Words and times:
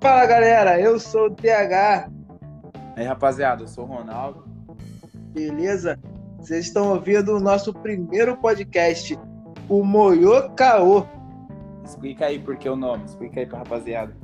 Fala 0.00 0.26
galera, 0.26 0.80
eu 0.80 1.00
sou 1.00 1.26
o 1.26 1.30
TH. 1.34 2.08
Aí 2.94 3.04
rapaziada, 3.04 3.64
eu 3.64 3.68
sou 3.68 3.84
o 3.84 3.88
Ronaldo. 3.88 4.44
Beleza? 5.32 5.98
Vocês 6.38 6.66
estão 6.66 6.90
ouvindo 6.90 7.36
o 7.36 7.40
nosso 7.40 7.74
primeiro 7.74 8.36
podcast, 8.36 9.18
o 9.68 9.82
Moyo 9.82 10.50
Caô. 10.50 11.04
Explica 11.84 12.26
aí 12.26 12.38
por 12.38 12.56
que 12.56 12.68
o 12.68 12.76
nome, 12.76 13.06
explica 13.06 13.40
aí 13.40 13.46
pra 13.46 13.58
rapaziada. 13.58 14.16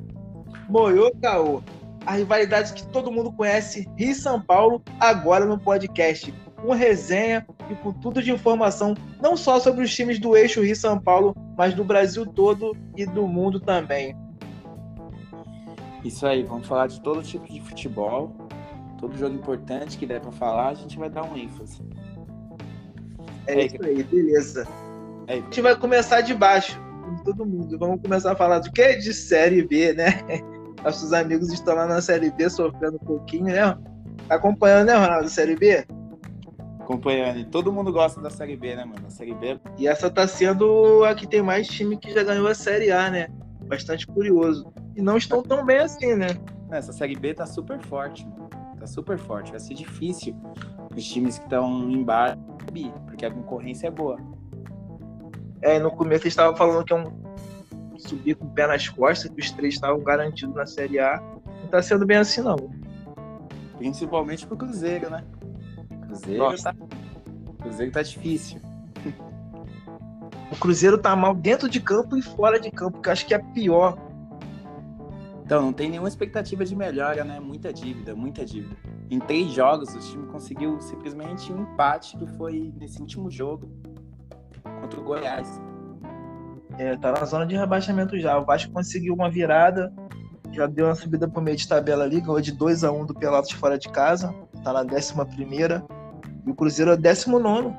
Moyo 0.68 1.10
Caô. 1.20 1.60
A 2.06 2.12
rivalidade 2.12 2.72
que 2.72 2.86
todo 2.88 3.10
mundo 3.10 3.32
conhece, 3.32 3.88
Rio 3.96 4.14
São 4.14 4.40
Paulo, 4.40 4.80
agora 5.00 5.44
no 5.44 5.58
podcast. 5.58 6.32
Com 6.62 6.72
resenha 6.72 7.44
e 7.68 7.74
com 7.74 7.92
tudo 7.92 8.22
de 8.22 8.30
informação, 8.30 8.94
não 9.20 9.36
só 9.36 9.58
sobre 9.58 9.84
os 9.84 9.92
times 9.92 10.20
do 10.20 10.36
eixo 10.36 10.62
Rio 10.62 10.76
São 10.76 11.00
Paulo, 11.00 11.34
mas 11.58 11.74
do 11.74 11.82
Brasil 11.84 12.24
todo 12.24 12.76
e 12.96 13.04
do 13.04 13.26
mundo 13.26 13.58
também. 13.58 14.16
Isso 16.04 16.26
aí, 16.26 16.42
vamos 16.42 16.66
falar 16.66 16.86
de 16.86 17.00
todo 17.00 17.22
tipo 17.22 17.50
de 17.50 17.60
futebol, 17.62 18.36
todo 19.00 19.16
jogo 19.16 19.34
importante 19.34 19.96
que 19.96 20.04
der 20.04 20.20
pra 20.20 20.30
falar, 20.30 20.68
a 20.68 20.74
gente 20.74 20.98
vai 20.98 21.08
dar 21.08 21.24
um 21.24 21.34
ênfase. 21.34 21.82
É 23.46 23.64
isso 23.64 23.82
aí, 23.82 24.02
beleza. 24.02 24.68
É. 25.26 25.32
A 25.32 25.36
gente 25.36 25.62
vai 25.62 25.74
começar 25.74 26.20
de 26.20 26.34
baixo, 26.34 26.78
com 27.02 27.16
todo 27.24 27.46
mundo. 27.46 27.78
Vamos 27.78 28.02
começar 28.02 28.32
a 28.32 28.36
falar 28.36 28.58
do 28.58 28.70
que? 28.70 28.96
De 28.96 29.14
Série 29.14 29.66
B, 29.66 29.94
né? 29.94 30.22
Nossos 30.84 31.14
amigos 31.14 31.50
estão 31.50 31.74
lá 31.74 31.86
na 31.86 32.02
Série 32.02 32.30
B 32.30 32.50
sofrendo 32.50 32.96
um 32.96 33.06
pouquinho, 33.06 33.46
né? 33.46 33.78
Tá 34.28 34.34
acompanhando, 34.34 34.88
né, 34.88 34.94
Ronaldo, 34.94 35.28
Série 35.30 35.56
B? 35.56 35.86
Acompanhando. 36.80 37.38
E 37.38 37.44
todo 37.46 37.72
mundo 37.72 37.90
gosta 37.90 38.20
da 38.20 38.28
Série 38.28 38.56
B, 38.56 38.76
né, 38.76 38.84
mano? 38.84 39.06
A 39.06 39.10
Série 39.10 39.34
B. 39.34 39.58
E 39.78 39.88
essa 39.88 40.10
tá 40.10 40.28
sendo 40.28 41.02
a 41.04 41.14
que 41.14 41.26
tem 41.26 41.40
mais 41.40 41.66
time 41.66 41.96
que 41.96 42.12
já 42.12 42.22
ganhou 42.22 42.46
a 42.46 42.54
Série 42.54 42.92
A, 42.92 43.10
né? 43.10 43.28
Bastante 43.66 44.06
curioso. 44.06 44.70
E 44.96 45.02
não 45.02 45.16
estão 45.16 45.42
tão 45.42 45.64
bem 45.64 45.78
assim, 45.78 46.14
né? 46.14 46.28
Essa 46.70 46.92
Série 46.92 47.16
B 47.16 47.34
tá 47.34 47.46
super 47.46 47.80
forte, 47.80 48.26
mano. 48.26 48.48
Tá 48.78 48.86
super 48.86 49.18
forte. 49.18 49.50
Vai 49.50 49.60
ser 49.60 49.74
difícil 49.74 50.36
os 50.94 51.04
times 51.04 51.38
que 51.38 51.44
estão 51.44 51.90
embaixo 51.90 52.38
subir, 52.74 52.92
porque 53.06 53.24
a 53.24 53.30
concorrência 53.30 53.86
é 53.86 53.90
boa. 53.90 54.18
É, 55.62 55.78
no 55.78 55.90
começo 55.90 56.24
eles 56.24 56.32
estavam 56.32 56.56
falando 56.56 56.84
que 56.84 56.92
é 56.92 56.96
um 56.96 57.24
subir 57.96 58.34
com 58.34 58.46
o 58.46 58.50
pé 58.50 58.66
nas 58.66 58.88
costas, 58.88 59.30
que 59.30 59.40
os 59.40 59.50
três 59.52 59.74
estavam 59.74 60.02
garantidos 60.02 60.54
na 60.54 60.66
Série 60.66 60.98
A. 60.98 61.22
Não 61.62 61.68
tá 61.68 61.80
sendo 61.80 62.04
bem 62.04 62.18
assim, 62.18 62.42
não. 62.42 62.56
Principalmente 63.78 64.46
pro 64.46 64.56
Cruzeiro, 64.56 65.08
né? 65.08 65.24
Cruzeiro 66.06 66.38
Nossa. 66.38 66.72
tá. 66.72 66.76
Cruzeiro 67.62 67.92
tá 67.92 68.02
difícil. 68.02 68.60
O 70.52 70.56
Cruzeiro 70.56 70.98
tá 70.98 71.16
mal 71.16 71.34
dentro 71.34 71.68
de 71.68 71.80
campo 71.80 72.16
e 72.16 72.22
fora 72.22 72.60
de 72.60 72.70
campo, 72.70 73.00
que 73.00 73.08
eu 73.08 73.12
acho 73.12 73.26
que 73.26 73.34
é 73.34 73.38
pior. 73.38 73.96
Então, 75.44 75.60
não 75.60 75.72
tem 75.72 75.90
nenhuma 75.90 76.08
expectativa 76.08 76.64
de 76.64 76.74
melhora, 76.74 77.22
né? 77.22 77.38
Muita 77.38 77.72
dívida, 77.72 78.14
muita 78.14 78.44
dívida. 78.44 78.74
Em 79.10 79.18
três 79.18 79.52
jogos, 79.52 79.94
o 79.94 79.98
time 79.98 80.26
conseguiu 80.28 80.80
simplesmente 80.80 81.52
um 81.52 81.62
empate, 81.62 82.16
que 82.16 82.26
foi 82.26 82.72
nesse 82.78 82.98
último 83.00 83.30
jogo 83.30 83.70
contra 84.80 84.98
o 84.98 85.04
Goiás. 85.04 85.60
É, 86.78 86.96
tá 86.96 87.12
na 87.12 87.24
zona 87.24 87.46
de 87.46 87.56
rebaixamento 87.56 88.18
já. 88.18 88.38
O 88.38 88.44
Vasco 88.44 88.72
conseguiu 88.72 89.14
uma 89.14 89.30
virada, 89.30 89.92
já 90.50 90.66
deu 90.66 90.86
uma 90.86 90.94
subida 90.94 91.28
pro 91.28 91.42
meio 91.42 91.56
de 91.56 91.68
tabela 91.68 92.04
ali, 92.04 92.20
ganhou 92.20 92.40
de 92.40 92.52
2 92.52 92.82
a 92.82 92.90
1 92.90 93.06
do 93.06 93.14
Pelotas 93.14 93.50
fora 93.50 93.78
de 93.78 93.88
casa, 93.88 94.34
tá 94.62 94.72
na 94.72 94.80
11 94.80 95.14
primeira. 95.34 95.84
E 96.46 96.50
o 96.50 96.54
Cruzeiro 96.54 96.90
é 96.90 96.96
19 96.96 97.74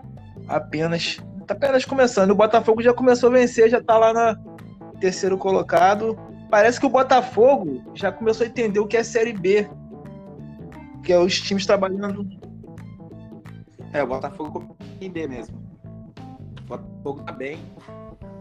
apenas. 0.48 1.18
Tá 1.48 1.54
apenas 1.54 1.86
começando. 1.86 2.32
O 2.32 2.36
Botafogo 2.36 2.82
já 2.82 2.94
começou 2.94 3.30
a 3.30 3.34
vencer, 3.34 3.70
já 3.70 3.82
tá 3.82 3.98
lá 3.98 4.14
na 4.14 4.40
terceiro 5.00 5.38
colocado. 5.38 6.18
Parece 6.56 6.80
que 6.80 6.86
o 6.86 6.90
Botafogo 6.90 7.84
já 7.94 8.14
começou 8.14 8.46
a 8.46 8.50
entender 8.50 8.80
o 8.80 8.88
que 8.88 8.96
é 8.96 9.04
Série 9.04 9.34
B. 9.34 9.70
Que 11.04 11.12
é 11.12 11.20
os 11.20 11.42
times 11.42 11.66
trabalhando. 11.66 12.26
É, 13.92 14.02
o 14.02 14.08
Botafogo 14.08 14.54
começou 14.54 14.78
a 14.80 14.96
entender 14.96 15.28
mesmo. 15.28 15.62
O 16.62 16.64
Botafogo 16.64 17.24
tá 17.24 17.34
bem. 17.34 17.60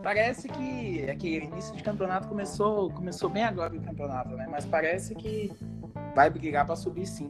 Parece 0.00 0.47
que 0.47 1.03
é 1.03 1.16
que 1.16 1.41
o 1.41 1.43
início 1.43 1.75
de 1.75 1.83
campeonato 1.83 2.28
começou, 2.28 2.89
começou 2.93 3.28
bem 3.28 3.43
agora 3.43 3.75
o 3.75 3.83
campeonato, 3.83 4.37
né? 4.37 4.47
Mas 4.49 4.65
parece 4.65 5.16
que 5.16 5.50
vai 6.15 6.31
brigar 6.31 6.65
pra 6.65 6.77
subir 6.77 7.09
sim. 7.09 7.27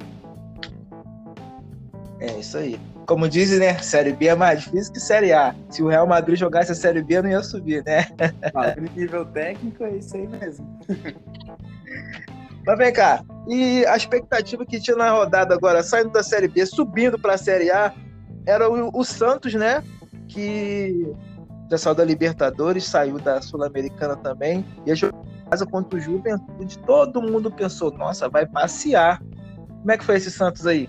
É 2.21 2.39
isso 2.39 2.57
aí. 2.57 2.79
Como 3.07 3.29
dizem, 3.29 3.59
né? 3.59 3.79
Série 3.79 4.13
B 4.13 4.29
é 4.29 4.35
mais 4.35 4.63
difícil 4.63 4.93
que 4.93 5.01
Série 5.01 5.33
A. 5.33 5.55
Se 5.69 5.83
o 5.83 5.89
Real 5.89 6.07
Madrid 6.07 6.39
jogasse 6.39 6.73
a 6.73 6.75
Série 6.75 7.03
B, 7.03 7.21
não 7.21 7.31
ia 7.31 7.43
subir, 7.43 7.85
né? 7.85 8.07
Ah, 8.55 8.75
nível 8.97 9.25
técnico 9.27 9.85
é 9.85 9.97
isso 9.97 10.17
aí 10.17 10.27
mesmo. 10.27 10.81
Mas 12.67 12.79
vem 12.79 12.93
cá, 12.93 13.23
e 13.47 13.85
a 13.85 13.95
expectativa 13.95 14.65
que 14.65 14.81
tinha 14.81 14.97
na 14.97 15.11
rodada 15.11 15.55
agora, 15.55 15.83
saindo 15.83 16.11
da 16.11 16.23
Série 16.23 16.49
B, 16.49 16.65
subindo 16.65 17.19
para 17.19 17.35
a 17.35 17.39
Série 17.39 17.71
A, 17.71 17.93
era 18.47 18.71
o, 18.71 18.91
o 18.99 19.05
Santos, 19.05 19.53
né? 19.53 19.85
Que 20.29 21.13
já 21.71 21.77
saiu 21.77 21.95
da 21.95 22.05
Libertadores, 22.05 22.87
saiu 22.87 23.19
da 23.19 23.43
Sul-Americana 23.43 24.17
também, 24.17 24.65
jogar 24.89 25.19
em 25.19 25.51
casa 25.51 25.67
contra 25.67 25.99
o 25.99 26.01
Juventude. 26.01 26.79
Todo 26.81 27.21
mundo 27.21 27.51
pensou, 27.51 27.91
nossa, 27.91 28.31
vai 28.31 28.47
passear. 28.47 29.21
Como 29.81 29.93
é 29.93 29.99
que 29.99 30.05
foi 30.05 30.17
esse 30.17 30.31
Santos 30.31 30.67
aí? 30.67 30.89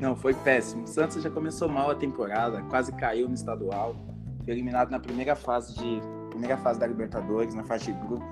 Não, 0.00 0.16
foi 0.16 0.32
péssimo. 0.32 0.84
O 0.84 0.86
Santos 0.86 1.22
já 1.22 1.30
começou 1.30 1.68
mal 1.68 1.90
a 1.90 1.94
temporada, 1.94 2.62
quase 2.70 2.90
caiu 2.92 3.28
no 3.28 3.34
estadual. 3.34 3.94
Foi 4.42 4.54
eliminado 4.54 4.90
na 4.90 4.98
primeira 4.98 5.36
fase 5.36 5.74
de 5.74 6.00
primeira 6.30 6.56
fase 6.56 6.80
da 6.80 6.86
Libertadores, 6.86 7.54
na 7.54 7.64
fase 7.64 7.86
de 7.86 7.92
grupo. 7.92 8.24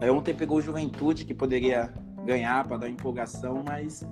Aí 0.00 0.10
ontem 0.10 0.34
pegou 0.34 0.58
o 0.58 0.60
Juventude, 0.60 1.24
que 1.24 1.32
poderia 1.32 1.92
ganhar 2.26 2.66
para 2.68 2.76
dar 2.76 2.88
empolgação, 2.90 3.64
mas 3.66 4.06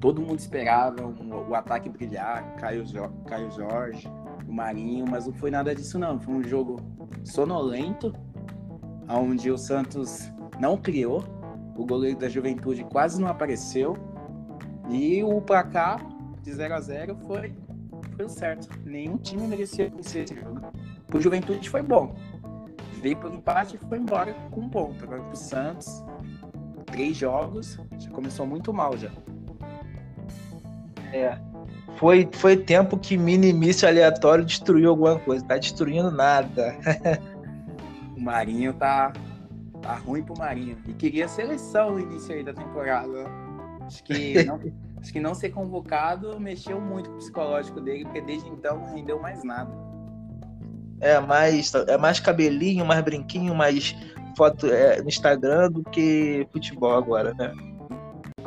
todo 0.00 0.20
mundo 0.20 0.38
esperava 0.38 1.06
um- 1.06 1.48
o 1.50 1.54
ataque 1.54 1.88
brilhar, 1.88 2.56
Caio, 2.56 2.84
Caio 3.26 3.50
Jorge, 3.52 4.10
o 4.48 4.52
Marinho, 4.52 5.04
mas 5.08 5.26
não 5.26 5.34
foi 5.34 5.50
nada 5.52 5.72
disso 5.74 5.98
não. 5.98 6.18
Foi 6.18 6.34
um 6.34 6.42
jogo 6.42 6.80
sonolento, 7.22 8.12
onde 9.08 9.50
o 9.50 9.56
Santos 9.56 10.32
não 10.58 10.76
criou, 10.76 11.22
o 11.76 11.86
goleiro 11.86 12.18
da 12.18 12.28
Juventude 12.28 12.82
quase 12.84 13.20
não 13.20 13.28
apareceu, 13.28 13.96
e 14.90 15.22
o 15.22 15.40
placar 15.40 16.00
de 16.44 16.52
0 16.52 16.74
a 16.74 16.80
0 16.80 17.16
foi, 17.26 17.54
foi 18.14 18.24
o 18.24 18.28
certo. 18.28 18.68
Nenhum 18.84 19.16
time 19.16 19.46
merecia 19.46 19.88
vencer 19.88 20.24
esse 20.24 20.34
jogo. 20.34 20.60
Pro 21.06 21.20
Juventude 21.20 21.68
foi 21.68 21.82
bom. 21.82 22.14
Veio 23.00 23.16
pelo 23.16 23.34
empate 23.34 23.76
e 23.76 23.88
foi 23.88 23.98
embora 23.98 24.34
com 24.50 24.60
um 24.60 24.68
ponto. 24.68 25.02
Agora 25.02 25.22
pro 25.22 25.36
Santos, 25.36 26.04
três 26.86 27.16
jogos, 27.16 27.78
já 27.98 28.10
começou 28.10 28.46
muito 28.46 28.72
mal 28.72 28.96
já. 28.96 29.10
É. 31.12 31.38
Foi, 31.96 32.28
foi 32.32 32.56
tempo 32.56 32.98
que 32.98 33.16
minimício 33.16 33.88
aleatório 33.88 34.44
destruiu 34.44 34.90
alguma 34.90 35.18
coisa. 35.18 35.44
Tá 35.44 35.56
destruindo 35.56 36.10
nada. 36.10 36.76
O 38.16 38.20
Marinho 38.24 38.72
tá, 38.74 39.12
tá 39.82 39.96
ruim 39.96 40.22
pro 40.22 40.38
Marinho. 40.38 40.78
E 40.86 40.94
queria 40.94 41.26
seleção 41.26 41.90
no 41.90 41.98
início 41.98 42.32
aí 42.32 42.44
da 42.44 42.54
temporada. 42.54 43.26
Acho 43.84 44.04
que 44.04 44.44
não, 44.44 44.60
acho 45.04 45.12
que 45.12 45.20
não 45.20 45.34
ser 45.34 45.50
convocado 45.50 46.40
mexeu 46.40 46.80
muito 46.80 47.10
com 47.10 47.16
o 47.16 47.18
psicológico 47.18 47.78
dele, 47.78 48.04
porque 48.04 48.22
desde 48.22 48.48
então 48.48 48.78
não 48.78 48.94
rendeu 48.94 49.20
mais 49.20 49.44
nada. 49.44 49.70
É 50.98 51.20
mais, 51.20 51.74
é 51.74 51.98
mais 51.98 52.18
cabelinho, 52.18 52.86
mais 52.86 53.04
brinquinho, 53.04 53.54
mais 53.54 53.94
foto 54.34 54.66
é, 54.66 55.02
no 55.02 55.08
Instagram 55.08 55.70
do 55.70 55.82
que 55.82 56.48
futebol 56.50 56.96
agora, 56.96 57.34
né? 57.34 57.52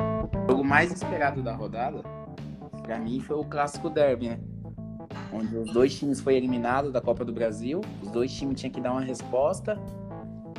O 0.00 0.50
jogo 0.50 0.64
mais 0.64 0.90
esperado 0.90 1.44
da 1.44 1.54
rodada, 1.54 2.02
pra 2.82 2.98
mim, 2.98 3.20
foi 3.20 3.36
o 3.36 3.44
clássico 3.44 3.88
derby, 3.88 4.30
né? 4.30 4.40
Onde 5.32 5.56
os 5.56 5.72
dois 5.72 5.96
times 5.96 6.20
foram 6.20 6.38
eliminados 6.38 6.92
da 6.92 7.00
Copa 7.00 7.24
do 7.24 7.32
Brasil, 7.32 7.82
os 8.02 8.10
dois 8.10 8.32
times 8.32 8.60
tinham 8.60 8.72
que 8.72 8.80
dar 8.80 8.90
uma 8.90 9.02
resposta, 9.02 9.78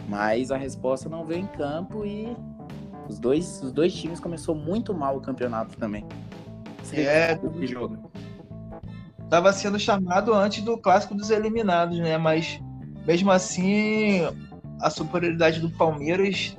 mas 0.08 0.50
a 0.50 0.56
resposta 0.56 1.10
não 1.10 1.26
veio 1.26 1.42
em 1.42 1.48
campo 1.48 2.06
e 2.06 2.38
os 3.10 3.20
dois, 3.20 3.62
os 3.64 3.72
dois 3.72 3.94
times 3.94 4.20
começou 4.20 4.56
muito 4.56 4.94
mal 4.94 5.18
o 5.18 5.22
campeonato 5.22 5.76
também. 5.78 6.06
Você 6.84 7.02
É. 7.02 7.40
esse 7.56 7.68
jogo? 7.68 7.98
Tava 9.30 9.52
sendo 9.52 9.80
chamado 9.80 10.34
antes 10.34 10.64
do 10.64 10.78
clássico 10.78 11.14
dos 11.14 11.30
eliminados, 11.30 12.00
né? 12.00 12.18
Mas 12.18 12.62
mesmo 13.06 13.32
assim, 13.32 14.22
a 14.82 14.90
superioridade 14.90 15.60
do 15.60 15.70
Palmeiras 15.72 16.58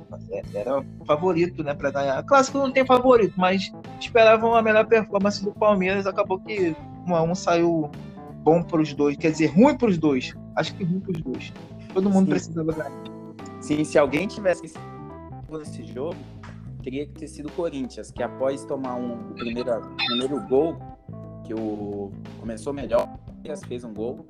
era 0.53 0.83
favorito, 1.05 1.63
né, 1.63 1.73
para 1.73 1.91
ganhar. 1.91 2.23
Clássico 2.23 2.57
não 2.57 2.71
tem 2.71 2.85
favorito, 2.85 3.33
mas 3.37 3.71
esperavam 3.99 4.55
a 4.55 4.61
melhor 4.61 4.85
performance 4.85 5.43
do 5.43 5.51
Palmeiras. 5.51 6.05
Acabou 6.05 6.39
que 6.39 6.75
um 7.07 7.15
a 7.15 7.21
um 7.21 7.35
saiu 7.35 7.89
bom 8.43 8.61
para 8.63 8.81
os 8.81 8.93
dois, 8.93 9.17
quer 9.17 9.31
dizer, 9.31 9.47
ruim 9.47 9.75
para 9.77 9.89
os 9.89 9.97
dois. 9.97 10.33
Acho 10.55 10.75
que 10.75 10.83
ruim 10.83 10.99
para 10.99 11.11
os 11.11 11.21
dois. 11.21 11.53
Todo 11.93 12.09
mundo 12.09 12.25
Sim. 12.25 12.31
precisava 12.31 12.71
ganhar. 12.71 12.91
Sim, 13.59 13.83
se 13.83 13.97
alguém 13.97 14.27
tivesse 14.27 14.73
nesse 15.49 15.83
jogo, 15.83 16.15
teria 16.81 17.05
que 17.05 17.13
ter 17.13 17.27
sido 17.27 17.47
o 17.47 17.51
Corinthians, 17.51 18.11
que 18.11 18.23
após 18.23 18.65
tomar 18.65 18.95
um, 18.95 19.31
o 19.31 19.33
primeiro, 19.33 19.71
primeiro 20.07 20.47
gol, 20.47 20.77
que 21.43 21.53
o 21.53 22.11
começou 22.39 22.73
melhor, 22.73 23.17
fez 23.67 23.83
um 23.83 23.93
gol, 23.93 24.25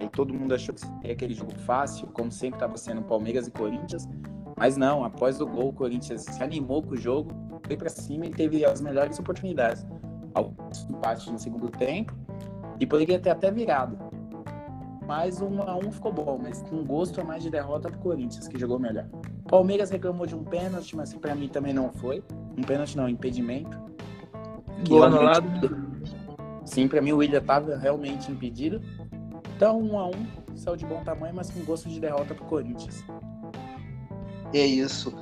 aí 0.00 0.08
todo 0.08 0.32
mundo 0.32 0.54
achou 0.54 0.74
que 0.74 0.80
seria 0.80 1.12
aquele 1.12 1.34
jogo 1.34 1.52
fácil, 1.60 2.06
como 2.08 2.30
sempre 2.30 2.56
estava 2.56 2.76
sendo 2.76 3.02
Palmeiras 3.02 3.46
e 3.46 3.50
Corinthians. 3.50 4.08
Mas 4.56 4.76
não, 4.76 5.04
após 5.04 5.40
o 5.40 5.46
gol, 5.46 5.68
o 5.68 5.72
Corinthians 5.72 6.22
se 6.22 6.42
animou 6.42 6.82
com 6.82 6.94
o 6.94 6.96
jogo, 6.96 7.30
foi 7.66 7.76
para 7.76 7.90
cima 7.90 8.26
e 8.26 8.30
teve 8.30 8.64
as 8.64 8.80
melhores 8.80 9.18
oportunidades. 9.18 9.86
Ao 10.34 10.54
empate 10.90 11.30
no 11.30 11.38
segundo 11.38 11.70
tempo 11.70 12.14
e 12.80 12.86
poderia 12.86 13.18
ter 13.18 13.30
até 13.30 13.50
virado. 13.50 13.98
Mas 15.06 15.40
um 15.40 15.62
a 15.62 15.76
um 15.76 15.92
ficou 15.92 16.12
bom, 16.12 16.38
mas 16.42 16.62
com 16.62 16.84
gosto 16.84 17.20
a 17.20 17.24
mais 17.24 17.42
de 17.42 17.50
derrota 17.50 17.88
pro 17.88 17.98
Corinthians, 18.00 18.48
que 18.48 18.58
jogou 18.58 18.78
melhor. 18.78 19.06
Palmeiras 19.46 19.90
reclamou 19.90 20.26
de 20.26 20.34
um 20.34 20.42
pênalti, 20.42 20.96
mas 20.96 21.14
para 21.14 21.34
mim 21.34 21.48
também 21.48 21.72
não 21.72 21.92
foi. 21.92 22.24
Um 22.58 22.62
pênalti 22.62 22.96
não, 22.96 23.04
um 23.04 23.08
impedimento. 23.08 23.78
Gol 24.88 25.04
anulado. 25.04 25.86
Sim, 26.64 26.88
para 26.88 27.00
mim 27.00 27.12
o 27.12 27.18
William 27.18 27.38
estava 27.38 27.76
realmente 27.76 28.30
impedido. 28.30 28.82
Então, 29.56 29.80
um 29.80 29.98
a 29.98 30.08
um, 30.08 30.26
saiu 30.56 30.76
de 30.76 30.84
bom 30.84 31.02
tamanho, 31.04 31.34
mas 31.34 31.50
com 31.50 31.60
gosto 31.60 31.88
de 31.88 32.00
derrota 32.00 32.34
pro 32.34 32.44
Corinthians. 32.44 33.04
É 34.52 34.66
isso. 34.66 35.14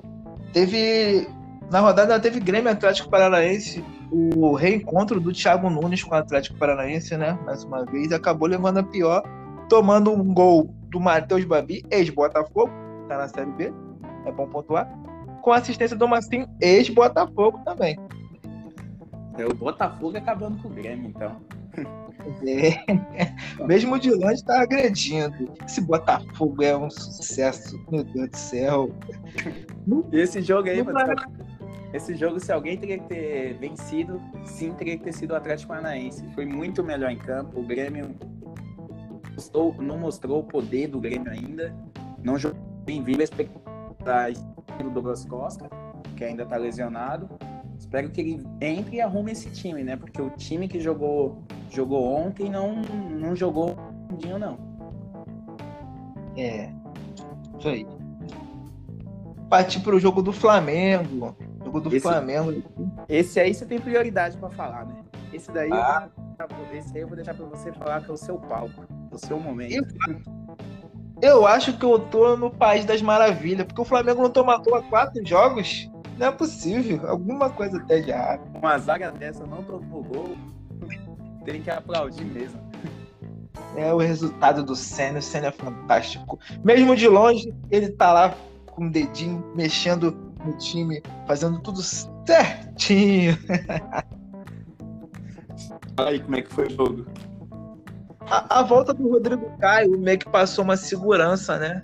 Teve. 0.52 1.28
Na 1.70 1.81
rodada 1.81 2.19
teve 2.20 2.40
Grêmio 2.40 2.70
Atlético 2.70 3.08
Paranaense, 3.08 3.84
o 4.10 4.54
reencontro 4.54 5.20
do 5.20 5.32
Thiago 5.32 5.70
Nunes 5.70 6.02
com 6.02 6.14
o 6.14 6.19
Atlético 6.19 6.58
Paranaense, 6.58 7.16
né? 7.16 7.38
Mais 7.44 7.64
uma 7.64 7.84
vez, 7.84 8.12
acabou 8.12 8.46
levando 8.46 8.78
a 8.78 8.82
pior, 8.82 9.22
tomando 9.69 10.11
um 10.12 10.32
gol 10.32 10.75
do 10.88 11.00
Matheus 11.00 11.44
Babi, 11.44 11.84
ex-Botafogo, 11.90 12.70
tá 13.08 13.19
na 13.19 13.28
Série 13.28 13.50
B, 13.52 13.72
é 14.25 14.32
bom 14.32 14.49
pontuar, 14.49 14.88
com 15.43 15.52
assistência 15.52 15.96
do 15.96 16.08
Massim, 16.08 16.46
ex-Botafogo 16.61 17.61
também. 17.64 17.99
É 19.37 19.44
o 19.44 19.55
Botafogo 19.55 20.16
acabando 20.16 20.62
com 20.62 20.69
o 20.69 20.70
Grêmio, 20.70 21.08
então. 21.08 21.37
É. 22.46 23.64
Mesmo 23.66 23.99
de 23.99 24.11
longe 24.11 24.43
tá 24.43 24.62
agredindo. 24.62 25.52
Esse 25.67 25.82
Botafogo 25.82 26.62
é 26.62 26.75
um 26.75 26.88
sucesso, 26.88 27.78
meu 27.90 28.02
Deus 28.02 28.31
do 28.31 28.37
céu. 28.37 28.90
Esse 30.10 30.40
jogo 30.40 30.70
aí, 30.70 30.82
esse 31.93 32.14
jogo, 32.17 32.40
se 32.40 32.50
alguém 32.50 32.76
teria 32.76 32.99
que 32.99 33.08
ter 33.08 33.55
vencido, 33.58 34.20
sim, 34.44 34.72
teria 34.72 34.96
que 34.96 35.05
ter 35.05 35.12
sido 35.12 35.31
o 35.31 35.37
Atlético 35.37 35.69
Paranaense. 35.69 36.25
Foi 36.34 36.44
muito 36.44 36.82
melhor 36.82 37.10
em 37.10 37.19
campo. 37.19 37.60
O 37.60 37.62
Grêmio 37.62 38.17
mostrou, 39.34 39.75
não 39.78 39.98
mostrou 39.98 40.40
o 40.40 40.44
poder 40.44 40.88
do 40.88 41.00
Grêmio 41.00 41.31
ainda. 41.31 41.75
Não 42.22 42.38
jogou 42.38 42.60
bem 42.84 43.02
vivo 43.02 43.20
a 43.20 43.25
expectativa 43.25 44.32
do 44.82 44.90
Douglas 44.90 45.25
Costa, 45.25 45.69
que 46.16 46.25
ainda 46.25 46.44
tá 46.46 46.56
lesionado. 46.56 47.28
Espero 47.78 48.10
que 48.10 48.20
ele 48.20 48.46
entre 48.60 48.96
e 48.96 49.00
arrume 49.00 49.32
esse 49.32 49.50
time, 49.50 49.82
né? 49.82 49.96
Porque 49.96 50.20
o 50.20 50.31
time 50.31 50.69
que 50.69 50.81
jogou, 50.81 51.42
jogou 51.70 52.04
ontem 52.04 52.50
não, 52.50 52.76
não 52.76 53.34
jogou 53.34 53.76
dia 54.16 54.38
não. 54.38 54.58
É. 56.36 56.70
Isso 57.58 57.69
aí. 57.69 57.86
Partir 59.48 59.81
pro 59.81 59.98
jogo 59.98 60.22
do 60.22 60.32
Flamengo. 60.32 61.36
Jogo 61.64 61.81
do 61.81 61.88
esse, 61.88 62.00
Flamengo. 62.00 62.62
Esse 63.08 63.40
aí 63.40 63.54
você 63.54 63.64
tem 63.64 63.81
prioridade 63.81 64.36
para 64.36 64.50
falar, 64.50 64.86
né? 64.86 64.96
Esse 65.32 65.50
daí, 65.52 65.72
ah. 65.72 66.08
eu, 66.16 66.24
esse 66.72 66.96
aí 66.96 67.02
eu 67.02 67.08
vou 67.08 67.16
deixar 67.16 67.34
para 67.34 67.46
você 67.46 67.72
falar 67.72 68.02
que 68.02 68.10
é 68.10 68.14
o 68.14 68.16
seu 68.16 68.38
palco, 68.38 68.84
o 69.10 69.19
seu 69.19 69.38
momento. 69.38 69.94
Eu, 71.22 71.31
eu 71.31 71.46
acho 71.46 71.76
que 71.76 71.84
eu 71.84 71.98
tô 71.98 72.36
no 72.36 72.50
País 72.50 72.84
das 72.84 73.00
Maravilhas, 73.00 73.66
porque 73.66 73.81
o 73.81 73.84
Flamengo 73.84 74.22
não 74.22 74.31
tomou 74.31 74.60
quatro 74.90 75.25
jogos 75.26 75.88
não 76.19 76.28
é 76.28 76.31
possível. 76.31 77.08
Alguma 77.08 77.50
coisa 77.50 77.78
até 77.78 78.00
de 78.00 78.10
errado. 78.10 78.42
Uma 78.54 78.78
zaga 78.78 79.10
dessa 79.10 79.46
não 79.46 79.62
tomou 79.62 80.02
gol. 80.02 80.36
Tem 81.44 81.60
que 81.60 81.70
aplaudir 81.70 82.25
mesmo. 82.25 82.60
É 83.76 83.92
o 83.92 83.98
resultado 83.98 84.62
do 84.62 84.76
Senna. 84.76 85.19
O 85.19 85.22
Senna 85.22 85.48
é 85.48 85.52
fantástico. 85.52 86.38
Mesmo 86.64 86.94
de 86.94 87.08
longe, 87.08 87.52
ele 87.70 87.90
tá 87.90 88.12
lá 88.12 88.34
com 88.66 88.86
o 88.86 88.90
dedinho 88.90 89.44
mexendo 89.54 90.12
no 90.44 90.56
time, 90.58 91.02
fazendo 91.26 91.60
tudo 91.60 91.82
certinho. 91.82 93.36
Aí 95.96 96.20
como 96.20 96.37
é 96.37 96.43
que 96.43 96.52
foi 96.52 96.67
o 96.67 96.70
jogo. 96.70 97.06
A, 98.23 98.61
a, 98.61 98.62
volta 98.62 98.94
do 98.94 99.08
Rodrigo 99.11 99.56
Caio 99.58 99.99
meio 99.99 100.19
que 100.19 100.29
passou 100.29 100.64
uma 100.64 100.76
segurança, 100.76 101.58
né? 101.58 101.82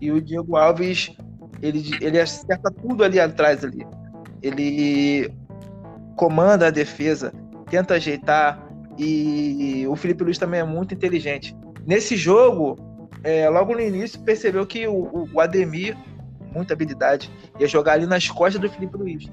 E 0.00 0.10
o 0.10 0.20
Diego 0.20 0.56
Alves 0.56 1.14
ele, 1.62 1.82
ele 2.00 2.20
acerta 2.20 2.70
tudo 2.70 3.04
ali 3.04 3.20
atrás 3.20 3.64
ali. 3.64 3.86
Ele 4.42 5.30
comanda 6.16 6.68
a 6.68 6.70
defesa, 6.70 7.32
tenta 7.68 7.94
ajeitar 7.94 8.66
e 8.98 9.86
o 9.88 9.96
Felipe 9.96 10.24
Luiz 10.24 10.38
também 10.38 10.60
é 10.60 10.64
muito 10.64 10.94
inteligente. 10.94 11.54
Nesse 11.86 12.16
jogo, 12.16 12.76
é, 13.22 13.48
logo 13.48 13.74
no 13.74 13.80
início, 13.80 14.20
percebeu 14.20 14.66
que 14.66 14.86
o, 14.88 15.28
o 15.32 15.40
Ademir, 15.40 15.96
muita 16.52 16.72
habilidade, 16.72 17.30
ia 17.60 17.68
jogar 17.68 17.92
ali 17.94 18.06
nas 18.06 18.28
costas 18.28 18.60
do 18.60 18.70
Felipe 18.70 18.96
Luiz. 18.96 19.26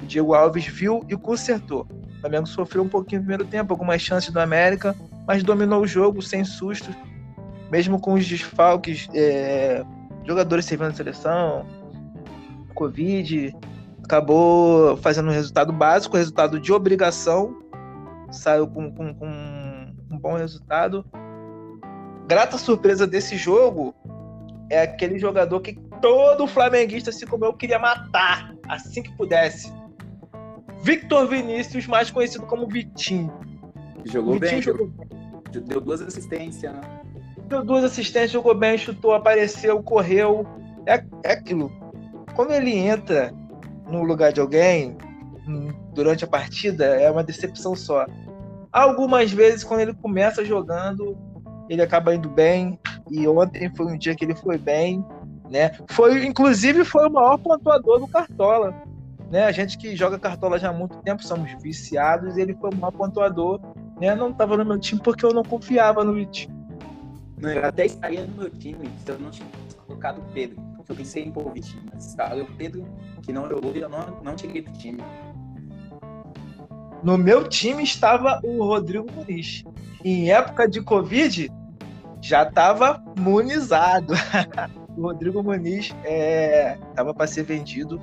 O 0.00 0.06
Diego 0.06 0.34
Alves 0.34 0.66
viu 0.66 1.04
e 1.08 1.16
consertou. 1.16 1.86
Flamengo 2.22 2.46
sofreu 2.46 2.82
um 2.84 2.88
pouquinho 2.88 3.20
no 3.20 3.26
primeiro 3.26 3.44
tempo, 3.44 3.72
algumas 3.72 4.00
chances 4.00 4.30
do 4.30 4.38
América, 4.38 4.94
mas 5.26 5.42
dominou 5.42 5.82
o 5.82 5.86
jogo 5.86 6.22
sem 6.22 6.44
sustos, 6.44 6.94
mesmo 7.70 8.00
com 8.00 8.14
os 8.14 8.26
desfalques. 8.26 9.08
É, 9.12 9.84
jogadores 10.24 10.64
servindo 10.64 10.88
na 10.88 10.94
seleção, 10.94 11.66
Covid, 12.76 13.54
acabou 14.04 14.96
fazendo 14.98 15.30
um 15.30 15.32
resultado 15.32 15.72
básico, 15.72 16.16
resultado 16.16 16.60
de 16.60 16.72
obrigação, 16.72 17.58
saiu 18.30 18.68
com, 18.68 18.92
com, 18.92 19.12
com 19.14 19.26
um 20.08 20.18
bom 20.18 20.36
resultado. 20.36 21.04
Grata 22.28 22.56
surpresa 22.56 23.04
desse 23.04 23.36
jogo 23.36 23.92
é 24.70 24.82
aquele 24.82 25.18
jogador 25.18 25.60
que 25.60 25.74
todo 26.00 26.46
flamenguista 26.46 27.10
se 27.10 27.26
comeu 27.26 27.52
queria 27.52 27.80
matar 27.80 28.54
assim 28.68 29.02
que 29.02 29.10
pudesse. 29.16 29.72
Victor 30.82 31.28
Vinícius, 31.28 31.86
mais 31.86 32.10
conhecido 32.10 32.44
como 32.46 32.66
Vitinho. 32.66 33.32
Jogou 34.04 34.34
Vitinho 34.34 34.50
bem, 34.50 34.62
jogou... 34.62 34.90
deu 35.64 35.80
duas 35.80 36.02
assistências, 36.02 36.72
né? 36.72 36.80
deu 37.52 37.64
duas 37.64 37.84
assistências, 37.84 38.30
jogou 38.30 38.54
bem, 38.54 38.78
chutou, 38.78 39.14
apareceu, 39.14 39.82
correu. 39.82 40.46
É, 40.86 41.04
é 41.22 41.32
aquilo. 41.32 41.70
Quando 42.34 42.52
ele 42.52 42.74
entra 42.74 43.32
no 43.88 44.02
lugar 44.02 44.32
de 44.32 44.40
alguém 44.40 44.96
durante 45.92 46.24
a 46.24 46.26
partida, 46.26 46.84
é 46.84 47.10
uma 47.10 47.22
decepção 47.22 47.76
só. 47.76 48.06
Algumas 48.72 49.30
vezes, 49.30 49.62
quando 49.62 49.80
ele 49.80 49.94
começa 49.94 50.44
jogando, 50.44 51.16
ele 51.68 51.82
acaba 51.82 52.14
indo 52.14 52.28
bem. 52.28 52.78
E 53.10 53.28
ontem 53.28 53.70
foi 53.76 53.86
um 53.86 53.98
dia 53.98 54.14
que 54.14 54.24
ele 54.24 54.34
foi 54.34 54.56
bem. 54.56 55.04
Né? 55.50 55.70
Foi, 55.90 56.24
inclusive, 56.24 56.84
foi 56.84 57.06
o 57.06 57.12
maior 57.12 57.36
pontuador 57.36 58.00
do 58.00 58.08
Cartola. 58.08 58.74
Né? 59.32 59.44
A 59.44 59.50
gente 59.50 59.78
que 59.78 59.96
joga 59.96 60.18
Cartola 60.18 60.58
já 60.58 60.68
há 60.68 60.72
muito 60.74 60.98
tempo, 60.98 61.24
somos 61.24 61.50
viciados, 61.62 62.36
ele 62.36 62.52
foi 62.52 62.68
o 62.68 62.76
maior 62.76 62.92
pontuador. 62.92 63.58
Né? 63.98 64.14
Não 64.14 64.28
estava 64.28 64.58
no 64.58 64.64
meu 64.66 64.78
time 64.78 65.00
porque 65.02 65.24
eu 65.24 65.32
não 65.32 65.42
confiava 65.42 66.04
no 66.04 66.12
Vitinho. 66.12 66.54
Eu 67.40 67.64
até 67.64 67.86
estaria 67.86 68.26
no 68.26 68.34
meu 68.36 68.50
time 68.50 68.90
se 69.02 69.10
eu 69.10 69.18
não 69.18 69.30
tivesse 69.30 69.74
colocado 69.86 70.18
o 70.18 70.32
Pedro. 70.34 70.60
Porque 70.76 70.92
eu 70.92 70.96
pensei 70.96 71.24
em 71.24 71.32
pôr 71.32 71.46
o 71.46 71.50
Vitinho, 71.50 71.82
mas 71.90 72.08
estava 72.08 72.36
o 72.42 72.46
Pedro 72.56 72.86
que 73.22 73.32
não 73.32 73.48
jogou 73.48 73.74
e 73.74 73.80
eu 73.80 73.88
não, 73.88 74.20
não 74.22 74.36
tirei 74.36 74.60
do 74.60 74.72
time. 74.72 75.02
No 77.02 77.16
meu 77.16 77.48
time 77.48 77.82
estava 77.82 78.38
o 78.44 78.62
Rodrigo 78.62 79.10
Muniz. 79.10 79.64
Em 80.04 80.30
época 80.30 80.68
de 80.68 80.82
Covid, 80.82 81.50
já 82.20 82.42
estava 82.42 83.02
munizado. 83.18 84.12
o 84.94 85.00
Rodrigo 85.00 85.42
Muniz 85.42 85.86
estava 85.86 87.10
é, 87.10 87.14
para 87.14 87.26
ser 87.26 87.44
vendido. 87.44 87.98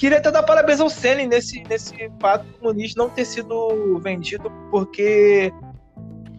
Queria 0.00 0.16
até 0.16 0.30
dar 0.30 0.42
parabéns 0.42 0.80
ao 0.80 0.88
Senna 0.88 1.26
nesse, 1.26 1.62
nesse 1.64 2.10
fato 2.18 2.46
do 2.46 2.64
Muniz 2.64 2.94
não 2.94 3.10
ter 3.10 3.26
sido 3.26 4.00
vendido, 4.02 4.50
porque 4.70 5.52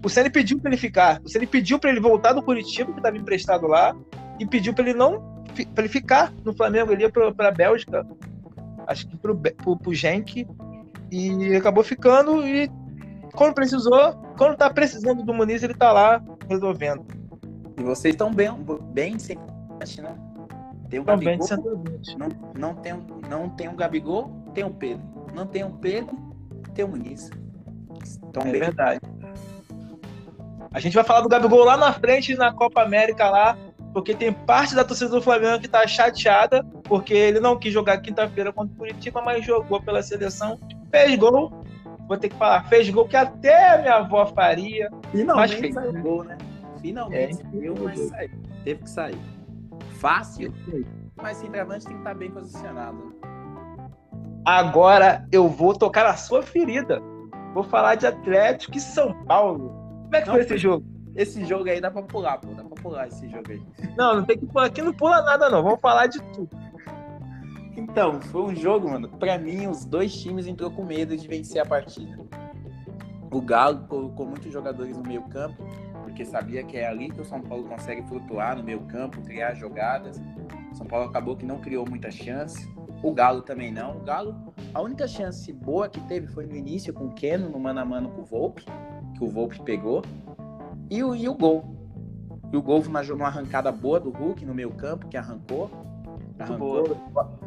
o 0.04 0.10
Ceni 0.10 0.32
pediu 0.32 0.60
para 0.60 0.72
ele 0.72 0.78
ficar. 0.78 1.22
O 1.24 1.30
Ceni 1.30 1.46
pediu 1.46 1.78
para 1.78 1.92
ele 1.92 2.00
voltar 2.00 2.34
do 2.34 2.42
Curitiba, 2.42 2.92
que 2.92 2.98
estava 2.98 3.16
emprestado 3.16 3.68
lá, 3.68 3.96
e 4.40 4.48
pediu 4.48 4.74
para 4.74 4.86
ele 4.90 4.98
não 4.98 5.46
para 5.76 5.84
ele 5.84 5.94
ficar 5.94 6.34
no 6.44 6.56
Flamengo. 6.56 6.92
Ele 6.92 7.04
ia 7.04 7.12
para 7.12 7.50
a 7.50 7.52
Bélgica, 7.52 8.04
acho 8.88 9.08
que 9.08 9.16
para 9.16 9.32
o 9.32 9.94
Genk, 9.94 10.48
e 11.12 11.56
acabou 11.56 11.84
ficando. 11.84 12.44
E 12.44 12.68
quando 13.32 13.54
precisou, 13.54 14.16
quando 14.40 14.58
tá 14.58 14.72
precisando 14.72 15.22
do 15.22 15.36
Muniz, 15.36 15.62
ele 15.62 15.76
tá 15.76 15.92
lá 15.92 16.20
resolvendo. 16.50 17.06
E 17.78 17.84
vocês 17.84 18.16
estão 18.16 18.34
bem, 18.34 18.50
bem 18.92 19.20
sem 19.20 19.38
né? 20.02 20.31
Tem 20.92 21.00
o 21.00 21.06
Gabigol, 21.06 21.48
não, 22.18 22.30
não, 22.54 22.76
tem, 22.76 22.94
não 23.30 23.50
tem 23.50 23.70
o 23.70 23.74
Gabigol, 23.74 24.30
tem 24.54 24.66
o 24.66 24.70
Pedro. 24.70 25.02
Não 25.34 25.48
tem 25.48 25.64
o 25.64 25.70
Pedro, 25.70 26.18
tem 26.76 26.84
o 26.84 26.90
Muniz. 26.90 27.32
Estão 28.04 28.44
é 28.44 28.52
bem. 28.52 28.60
verdade. 28.60 29.00
A 30.74 30.82
gente 30.82 30.94
vai 30.94 31.06
falar 31.06 31.22
do 31.22 31.30
Gabigol 31.30 31.64
lá 31.64 31.78
na 31.78 31.94
frente 31.94 32.36
na 32.36 32.52
Copa 32.52 32.82
América 32.82 33.30
lá, 33.30 33.58
porque 33.94 34.14
tem 34.14 34.34
parte 34.34 34.76
da 34.76 34.84
torcida 34.84 35.10
do 35.10 35.22
Flamengo 35.22 35.62
que 35.62 35.68
tá 35.70 35.88
chateada, 35.88 36.62
porque 36.84 37.14
ele 37.14 37.40
não 37.40 37.58
quis 37.58 37.72
jogar 37.72 37.98
quinta-feira 38.02 38.52
contra 38.52 38.74
o 38.74 38.78
Curitiba, 38.78 39.22
mas 39.22 39.46
jogou 39.46 39.82
pela 39.82 40.04
seleção, 40.04 40.60
fez 40.92 41.18
gol. 41.18 41.54
Vou 42.06 42.18
ter 42.18 42.28
que 42.28 42.36
falar, 42.36 42.68
fez 42.68 42.90
gol 42.90 43.08
que 43.08 43.16
até 43.16 43.82
minha 43.82 43.96
avó 43.96 44.26
faria. 44.26 44.92
Finalmente 45.10 45.56
fez, 45.56 45.74
saiu 45.74 45.94
né? 45.94 46.02
gol, 46.02 46.24
né? 46.26 46.38
Finalmente 46.82 47.42
é, 47.42 47.50
saiu, 47.50 47.76
mas 47.82 48.00
saiu. 48.10 48.32
Teve 48.66 48.84
que 48.84 48.90
sair. 48.90 49.41
Fácil. 50.02 50.52
Mas 51.16 51.38
centroavante 51.38 51.86
tem 51.86 51.94
que 51.94 52.00
estar 52.00 52.16
bem 52.16 52.32
posicionado. 52.32 53.16
Agora 54.44 55.28
eu 55.32 55.48
vou 55.48 55.76
tocar 55.76 56.08
a 56.08 56.18
sua 56.18 56.42
ferida. 56.42 57.00
Vou 57.54 57.64
falar 57.64 57.94
de 57.94 58.08
Atlético 58.08 58.76
e 58.76 58.82
São 58.82 59.14
Paulo. 59.26 59.70
Como 60.04 60.16
é 60.16 60.22
que 60.22 60.28
Não, 60.28 60.34
foi 60.34 60.44
esse 60.44 60.58
jogo? 60.58 60.86
Esse 61.16 61.46
jogo 61.46 61.70
aí 61.70 61.80
dá 61.80 61.92
pra 61.92 62.02
pular, 62.02 62.40
pô. 62.40 62.48
Dá 62.54 62.64
pra 62.64 62.82
pular 62.82 63.08
esse 63.08 63.30
jogo 63.30 63.52
aí. 63.52 63.62
Não, 63.96 64.16
não 64.16 64.26
tem 64.26 64.40
que 64.40 64.48
pular. 64.48 64.66
Aqui 64.66 64.82
não 64.82 64.92
pula 64.92 65.22
nada, 65.22 65.52
não. 65.52 65.62
Vamos 65.62 65.80
falar 65.80 66.08
de 66.08 66.20
tudo. 66.34 66.50
Então, 67.78 68.20
foi 68.20 68.42
um 68.42 68.56
jogo, 68.56 68.90
mano. 68.90 69.08
Pra 69.08 69.38
mim, 69.38 69.68
os 69.68 69.86
dois 69.86 70.14
times 70.20 70.48
entrou 70.48 70.72
com 70.72 70.84
medo 70.84 71.16
de 71.16 71.28
vencer 71.28 71.62
a 71.62 71.66
partida. 71.66 72.18
O 73.32 73.40
Galo 73.40 73.86
colocou 73.88 74.26
muitos 74.26 74.52
jogadores 74.52 74.98
no 74.98 75.04
meio 75.04 75.22
campo, 75.24 75.64
porque 76.02 76.26
sabia 76.26 76.64
que 76.64 76.78
é 76.78 76.88
ali 76.88 77.10
que 77.10 77.22
o 77.22 77.26
São 77.26 77.42
Paulo 77.42 77.64
consegue 77.66 78.02
flutuar 78.04 78.58
no 78.58 78.64
meio 78.64 78.82
campo, 78.82 79.22
criar 79.22 79.54
jogadas. 79.54 80.22
O 80.72 80.76
São 80.76 80.86
Paulo 80.86 81.10
acabou 81.10 81.36
que 81.36 81.46
não 81.46 81.60
criou 81.60 81.88
muita 81.88 82.12
chance. 82.12 82.70
O 83.04 83.12
Galo 83.12 83.42
também 83.42 83.72
não. 83.72 83.98
O 83.98 84.00
Galo, 84.02 84.36
a 84.74 84.82
única 84.82 85.08
chance 85.08 85.52
boa 85.52 85.90
que 85.90 86.00
teve 86.02 86.28
foi 86.28 86.46
no 86.46 86.56
início 86.56 86.94
com 86.94 87.06
o 87.06 87.14
Keno, 87.14 87.50
no 87.50 87.60
mano 87.60 87.80
a 87.80 87.86
mano 87.86 88.10
com 88.10 88.22
o 88.22 88.26
Volpe, 88.26 88.66
que 89.18 89.24
o 89.24 89.30
Volpe 89.30 89.62
pegou. 89.64 90.04
E 90.90 91.04
o, 91.04 91.16
e 91.16 91.28
o 91.28 91.34
gol. 91.34 91.82
E 92.52 92.58
o 92.58 92.62
gol 92.62 92.82
foi 92.82 92.90
uma, 92.90 93.02
uma 93.02 93.28
arrancada 93.28 93.72
boa 93.72 94.00
do 94.00 94.12
Hulk 94.12 94.46
no 94.46 94.54
meio 94.54 94.72
campo, 94.72 95.08
que 95.08 95.16
arrancou. 95.16 95.72
Arrancou, 96.38 96.98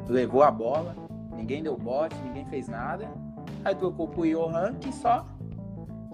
levou 0.08 0.42
a 0.42 0.50
bola, 0.50 0.94
ninguém 1.36 1.62
deu 1.62 1.76
bote, 1.76 2.16
ninguém 2.22 2.44
fez 2.46 2.68
nada. 2.68 3.08
Aí 3.64 3.74
trocou 3.74 4.08
pro 4.08 4.26
Johan, 4.26 4.74
que 4.74 4.92
só, 4.92 5.26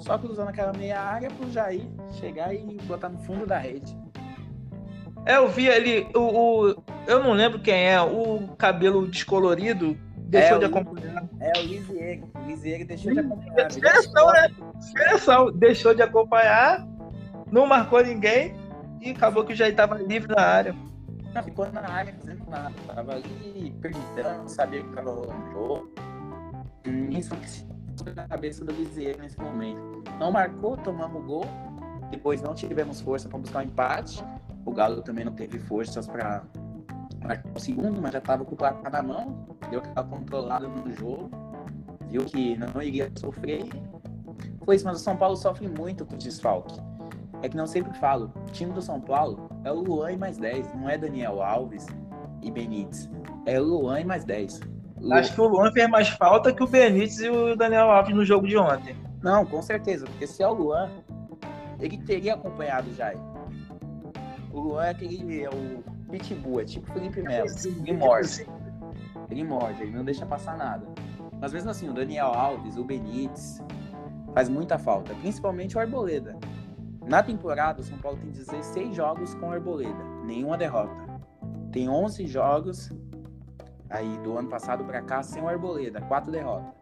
só 0.01 0.19
cruzando 0.19 0.49
aquela 0.49 0.73
meia 0.73 1.01
área 1.01 1.31
pro 1.31 1.51
Jair 1.51 1.87
chegar 2.13 2.55
e 2.55 2.59
botar 2.87 3.09
no 3.09 3.19
fundo 3.19 3.47
da 3.47 3.59
rede. 3.59 3.97
É, 5.27 5.37
eu 5.37 5.49
vi 5.49 5.71
ali 5.71 6.09
o, 6.15 6.21
o- 6.71 6.83
Eu 7.07 7.23
não 7.23 7.33
lembro 7.33 7.61
quem 7.61 7.75
é, 7.87 8.01
o 8.01 8.49
cabelo 8.57 9.07
descolorido 9.07 9.97
deixou 10.17 10.57
É, 10.57 10.59
de 10.61 10.65
o- 10.65 10.69
acompanhar. 10.69 11.25
É 11.41 11.53
o 11.59 11.63
Lisieri. 11.63 12.25
O 12.35 12.47
Lisieri 12.47 12.85
deixou 12.85 13.13
de 13.13 13.21
acompanhar. 13.21 13.71
Seleção, 13.71 14.27
né? 14.33 14.49
Seleção. 14.81 15.53
Deixou 15.53 15.95
de 15.95 16.03
acompanhar, 16.03 16.87
não 17.53 17.67
marcou 17.67 18.03
ninguém 18.03 18.55
e 19.01 19.11
acabou 19.11 19.45
que 19.45 19.53
o 19.53 19.57
Jair 19.57 19.73
estava 19.73 19.97
livre 19.97 20.35
na 20.35 20.43
área. 20.43 20.75
Não, 21.35 21.43
ficou 21.43 21.71
na 21.71 21.89
área 21.89 22.13
fazendo 22.15 22.49
nada. 22.51 22.73
Tava 22.87 23.13
ali 23.13 23.75
perguntando, 23.81 24.49
sabia 24.49 24.83
que 24.83 24.89
tava 24.95 25.11
rolando 25.13 25.59
o. 25.59 25.91
Isso 27.11 27.37
que 27.37 27.49
se 27.51 27.65
na 28.05 28.27
cabeça 28.27 28.65
do 28.65 28.73
Lisieri 28.73 29.19
nesse 29.21 29.39
momento. 29.39 30.03
Não 30.19 30.33
marcou, 30.33 30.77
tomamos 30.77 31.25
gol. 31.25 31.45
Depois 32.11 32.43
não 32.43 32.55
tivemos 32.55 33.01
força 33.01 33.29
para 33.29 33.39
buscar 33.39 33.61
o 33.61 33.63
empate. 33.63 34.25
O 34.65 34.73
Galo 34.73 35.03
também 35.03 35.25
não 35.25 35.33
teve 35.33 35.59
forças 35.59 36.07
para 36.07 36.43
marcar 37.23 37.51
o 37.55 37.61
segundo, 37.61 38.01
mas 38.01 38.13
já 38.13 38.21
tava 38.21 38.45
com 38.45 38.55
o 38.55 38.57
placar 38.57 38.91
na 38.91 39.03
mão. 39.03 39.47
Deu 39.71 39.81
aquela 39.81 40.07
controlada 40.07 40.69
no 40.69 40.93
jogo. 40.93 41.31
Viu 42.09 42.25
que 42.25 42.57
não 42.57 42.83
iria 42.83 43.11
sofrer. 43.17 43.65
Isso, 44.69 44.85
mas 44.85 45.01
o 45.01 45.03
São 45.03 45.17
Paulo 45.17 45.37
sofre 45.37 45.69
muito 45.69 46.05
com 46.05 46.15
o 46.15 46.19
desfalque. 46.19 46.81
É 47.43 47.49
que 47.49 47.57
não 47.57 47.67
sempre 47.67 47.93
falo, 47.99 48.33
o 48.37 48.53
time 48.53 48.73
do 48.73 48.83
São 48.83 49.01
Paulo 49.01 49.49
é 49.65 49.73
o 49.73 49.81
Luan 49.81 50.13
e 50.13 50.17
mais 50.17 50.37
10, 50.37 50.75
não 50.75 50.89
é 50.89 50.99
Daniel 50.99 51.43
Alves 51.43 51.87
e 52.43 52.51
Benítez. 52.51 53.09
É 53.47 53.61
o 53.61 53.65
Luan 53.65 54.01
e 54.01 54.05
mais 54.05 54.25
10. 54.25 54.61
Acho 55.13 55.35
que 55.35 55.41
o 55.41 55.49
Luan 55.49 55.73
fez 55.73 55.89
mais 55.89 56.09
falta 56.09 56.53
que 56.53 56.63
o 56.63 56.67
Benítez 56.67 57.21
e 57.21 57.29
o 57.31 57.57
Daniel 57.57 57.91
Alves 57.91 58.15
no 58.15 58.25
jogo 58.25 58.47
de 58.47 58.57
ontem. 58.57 58.95
Não, 59.23 59.47
com 59.47 59.63
certeza, 59.63 60.07
porque 60.07 60.27
se 60.27 60.43
é 60.43 60.49
o 60.49 60.53
Luan, 60.53 60.91
ele 61.81 61.99
teria 61.99 62.35
acompanhado 62.35 62.91
o 62.91 62.95
Jair. 62.95 63.19
O 64.53 64.61
Luan 64.61 64.85
é 64.85 64.91
aquele, 64.91 65.43
é 65.43 65.49
o 65.49 65.83
pitbull, 66.11 66.61
é 66.61 66.65
tipo 66.65 66.93
Felipe 66.93 67.23
Melo, 67.23 67.49
ele 67.65 67.93
morde, 67.93 68.47
ele 69.31 69.45
morde, 69.45 69.83
ele 69.83 69.93
não 69.93 70.05
deixa 70.05 70.27
passar 70.27 70.57
nada. 70.57 70.87
Mas 71.41 71.53
mesmo 71.53 71.71
assim, 71.71 71.89
o 71.89 71.95
Daniel 71.95 72.27
Alves, 72.27 72.77
o 72.77 72.85
Benítez, 72.85 73.63
faz 74.35 74.49
muita 74.49 74.79
falta, 74.79 75.15
principalmente 75.15 75.77
o 75.77 75.81
Arboleda. 75.81 76.37
Na 77.07 77.23
temporada, 77.23 77.81
o 77.81 77.85
São 77.85 77.99
Paulo 77.99 78.19
tem 78.19 78.31
16 78.31 78.95
jogos 78.95 79.35
com 79.35 79.49
o 79.49 79.53
Arboleda, 79.53 80.05
nenhuma 80.25 80.59
derrota. 80.59 81.09
Tem 81.73 81.89
11 81.89 82.27
jogos 82.27 82.91
aí 83.91 84.19
do 84.23 84.39
ano 84.39 84.49
passado 84.49 84.85
pra 84.85 85.03
cá 85.03 85.23
sem 85.23 85.43
o 85.43 85.49
Arboleda, 85.49 86.01
quatro 86.03 86.31
derrotas. 86.31 86.73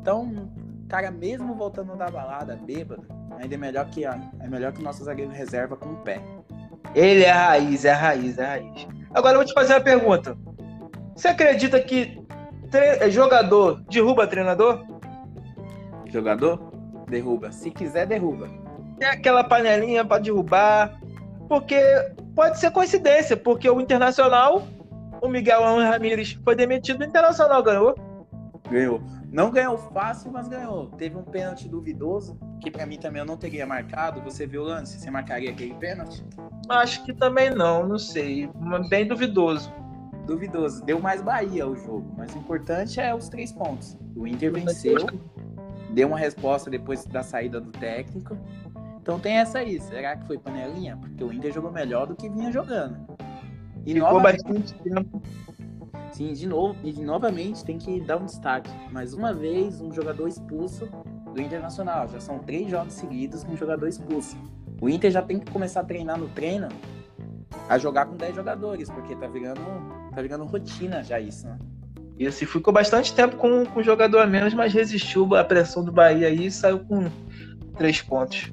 Então, 0.00 0.50
cara, 0.88 1.10
mesmo 1.10 1.54
voltando 1.54 1.96
da 1.96 2.08
balada, 2.10 2.56
bêbado, 2.56 3.04
ainda 3.38 3.54
é 3.54 3.58
melhor 3.58 3.86
que 3.86 4.04
é 4.04 4.48
melhor 4.48 4.72
que 4.72 4.80
o 4.80 4.84
nosso 4.84 5.04
zagueiro 5.04 5.30
reserva 5.30 5.76
com 5.76 5.90
o 5.90 5.96
pé. 5.98 6.20
Ele 6.94 7.24
é 7.24 7.30
a 7.30 7.48
raiz, 7.48 7.84
é 7.84 7.92
a 7.92 7.96
raiz, 7.96 8.38
é 8.38 8.44
a 8.44 8.48
raiz. 8.48 8.88
Agora 9.14 9.34
eu 9.34 9.38
vou 9.38 9.44
te 9.46 9.52
fazer 9.54 9.74
uma 9.74 9.80
pergunta. 9.80 10.36
Você 11.14 11.28
acredita 11.28 11.80
que 11.80 12.20
tre- 12.70 13.10
jogador 13.10 13.82
derruba 13.90 14.26
treinador? 14.26 14.84
Jogador, 16.06 16.58
derruba. 17.08 17.52
Se 17.52 17.70
quiser, 17.70 18.06
derruba. 18.06 18.48
Tem 18.98 19.08
aquela 19.08 19.44
panelinha 19.44 20.04
para 20.04 20.22
derrubar? 20.22 20.98
Porque 21.48 21.76
pode 22.34 22.58
ser 22.58 22.70
coincidência, 22.70 23.36
porque 23.36 23.68
o 23.68 23.80
Internacional, 23.80 24.62
o 25.20 25.28
Miguel 25.28 25.62
Ramírez 25.62 26.38
foi 26.44 26.54
demitido, 26.54 27.00
o 27.00 27.04
Internacional 27.04 27.62
ganhou. 27.62 27.94
Ganhou. 28.70 29.00
Não 29.30 29.50
ganhou 29.50 29.76
fácil, 29.76 30.30
mas 30.32 30.48
ganhou. 30.48 30.86
Teve 30.90 31.16
um 31.16 31.22
pênalti 31.22 31.68
duvidoso, 31.68 32.38
que 32.60 32.70
pra 32.70 32.86
mim 32.86 32.98
também 32.98 33.20
eu 33.20 33.26
não 33.26 33.36
teria 33.36 33.66
marcado. 33.66 34.20
Você 34.22 34.46
viu 34.46 34.62
o 34.62 34.64
lance? 34.64 34.98
Você 34.98 35.10
marcaria 35.10 35.50
aquele 35.50 35.74
pênalti? 35.74 36.24
Acho 36.68 37.04
que 37.04 37.12
também 37.12 37.50
não, 37.50 37.86
não 37.86 37.98
sei. 37.98 38.48
Bem 38.88 39.06
duvidoso. 39.06 39.72
Duvidoso. 40.26 40.84
Deu 40.84 41.00
mais 41.00 41.22
Bahia 41.22 41.66
o 41.66 41.76
jogo, 41.76 42.14
mas 42.16 42.34
o 42.34 42.38
importante 42.38 43.00
é 43.00 43.14
os 43.14 43.28
três 43.28 43.52
pontos. 43.52 43.96
O 44.16 44.26
Inter 44.26 44.52
venceu, 44.52 45.06
deu 45.90 46.08
uma 46.08 46.18
resposta 46.18 46.70
depois 46.70 47.04
da 47.06 47.22
saída 47.22 47.60
do 47.60 47.70
técnico. 47.70 48.36
Então 49.00 49.18
tem 49.18 49.38
essa 49.38 49.58
aí. 49.58 49.80
Será 49.80 50.16
que 50.16 50.26
foi 50.26 50.38
panelinha? 50.38 50.96
Porque 50.96 51.24
o 51.24 51.32
Inter 51.32 51.52
jogou 51.52 51.72
melhor 51.72 52.06
do 52.06 52.14
que 52.14 52.28
vinha 52.28 52.52
jogando. 52.52 53.17
E 53.88 53.94
Ficou 53.94 54.12
novamente, 54.12 54.42
bastante 54.42 54.74
tempo. 54.74 55.22
sim, 56.12 56.34
de 56.34 56.46
novo, 56.46 56.76
e 56.84 56.92
novamente 57.00 57.64
tem 57.64 57.78
que 57.78 57.98
dar 58.02 58.18
um 58.18 58.26
destaque. 58.26 58.70
Mais 58.92 59.14
uma 59.14 59.32
vez, 59.32 59.80
um 59.80 59.90
jogador 59.90 60.28
expulso 60.28 60.86
do 61.34 61.40
Internacional. 61.40 62.06
Já 62.06 62.20
são 62.20 62.38
três 62.38 62.70
jogos 62.70 62.92
seguidos 62.92 63.44
com 63.44 63.52
um 63.52 63.56
jogador 63.56 63.88
expulso. 63.88 64.36
O 64.78 64.90
Inter 64.90 65.10
já 65.10 65.22
tem 65.22 65.38
que 65.38 65.50
começar 65.50 65.80
a 65.80 65.84
treinar 65.84 66.18
no 66.18 66.28
treino 66.28 66.68
a 67.66 67.78
jogar 67.78 68.04
com 68.04 68.14
10 68.14 68.36
jogadores, 68.36 68.90
porque 68.90 69.16
tá 69.16 69.26
virando, 69.26 69.62
tá 70.14 70.20
virando 70.20 70.44
rotina 70.44 71.02
já 71.02 71.18
isso, 71.18 71.46
né? 71.46 71.58
Isso, 72.18 72.44
e 72.44 72.46
ficou 72.46 72.74
bastante 72.74 73.14
tempo 73.14 73.36
com, 73.36 73.64
com 73.64 73.80
o 73.80 73.82
jogador 73.82 74.18
a 74.18 74.26
menos, 74.26 74.52
mas 74.52 74.74
resistiu 74.74 75.34
à 75.34 75.42
pressão 75.42 75.82
do 75.82 75.90
Bahia 75.90 76.28
aí 76.28 76.46
e 76.46 76.50
saiu 76.50 76.80
com 76.80 77.10
três 77.78 78.02
pontos. 78.02 78.52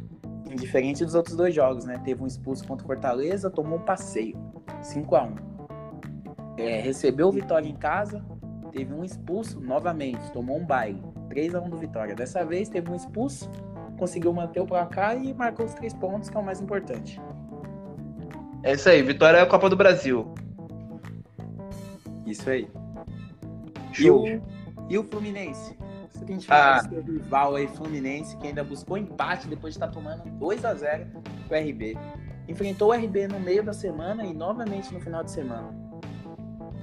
Diferente 0.55 1.03
dos 1.03 1.13
outros 1.13 1.35
dois 1.35 1.53
jogos, 1.53 1.83
né? 1.83 1.99
Teve 2.05 2.23
um 2.23 2.27
expulso 2.27 2.65
contra 2.65 2.85
o 2.85 2.87
Fortaleza, 2.87 3.49
tomou 3.49 3.79
um 3.79 3.81
passeio. 3.81 4.54
5 4.85 5.15
a 5.15 5.23
1 5.23 5.35
é, 6.57 6.79
Recebeu 6.81 7.27
o 7.27 7.31
Vitória 7.31 7.67
em 7.67 7.75
casa, 7.75 8.23
teve 8.71 8.93
um 8.93 9.03
expulso 9.03 9.59
novamente, 9.59 10.31
tomou 10.31 10.57
um 10.57 10.65
baile. 10.65 11.01
3 11.29 11.55
a 11.55 11.61
1 11.61 11.69
do 11.69 11.77
Vitória. 11.77 12.15
Dessa 12.15 12.45
vez 12.45 12.69
teve 12.69 12.89
um 12.89 12.95
expulso, 12.95 13.49
conseguiu 13.97 14.31
manter 14.31 14.59
o 14.61 14.65
placar 14.65 15.17
e 15.21 15.33
marcou 15.33 15.65
os 15.65 15.73
três 15.73 15.93
pontos, 15.93 16.29
que 16.29 16.37
é 16.37 16.39
o 16.39 16.43
mais 16.43 16.61
importante. 16.61 17.19
É 18.63 18.73
isso 18.73 18.87
aí, 18.89 19.01
Vitória 19.01 19.37
é 19.37 19.41
a 19.41 19.45
Copa 19.45 19.69
do 19.69 19.75
Brasil. 19.75 20.33
Isso 22.25 22.49
aí. 22.49 22.67
E 23.91 23.95
Show. 24.03 24.23
o, 24.23 24.41
e 24.89 24.97
o 24.97 25.03
Fluminense? 25.03 25.75
Que 26.25 26.31
a 26.31 26.35
gente 26.35 26.47
fala 26.47 26.77
Ah. 26.77 27.01
rival 27.05 27.55
aí, 27.55 27.67
Fluminense, 27.67 28.35
que 28.37 28.47
ainda 28.47 28.63
buscou 28.63 28.97
empate 28.97 29.47
depois 29.47 29.73
de 29.73 29.77
estar 29.83 29.91
tomando 29.91 30.23
2 30.39 30.65
a 30.65 30.73
0 30.73 31.05
com 31.47 31.53
o 31.53 31.57
RB. 31.57 31.97
Enfrentou 32.47 32.89
o 32.89 32.93
RB 32.93 33.27
no 33.27 33.39
meio 33.39 33.63
da 33.63 33.73
semana 33.73 34.23
e 34.25 34.33
novamente 34.33 34.93
no 34.93 34.99
final 34.99 35.23
de 35.23 35.31
semana. 35.31 35.69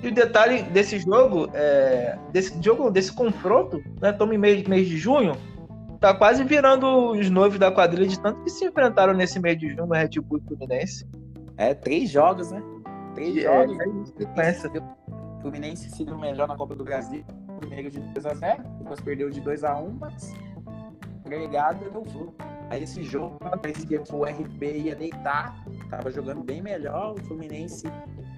E 0.03 0.09
o 0.09 0.13
detalhe 0.13 0.63
desse 0.65 0.99
jogo, 0.99 1.49
é, 1.55 2.19
desse 2.33 2.61
jogo, 2.61 2.91
desse 2.91 3.13
confronto, 3.13 3.79
né? 4.01 4.11
Estamos 4.11 4.35
em 4.35 4.39
mês, 4.39 4.67
mês 4.67 4.89
de 4.89 4.97
junho, 4.97 5.37
tá 6.01 6.13
quase 6.13 6.43
virando 6.43 7.13
os 7.13 7.31
noivos 7.31 7.59
da 7.59 7.71
quadrilha 7.71 8.09
de 8.09 8.19
tanto 8.19 8.43
que 8.43 8.51
se 8.51 8.65
enfrentaram 8.65 9.13
nesse 9.15 9.39
mês 9.39 9.57
de 9.59 9.69
junho 9.69 9.87
no 9.87 9.95
Red 9.95 10.09
Bull 10.21 10.39
e 10.39 10.49
Fluminense. 10.49 11.07
É, 11.57 11.73
três 11.75 12.11
jogos, 12.11 12.51
né? 12.51 12.61
Três 13.15 13.37
É, 13.37 13.43
jogos. 13.43 13.79
é 13.79 14.05
sequência. 14.19 14.71
O 15.37 15.41
Fluminense 15.43 15.89
se 15.91 16.05
deu 16.05 16.19
melhor 16.19 16.49
na 16.49 16.57
Copa 16.57 16.75
do 16.75 16.83
Brasil. 16.83 17.25
Primeiro 17.61 17.89
de 17.89 18.01
2x0, 18.01 18.61
depois 18.79 19.01
perdeu 19.01 19.31
de 19.31 19.41
2x1, 19.41 19.93
mas 20.01 20.35
agregado 21.25 21.89
deu 21.91 22.05
flu. 22.05 22.35
Aí 22.73 22.85
esse 22.85 23.03
jogo 23.03 23.39
parecia 23.39 23.99
que 23.99 24.15
o 24.15 24.25
RB 24.25 24.79
ia 24.79 24.97
deitar, 24.97 25.55
tava 25.91 26.11
jogando 26.11 26.43
bem 26.43 26.63
melhor, 26.63 27.13
o 27.13 27.25
Fluminense 27.27 27.87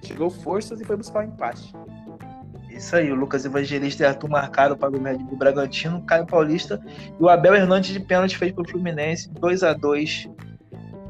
tirou 0.01 0.29
forças 0.29 0.81
e 0.81 0.83
foi 0.83 0.97
buscar 0.97 1.19
o 1.19 1.23
empate. 1.23 1.73
Isso 2.69 2.97
aí, 2.97 3.09
o 3.09 3.15
Lucas 3.15 3.45
Evangelista 3.45 4.03
e 4.03 4.05
Arthur 4.05 4.29
marcaram 4.29 4.75
para 4.75 4.93
o 4.93 5.01
Red 5.01 5.19
Bull 5.19 5.37
Bragantino, 5.37 5.99
o 5.99 6.01
Caio 6.01 6.25
Paulista 6.25 6.83
e 7.17 7.23
o 7.23 7.29
Abel 7.29 7.55
Hernandes 7.55 7.93
de 7.93 7.99
pênalti 8.01 8.37
fez 8.37 8.51
para 8.51 8.63
o 8.63 8.67
Fluminense, 8.67 9.29
2 9.29 9.63
a 9.63 9.71
2 9.71 10.27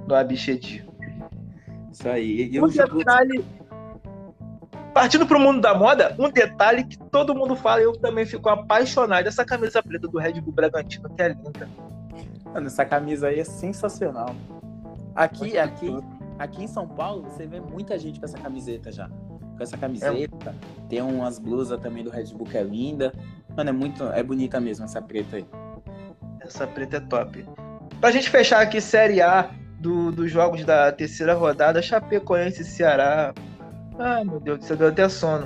no 0.07 0.13
Abichedi. 0.13 0.87
Isso 1.91 2.07
aí. 2.07 2.51
E 2.51 2.59
O 2.59 2.65
o 2.65 2.69
jogo... 2.69 2.99
detalhe, 2.99 3.43
Partindo 4.93 5.25
pro 5.25 5.39
mundo 5.39 5.61
da 5.61 5.73
moda, 5.73 6.15
um 6.19 6.29
detalhe 6.29 6.83
que 6.83 6.97
todo 7.09 7.33
mundo 7.33 7.55
fala, 7.55 7.81
eu 7.81 7.93
também 7.93 8.23
fico 8.23 8.47
apaixonado, 8.49 9.25
essa 9.25 9.43
camisa 9.43 9.81
preta 9.81 10.07
do 10.07 10.19
Red 10.19 10.39
Bull 10.41 10.53
Bragantino, 10.53 11.09
que 11.09 11.23
é 11.23 11.29
linda. 11.29 11.67
Mano, 12.55 12.67
essa 12.67 12.85
camisa 12.85 13.27
aí 13.27 13.41
é 13.41 13.43
sensacional. 13.43 14.33
Aqui, 15.13 15.57
aqui, 15.57 15.93
aqui 16.39 16.63
em 16.63 16.67
São 16.67 16.87
Paulo, 16.87 17.23
você 17.23 17.45
vê 17.45 17.59
muita 17.59 17.99
gente 17.99 18.17
com 18.17 18.25
essa 18.25 18.37
camiseta 18.37 18.93
já. 18.93 19.09
Com 19.09 19.61
essa 19.61 19.77
camiseta. 19.77 20.51
É. 20.51 20.87
Tem 20.87 21.01
umas 21.01 21.37
blusas 21.37 21.77
também 21.81 22.01
do 22.01 22.09
Red 22.09 22.33
Bull 22.33 22.47
que 22.47 22.57
é 22.57 22.63
linda. 22.63 23.11
Mano, 23.57 23.71
é 23.71 23.73
muito. 23.73 24.05
É 24.05 24.23
bonita 24.23 24.57
mesmo 24.61 24.85
essa 24.85 25.01
preta 25.01 25.35
aí. 25.35 25.45
Essa 26.39 26.65
preta 26.65 26.95
é 26.95 26.99
top. 27.01 27.45
Pra 27.99 28.09
gente 28.11 28.29
fechar 28.29 28.61
aqui 28.61 28.79
Série 28.79 29.21
A 29.21 29.51
do, 29.77 30.13
dos 30.13 30.31
jogos 30.31 30.63
da 30.63 30.93
terceira 30.93 31.33
rodada, 31.33 31.81
Chapecoense 31.81 32.61
e 32.61 32.65
Ceará. 32.65 33.33
Ai, 33.99 34.23
meu 34.23 34.39
Deus, 34.39 34.63
você 34.63 34.77
deu 34.77 34.87
até 34.87 35.09
sono. 35.09 35.45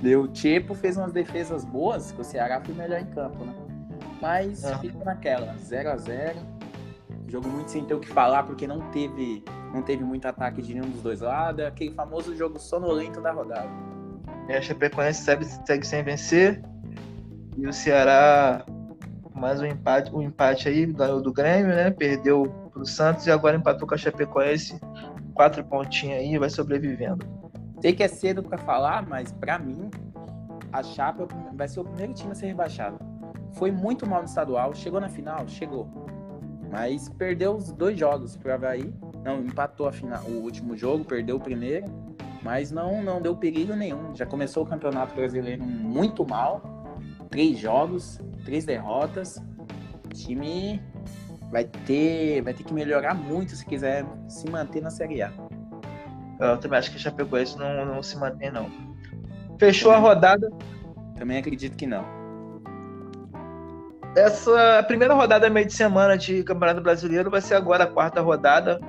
Deu. 0.00 0.28
Tipo 0.28 0.72
fez 0.72 0.96
umas 0.96 1.10
defesas 1.10 1.64
boas, 1.64 2.12
que 2.12 2.20
o 2.20 2.24
Ceará 2.24 2.60
foi 2.60 2.76
melhor 2.76 3.00
em 3.00 3.06
campo, 3.06 3.44
né? 3.44 3.52
Mas 4.20 4.64
é. 4.64 4.76
fica 4.78 5.04
naquela, 5.04 5.54
0 5.56 5.90
a 5.90 5.96
0 5.96 6.58
Jogo 7.28 7.46
muito 7.48 7.70
sem 7.70 7.84
ter 7.84 7.94
o 7.94 8.00
que 8.00 8.08
falar, 8.08 8.44
porque 8.44 8.66
não 8.66 8.80
teve, 8.90 9.44
não 9.72 9.82
teve 9.82 10.02
muito 10.02 10.26
ataque 10.26 10.62
de 10.62 10.72
nenhum 10.72 10.88
dos 10.88 11.02
dois 11.02 11.20
lados. 11.20 11.62
É 11.62 11.66
aquele 11.66 11.92
famoso 11.92 12.34
jogo 12.34 12.58
sonolento 12.58 13.20
da 13.20 13.32
rodada. 13.32 13.68
E 14.48 14.54
a 14.54 14.62
Chapecoense 14.62 15.22
segue, 15.22 15.44
segue 15.44 15.86
sem 15.86 16.02
vencer. 16.02 16.62
E 17.54 17.66
o 17.66 17.72
Ceará, 17.72 18.64
mais 19.34 19.60
um 19.60 19.66
empate, 19.66 20.14
um 20.14 20.22
empate 20.22 20.68
aí, 20.68 20.86
ganhou 20.86 21.20
do 21.20 21.30
Grêmio, 21.30 21.74
né? 21.74 21.90
Perdeu 21.90 22.46
pro 22.72 22.86
Santos 22.86 23.26
e 23.26 23.30
agora 23.30 23.56
empatou 23.56 23.86
com 23.86 23.94
a 23.94 23.98
Chapecoense. 23.98 24.80
Quatro 25.34 25.62
pontinhos 25.62 26.18
aí, 26.18 26.38
vai 26.38 26.48
sobrevivendo. 26.48 27.26
Sei 27.82 27.92
que 27.92 28.02
é 28.02 28.08
cedo 28.08 28.42
para 28.42 28.56
falar, 28.56 29.06
mas 29.06 29.32
para 29.32 29.58
mim, 29.58 29.90
a 30.72 30.82
Chapa 30.82 31.28
vai 31.52 31.68
ser 31.68 31.80
o 31.80 31.84
primeiro 31.84 32.14
time 32.14 32.32
a 32.32 32.34
ser 32.34 32.46
rebaixado. 32.46 32.98
Foi 33.52 33.70
muito 33.70 34.06
mal 34.06 34.20
no 34.20 34.26
estadual, 34.26 34.74
chegou 34.74 35.00
na 35.00 35.08
final, 35.08 35.46
chegou. 35.48 35.88
Mas 36.70 37.08
perdeu 37.08 37.56
os 37.56 37.72
dois 37.72 37.98
jogos 37.98 38.36
pro 38.36 38.52
Havaí. 38.52 38.92
Não, 39.24 39.40
empatou 39.40 39.88
a 39.88 39.92
final, 39.92 40.22
o 40.24 40.42
último 40.42 40.76
jogo, 40.76 41.04
perdeu 41.04 41.36
o 41.36 41.40
primeiro. 41.40 41.86
Mas 42.42 42.70
não, 42.70 43.02
não 43.02 43.20
deu 43.20 43.36
perigo 43.36 43.74
nenhum. 43.74 44.14
Já 44.14 44.24
começou 44.24 44.62
o 44.64 44.66
Campeonato 44.66 45.14
Brasileiro 45.14 45.62
muito 45.64 46.26
mal. 46.26 46.62
Três 47.30 47.58
jogos, 47.58 48.20
três 48.44 48.64
derrotas. 48.64 49.42
O 50.04 50.08
time 50.08 50.80
vai 51.50 51.64
ter, 51.64 52.42
vai 52.42 52.54
ter 52.54 52.62
que 52.62 52.72
melhorar 52.72 53.14
muito 53.14 53.56
se 53.56 53.64
quiser 53.64 54.04
se 54.28 54.48
manter 54.50 54.82
na 54.82 54.90
Série 54.90 55.22
A. 55.22 55.32
Eu 56.38 56.58
também 56.58 56.78
acho 56.78 56.90
que 56.90 56.96
a 56.96 57.00
Chapecoense 57.00 57.58
não, 57.58 57.84
não 57.84 58.02
se 58.02 58.16
mantém, 58.16 58.50
não. 58.50 58.70
Fechou 59.58 59.92
também, 59.92 60.06
a 60.06 60.08
rodada. 60.08 60.50
Também 61.16 61.38
acredito 61.38 61.76
que 61.76 61.86
não. 61.86 62.17
Essa 64.18 64.82
primeira 64.82 65.14
rodada 65.14 65.48
meio 65.48 65.64
de 65.64 65.72
semana 65.72 66.18
de 66.18 66.42
Campeonato 66.42 66.80
Brasileiro 66.80 67.30
vai 67.30 67.40
ser 67.40 67.54
agora 67.54 67.84
a 67.84 67.86
quarta 67.86 68.20
rodada. 68.20 68.80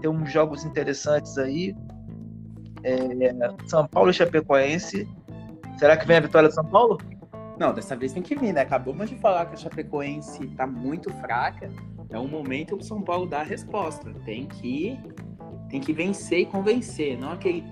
Tem 0.00 0.08
uns 0.08 0.32
jogos 0.32 0.64
interessantes 0.64 1.36
aí. 1.36 1.76
É, 2.82 2.98
São 3.66 3.86
Paulo 3.86 4.10
e 4.10 4.14
Chapecoense. 4.14 5.06
Será 5.78 5.94
que 5.94 6.06
vem 6.06 6.16
a 6.16 6.20
vitória 6.20 6.48
de 6.48 6.54
São 6.54 6.64
Paulo? 6.64 6.96
Não, 7.58 7.74
dessa 7.74 7.94
vez 7.94 8.14
tem 8.14 8.22
que 8.22 8.34
vir, 8.34 8.54
né? 8.54 8.62
Acabamos 8.62 9.10
de 9.10 9.16
falar 9.16 9.44
que 9.44 9.56
a 9.56 9.58
Chapecoense 9.58 10.46
tá 10.56 10.66
muito 10.66 11.12
fraca. 11.20 11.68
É 12.08 12.18
um 12.18 12.26
momento 12.26 12.76
o 12.76 12.82
São 12.82 13.02
Paulo 13.02 13.26
dá 13.26 13.40
a 13.40 13.44
resposta. 13.44 14.10
Tem 14.24 14.46
que, 14.46 14.98
tem 15.68 15.82
que 15.82 15.92
vencer 15.92 16.38
e 16.38 16.46
convencer. 16.46 17.18
Não 17.18 17.32
aquele 17.32 17.62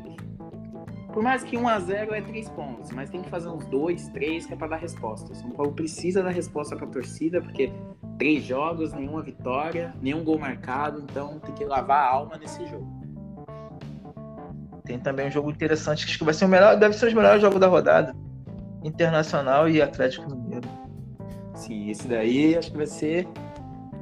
por 1.17 1.23
mais 1.23 1.43
que 1.43 1.57
1 1.57 1.67
a 1.67 1.81
0 1.81 2.15
é 2.15 2.21
3 2.21 2.47
pontos, 2.51 2.91
mas 2.91 3.09
tem 3.09 3.23
que 3.23 3.31
fazer 3.31 3.49
uns 3.49 3.65
2, 3.69 4.09
3 4.09 4.45
que 4.45 4.53
é 4.53 4.57
para 4.57 4.67
dar 4.67 4.77
resposta. 4.77 5.33
O 5.33 5.35
São 5.35 5.49
Paulo 5.49 5.73
precisa 5.73 6.23
dar 6.23 6.29
resposta 6.29 6.77
para 6.77 6.85
a 6.85 6.91
torcida, 6.91 7.41
porque 7.41 7.73
três 8.19 8.45
jogos, 8.45 8.93
nenhuma 8.93 9.23
vitória, 9.23 9.95
nenhum 10.03 10.23
gol 10.23 10.39
marcado, 10.39 11.01
então 11.01 11.39
tem 11.39 11.55
que 11.55 11.65
lavar 11.65 12.07
a 12.07 12.11
alma 12.11 12.37
nesse 12.37 12.67
jogo. 12.67 12.87
Tem 14.85 14.99
também 14.99 15.29
um 15.29 15.31
jogo 15.31 15.51
interessante, 15.51 16.05
acho 16.05 16.19
que 16.19 16.25
vai 16.25 16.35
ser 16.35 16.45
o 16.45 16.49
melhor, 16.49 16.77
deve 16.77 16.95
ser 16.95 17.11
o 17.11 17.17
melhor 17.17 17.41
jogo 17.41 17.59
da 17.59 17.67
rodada. 17.67 18.15
Internacional 18.85 19.71
e 19.71 19.81
Atlético 19.81 20.29
Mineiro. 20.29 20.69
Sim, 21.55 21.89
esse 21.89 22.07
daí 22.07 22.59
acho 22.59 22.71
que 22.73 22.77
vai 22.77 22.87
ser. 22.87 23.27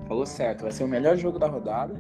Falou 0.09 0.27
certo, 0.27 0.62
vai 0.62 0.72
ser 0.72 0.83
o 0.83 0.88
melhor 0.88 1.16
jogo 1.16 1.38
da 1.38 1.46
rodada. 1.46 1.94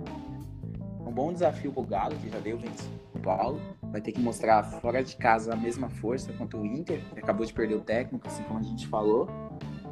Bom 1.14 1.32
desafio 1.32 1.72
pro 1.72 1.84
Galo, 1.84 2.16
que 2.16 2.28
já 2.28 2.38
deu 2.40 2.58
vencer 2.58 2.90
o 3.14 3.18
Paulo 3.20 3.60
vai 3.94 4.00
ter 4.00 4.10
que 4.10 4.20
mostrar 4.20 4.64
fora 4.64 5.04
de 5.04 5.14
casa 5.14 5.52
a 5.52 5.56
mesma 5.56 5.88
força 5.88 6.32
contra 6.32 6.58
o 6.58 6.66
Inter, 6.66 7.00
que 7.12 7.20
acabou 7.20 7.46
de 7.46 7.52
perder 7.52 7.76
o 7.76 7.80
técnico, 7.80 8.26
assim 8.26 8.42
como 8.42 8.58
a 8.58 8.62
gente 8.64 8.88
falou, 8.88 9.28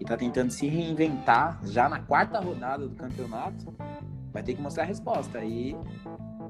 e 0.00 0.04
tá 0.04 0.16
tentando 0.16 0.50
se 0.50 0.66
reinventar 0.66 1.61
já 1.64 1.88
na 1.88 2.00
quarta 2.00 2.40
rodada 2.40 2.88
do 2.88 2.96
campeonato. 2.96 3.72
Vai 4.32 4.42
ter 4.42 4.54
que 4.54 4.61
mostrar 4.61 4.82
a 4.82 4.87
resposta. 4.87 5.38
Aí 5.38 5.76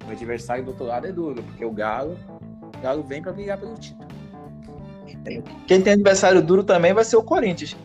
o 0.06 0.10
adversário 0.10 0.64
do 0.64 0.70
outro 0.70 0.86
lado 0.86 1.06
é 1.06 1.12
duro, 1.12 1.42
porque 1.42 1.62
o 1.62 1.70
Galo, 1.70 2.18
o 2.74 2.80
Galo 2.80 3.02
vem 3.02 3.20
para 3.20 3.32
brigar 3.32 3.58
pelo 3.58 3.74
título. 3.74 4.08
Quem 5.66 5.82
tem 5.82 5.92
adversário 5.92 6.40
duro 6.40 6.64
também 6.64 6.94
vai 6.94 7.04
ser 7.04 7.16
o 7.16 7.22
Corinthians, 7.22 7.76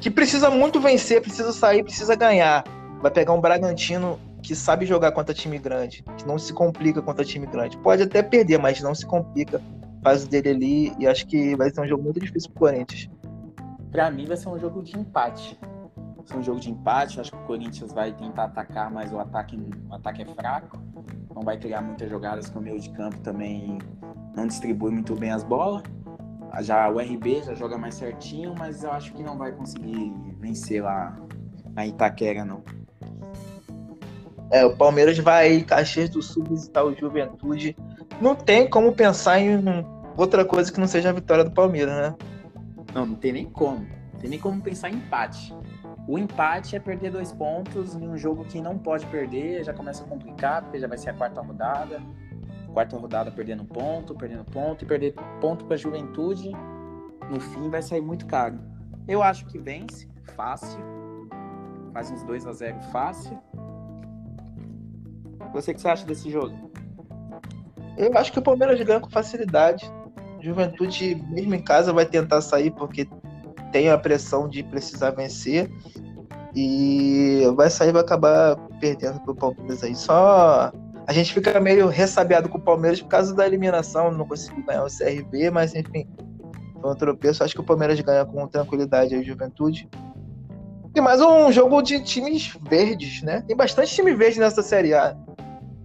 que 0.00 0.08
precisa 0.08 0.50
muito 0.50 0.78
vencer, 0.78 1.20
precisa 1.20 1.52
sair, 1.52 1.82
precisa 1.82 2.14
ganhar. 2.14 2.62
Vai 3.02 3.10
pegar 3.10 3.32
um 3.32 3.40
Bragantino 3.40 4.20
que 4.46 4.54
sabe 4.54 4.86
jogar 4.86 5.10
contra 5.10 5.34
time 5.34 5.58
grande, 5.58 6.04
que 6.16 6.24
não 6.24 6.38
se 6.38 6.52
complica 6.52 7.02
contra 7.02 7.24
time 7.24 7.46
grande. 7.46 7.76
Pode 7.78 8.04
até 8.04 8.22
perder, 8.22 8.58
mas 8.58 8.80
não 8.80 8.94
se 8.94 9.04
complica. 9.04 9.60
Faz 10.04 10.22
o 10.22 10.28
dele 10.28 10.50
ali 10.50 10.92
e 11.00 11.06
acho 11.08 11.26
que 11.26 11.56
vai 11.56 11.68
ser 11.68 11.80
um 11.80 11.86
jogo 11.86 12.04
muito 12.04 12.20
difícil 12.20 12.48
pro 12.52 12.60
Corinthians. 12.60 13.10
Para 13.90 14.08
mim 14.08 14.24
vai 14.24 14.36
ser 14.36 14.48
um 14.48 14.56
jogo 14.56 14.84
de 14.84 14.96
empate. 14.96 15.58
Vai 16.16 16.26
ser 16.26 16.36
um 16.36 16.42
jogo 16.44 16.60
de 16.60 16.70
empate, 16.70 17.20
acho 17.20 17.32
que 17.32 17.38
o 17.38 17.40
Corinthians 17.40 17.92
vai 17.92 18.12
tentar 18.12 18.44
atacar, 18.44 18.88
mas 18.88 19.12
o 19.12 19.18
ataque, 19.18 19.58
o 19.90 19.94
ataque 19.94 20.22
é 20.22 20.26
fraco. 20.26 20.78
Não 21.34 21.42
vai 21.42 21.58
criar 21.58 21.82
muitas 21.82 22.08
jogadas 22.08 22.48
que 22.48 22.56
o 22.56 22.60
meio 22.60 22.78
de 22.78 22.90
campo 22.90 23.18
também 23.22 23.78
não 24.36 24.46
distribui 24.46 24.92
muito 24.92 25.16
bem 25.16 25.32
as 25.32 25.42
bolas. 25.42 25.82
Já 26.60 26.88
o 26.88 27.00
RB 27.00 27.42
já 27.42 27.54
joga 27.54 27.76
mais 27.76 27.96
certinho, 27.96 28.54
mas 28.56 28.84
eu 28.84 28.92
acho 28.92 29.12
que 29.12 29.24
não 29.24 29.36
vai 29.36 29.50
conseguir 29.50 30.14
vencer 30.38 30.84
lá 30.84 31.16
na 31.74 31.84
Itaquera, 31.84 32.44
não. 32.44 32.62
É, 34.50 34.64
o 34.64 34.76
Palmeiras 34.76 35.18
vai 35.18 35.54
em 35.54 35.64
Caxias 35.64 36.08
do 36.08 36.22
Sul 36.22 36.44
visitar 36.44 36.84
o 36.84 36.94
Juventude. 36.94 37.76
Não 38.20 38.34
tem 38.34 38.68
como 38.68 38.92
pensar 38.92 39.40
em 39.40 39.62
outra 40.16 40.44
coisa 40.44 40.72
que 40.72 40.78
não 40.78 40.86
seja 40.86 41.10
a 41.10 41.12
vitória 41.12 41.44
do 41.44 41.50
Palmeiras, 41.50 41.94
né? 41.94 42.14
Não, 42.94 43.06
não 43.06 43.14
tem 43.14 43.32
nem 43.32 43.44
como. 43.44 43.80
Não 44.12 44.20
tem 44.20 44.30
nem 44.30 44.38
como 44.38 44.62
pensar 44.62 44.88
em 44.88 44.94
empate. 44.94 45.54
O 46.08 46.18
empate 46.18 46.76
é 46.76 46.80
perder 46.80 47.10
dois 47.10 47.32
pontos 47.32 47.96
em 47.96 48.08
um 48.08 48.16
jogo 48.16 48.44
que 48.44 48.60
não 48.60 48.78
pode 48.78 49.04
perder, 49.06 49.64
já 49.64 49.74
começa 49.74 50.04
a 50.04 50.06
complicar, 50.06 50.62
porque 50.62 50.78
já 50.78 50.86
vai 50.86 50.96
ser 50.96 51.10
a 51.10 51.14
quarta 51.14 51.40
rodada. 51.40 52.00
Quarta 52.72 52.96
rodada 52.96 53.30
perdendo 53.32 53.64
ponto, 53.64 54.14
perdendo 54.14 54.44
ponto, 54.44 54.84
e 54.84 54.86
perder 54.86 55.14
ponto 55.40 55.64
para 55.64 55.74
a 55.74 55.78
juventude, 55.78 56.52
no 57.30 57.40
fim 57.40 57.68
vai 57.68 57.82
sair 57.82 58.00
muito 58.00 58.26
caro. 58.26 58.58
Eu 59.08 59.22
acho 59.22 59.46
que 59.46 59.58
vence, 59.58 60.08
fácil. 60.36 60.80
Faz 61.92 62.10
uns 62.10 62.22
2 62.24 62.46
a 62.46 62.52
0 62.52 62.80
fácil. 62.92 63.38
Você 65.56 65.72
que 65.72 65.80
você 65.80 65.88
acha 65.88 66.04
desse 66.04 66.30
jogo? 66.30 66.54
Eu 67.96 68.16
acho 68.18 68.30
que 68.30 68.38
o 68.38 68.42
Palmeiras 68.42 68.78
ganha 68.82 69.00
com 69.00 69.08
facilidade. 69.08 69.90
Juventude, 70.38 71.14
mesmo 71.30 71.54
em 71.54 71.62
casa, 71.62 71.94
vai 71.94 72.04
tentar 72.04 72.42
sair 72.42 72.70
porque 72.70 73.08
tem 73.72 73.88
a 73.88 73.96
pressão 73.96 74.46
de 74.46 74.62
precisar 74.62 75.12
vencer. 75.12 75.70
E 76.54 77.42
vai 77.56 77.70
sair 77.70 77.92
vai 77.92 78.02
acabar 78.02 78.56
perdendo 78.80 79.18
pro 79.20 79.34
Palmeiras 79.34 79.82
aí. 79.82 79.94
Só 79.94 80.70
a 81.06 81.12
gente 81.12 81.32
fica 81.32 81.58
meio 81.58 81.88
ressabiado 81.88 82.50
com 82.50 82.58
o 82.58 82.60
Palmeiras 82.62 83.00
por 83.00 83.08
causa 83.08 83.34
da 83.34 83.46
eliminação, 83.46 84.10
não 84.10 84.26
conseguiu 84.26 84.62
ganhar 84.64 84.84
o 84.84 84.88
CRB, 84.88 85.50
mas 85.50 85.74
enfim, 85.74 86.06
foi 86.82 86.90
um 86.90 86.94
tropeço. 86.94 87.42
Acho 87.42 87.54
que 87.54 87.60
o 87.60 87.64
Palmeiras 87.64 87.98
ganha 88.00 88.26
com 88.26 88.46
tranquilidade 88.46 89.14
a 89.14 89.22
Juventude. 89.22 89.88
E 90.94 91.00
mais 91.00 91.20
um 91.22 91.50
jogo 91.50 91.80
de 91.80 92.02
times 92.02 92.54
verdes, 92.68 93.22
né? 93.22 93.42
Tem 93.46 93.56
bastante 93.56 93.94
time 93.94 94.14
verde 94.14 94.38
nessa 94.38 94.62
Série 94.62 94.92
A 94.92 95.16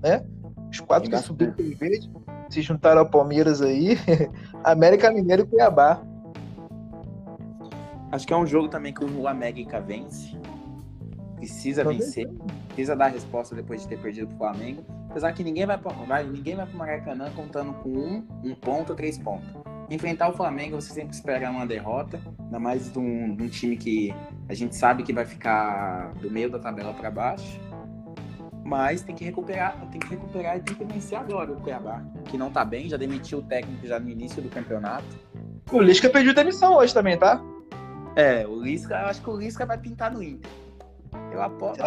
né? 0.02 0.26
Os 0.70 0.80
quatro 0.80 1.10
que 1.10 1.18
subiram 1.18 1.54
pelo 1.54 1.76
verde 1.76 2.10
se 2.50 2.62
juntaram 2.62 3.00
ao 3.00 3.10
Palmeiras 3.10 3.62
aí, 3.62 3.98
América 4.64 5.12
Mineiro 5.12 5.44
e 5.44 5.46
Cuiabá. 5.46 6.02
Acho 8.12 8.28
que 8.28 8.34
é 8.34 8.38
um 8.38 8.46
jogo 8.46 8.68
também 8.68 8.94
que 8.94 9.04
o 9.04 9.28
América 9.28 9.80
vence. 9.80 10.38
Precisa 11.38 11.84
vencer, 11.84 12.30
precisa 12.68 12.96
dar 12.96 13.08
resposta 13.08 13.56
depois 13.56 13.82
de 13.82 13.88
ter 13.88 14.00
perdido 14.00 14.28
pro 14.28 14.38
Flamengo. 14.38 14.84
Apesar 15.10 15.32
que 15.34 15.44
ninguém 15.44 15.66
vai, 15.66 15.78
vai, 16.08 16.24
ninguém 16.24 16.56
vai 16.56 16.66
pro 16.66 16.78
Maracanã 16.78 17.32
contando 17.36 17.74
com 17.76 17.90
um, 17.90 18.28
um 18.44 18.54
ponto, 18.54 18.94
três 18.96 19.18
pontos. 19.18 19.48
Enfrentar 19.90 20.30
o 20.30 20.34
Flamengo, 20.34 20.80
você 20.80 20.94
sempre 20.94 21.14
espera 21.14 21.50
uma 21.50 21.66
derrota, 21.66 22.20
ainda 22.40 22.60
mais 22.60 22.92
de 22.92 23.00
um, 23.00 23.36
de 23.36 23.44
um 23.44 23.48
time 23.50 23.76
que 23.76 24.14
a 24.48 24.54
gente 24.54 24.76
sabe 24.76 25.04
que 25.04 25.12
vai 25.12 25.26
ficar 25.26 26.14
do 26.22 26.30
meio 26.30 26.50
da 26.50 26.60
tabela 26.60 26.94
para 26.94 27.12
baixo 27.12 27.60
Mas 28.64 29.02
tem 29.02 29.16
que 29.16 29.24
recuperar, 29.24 29.76
tem 29.92 30.00
que 30.00 30.08
recuperar 30.08 30.58
e 30.58 30.62
tem 30.62 30.76
que 30.76 30.84
vencer 30.86 31.18
agora 31.18 31.52
o 31.52 31.56
Cuiabá, 31.58 32.04
que 32.26 32.38
não 32.38 32.52
tá 32.52 32.64
bem, 32.64 32.88
já 32.88 32.96
demitiu 32.96 33.40
o 33.40 33.42
técnico 33.42 33.86
já 33.88 34.00
no 34.00 34.10
início 34.10 34.42
do 34.42 34.50
campeonato. 34.50 35.06
O 35.72 35.82
Lisca 35.82 36.10
pediu 36.10 36.34
demissão 36.34 36.76
hoje 36.76 36.94
também, 36.94 37.18
tá? 37.18 37.42
É, 38.16 38.46
o 38.46 38.62
Lisca, 38.62 38.96
eu 38.96 39.08
acho 39.08 39.22
que 39.22 39.30
o 39.30 39.38
Lisca 39.38 39.66
vai 39.66 39.78
pintar 39.78 40.12
no 40.12 40.22
Inter. 40.22 40.52
Eu 41.32 41.42
aposto, 41.42 41.82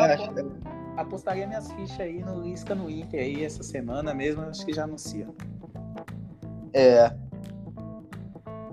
apostaria 0.97 1.47
minhas 1.47 1.71
fichas 1.73 2.01
aí 2.01 2.21
no 2.23 2.41
Lisca 2.41 2.75
no 2.75 2.91
Inter 2.91 3.21
aí 3.21 3.45
essa 3.45 3.63
semana 3.63 4.15
mesmo, 4.15 4.43
acho 4.43 4.65
que 4.65 4.73
já 4.73 4.85
anuncia. 4.85 5.29
É. 6.73 7.13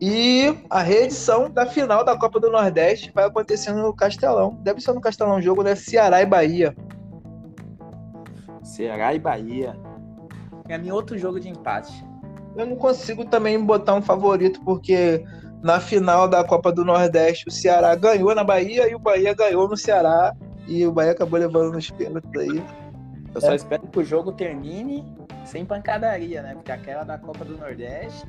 E 0.01 0.57
a 0.67 0.81
reedição 0.81 1.47
da 1.49 1.67
final 1.67 2.03
da 2.03 2.17
Copa 2.17 2.39
do 2.39 2.49
Nordeste 2.49 3.11
vai 3.13 3.25
acontecer 3.25 3.71
no 3.71 3.93
Castelão. 3.93 4.57
Deve 4.63 4.81
ser 4.81 4.93
no 4.93 5.01
Castelão, 5.01 5.39
jogo 5.39 5.63
da 5.63 5.75
Ceará 5.75 6.21
e 6.23 6.25
Bahia. 6.25 6.75
Ceará 8.71 9.13
e 9.13 9.19
Bahia. 9.19 9.75
É 10.69 10.77
mim, 10.77 10.91
outro 10.91 11.17
jogo 11.17 11.39
de 11.39 11.49
empate. 11.49 12.05
Eu 12.55 12.65
não 12.65 12.75
consigo 12.77 13.25
também 13.25 13.59
botar 13.63 13.95
um 13.95 14.01
favorito, 14.01 14.61
porque 14.63 15.23
na 15.61 15.79
final 15.79 16.27
da 16.27 16.43
Copa 16.43 16.71
do 16.71 16.85
Nordeste 16.85 17.47
o 17.47 17.51
Ceará 17.51 17.93
ganhou 17.95 18.33
na 18.33 18.43
Bahia 18.43 18.89
e 18.89 18.95
o 18.95 18.99
Bahia 18.99 19.33
ganhou 19.33 19.67
no 19.67 19.75
Ceará. 19.75 20.33
E 20.67 20.85
o 20.85 20.91
Bahia 20.91 21.11
acabou 21.11 21.37
levando 21.37 21.73
nos 21.73 21.89
pênaltis 21.91 22.31
aí. 22.39 22.63
Eu 23.33 23.37
é. 23.37 23.41
só 23.41 23.53
espero 23.53 23.85
que 23.87 23.99
o 23.99 24.03
jogo 24.03 24.31
termine 24.31 25.05
sem 25.43 25.65
pancadaria, 25.65 26.41
né? 26.41 26.53
Porque 26.53 26.71
aquela 26.71 27.03
da 27.03 27.17
Copa 27.17 27.43
do 27.43 27.57
Nordeste, 27.57 28.25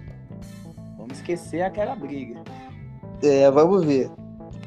vamos 0.96 1.18
esquecer 1.18 1.62
aquela 1.62 1.94
briga. 1.94 2.40
É, 3.22 3.48
vamos 3.50 3.85
ver. 3.85 4.11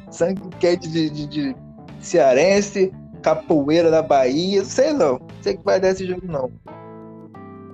Sangue 0.09 0.41
quente 0.59 0.87
de, 0.87 1.09
de, 1.09 1.27
de 1.27 1.55
cearense, 1.99 2.93
capoeira 3.21 3.91
da 3.91 4.01
Bahia, 4.01 4.63
sei 4.63 4.93
não. 4.93 5.19
Sei 5.45 5.55
que 5.55 5.63
vai 5.63 5.79
dar 5.79 5.89
esse 5.89 6.07
jogo, 6.07 6.25
não. 6.25 6.51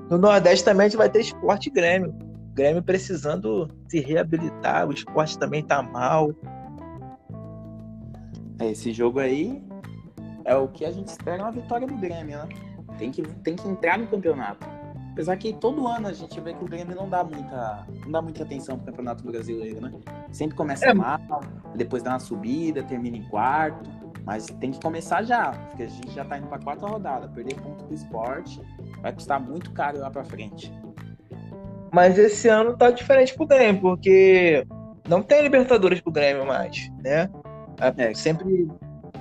No 0.09 0.17
Nordeste 0.17 0.65
também 0.65 0.87
a 0.87 0.89
gente 0.89 0.97
vai 0.97 1.09
ter 1.09 1.21
esporte 1.21 1.69
e 1.69 1.71
Grêmio. 1.71 2.13
Grêmio 2.53 2.83
precisando 2.83 3.69
se 3.87 4.01
reabilitar, 4.01 4.89
o 4.89 4.91
esporte 4.91 5.39
também 5.39 5.63
tá 5.63 5.81
mal. 5.81 6.35
É, 8.59 8.71
esse 8.71 8.91
jogo 8.91 9.19
aí 9.19 9.63
é 10.43 10.53
o 10.53 10.67
que 10.67 10.83
a 10.83 10.91
gente 10.91 11.07
espera 11.07 11.43
uma 11.43 11.51
vitória 11.53 11.87
do 11.87 11.95
Grêmio, 11.95 12.39
né? 12.39 12.49
Tem 12.97 13.09
que, 13.09 13.21
tem 13.21 13.55
que 13.55 13.65
entrar 13.65 13.97
no 13.97 14.05
campeonato. 14.05 14.67
Apesar 15.13 15.37
que 15.37 15.53
todo 15.53 15.87
ano 15.87 16.09
a 16.09 16.13
gente 16.13 16.41
vê 16.41 16.53
que 16.53 16.65
o 16.65 16.67
Grêmio 16.67 16.93
não 16.93 17.07
dá 17.07 17.23
muita, 17.23 17.87
não 18.03 18.11
dá 18.11 18.21
muita 18.21 18.43
atenção 18.43 18.75
pro 18.77 18.87
Campeonato 18.87 19.23
Brasileiro, 19.23 19.79
né? 19.79 19.93
Sempre 20.29 20.57
começa 20.57 20.87
é. 20.87 20.93
mal, 20.93 21.39
depois 21.73 22.03
dá 22.03 22.09
uma 22.09 22.19
subida, 22.19 22.83
termina 22.83 23.15
em 23.15 23.23
quarto. 23.29 24.00
Mas 24.25 24.45
tem 24.45 24.71
que 24.71 24.79
começar 24.79 25.23
já, 25.23 25.51
porque 25.51 25.83
a 25.83 25.87
gente 25.87 26.11
já 26.11 26.23
tá 26.23 26.37
indo 26.37 26.47
pra 26.47 26.59
quarta 26.59 26.85
rodada. 26.85 27.27
Perder 27.29 27.55
ponto 27.55 27.83
do 27.85 27.93
esporte 27.93 28.61
vai 29.01 29.11
custar 29.13 29.39
muito 29.39 29.71
caro 29.71 29.99
lá 29.99 30.09
pra 30.09 30.23
frente. 30.23 30.71
Mas 31.91 32.17
esse 32.17 32.47
ano 32.47 32.77
tá 32.77 32.91
diferente 32.91 33.35
pro 33.35 33.45
Grêmio, 33.45 33.81
porque 33.81 34.65
não 35.07 35.21
tem 35.21 35.41
Libertadores 35.41 35.99
pro 35.99 36.11
Grêmio 36.11 36.45
mais, 36.45 36.89
né? 37.03 37.29
É. 37.97 38.13
Sempre 38.13 38.69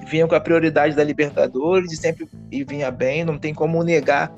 vinha 0.07 0.27
com 0.27 0.35
a 0.35 0.41
prioridade 0.41 0.95
da 0.95 1.03
Libertadores 1.03 1.93
e 1.93 1.97
sempre 1.97 2.29
e 2.51 2.63
vinha 2.63 2.91
bem, 2.91 3.25
não 3.25 3.39
tem 3.39 3.55
como 3.55 3.83
negar 3.83 4.33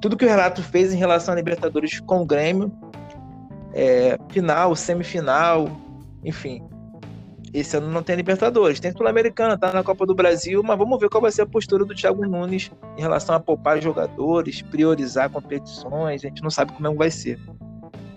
tudo 0.00 0.16
que 0.16 0.24
o 0.24 0.28
Renato 0.28 0.62
fez 0.62 0.92
em 0.92 0.96
relação 0.96 1.32
à 1.32 1.36
Libertadores 1.36 2.00
com 2.00 2.22
o 2.22 2.26
Grêmio, 2.26 2.72
é, 3.74 4.18
final, 4.30 4.74
semifinal, 4.76 5.68
enfim. 6.24 6.62
Esse 7.52 7.76
ano 7.76 7.90
não 7.90 8.02
tem 8.02 8.16
Libertadores, 8.16 8.80
tem 8.80 8.92
Sul-Americana, 8.92 9.58
tá 9.58 9.72
na 9.72 9.84
Copa 9.84 10.06
do 10.06 10.14
Brasil, 10.14 10.62
mas 10.62 10.78
vamos 10.78 10.98
ver 10.98 11.10
qual 11.10 11.20
vai 11.20 11.30
ser 11.30 11.42
a 11.42 11.46
postura 11.46 11.84
do 11.84 11.94
Thiago 11.94 12.26
Nunes 12.26 12.70
em 12.96 13.00
relação 13.02 13.34
a 13.34 13.40
poupar 13.40 13.80
jogadores, 13.80 14.62
priorizar 14.62 15.28
competições, 15.28 16.24
a 16.24 16.28
gente 16.28 16.42
não 16.42 16.48
sabe 16.48 16.72
como 16.72 16.88
é 16.88 16.94
vai 16.94 17.10
ser. 17.10 17.38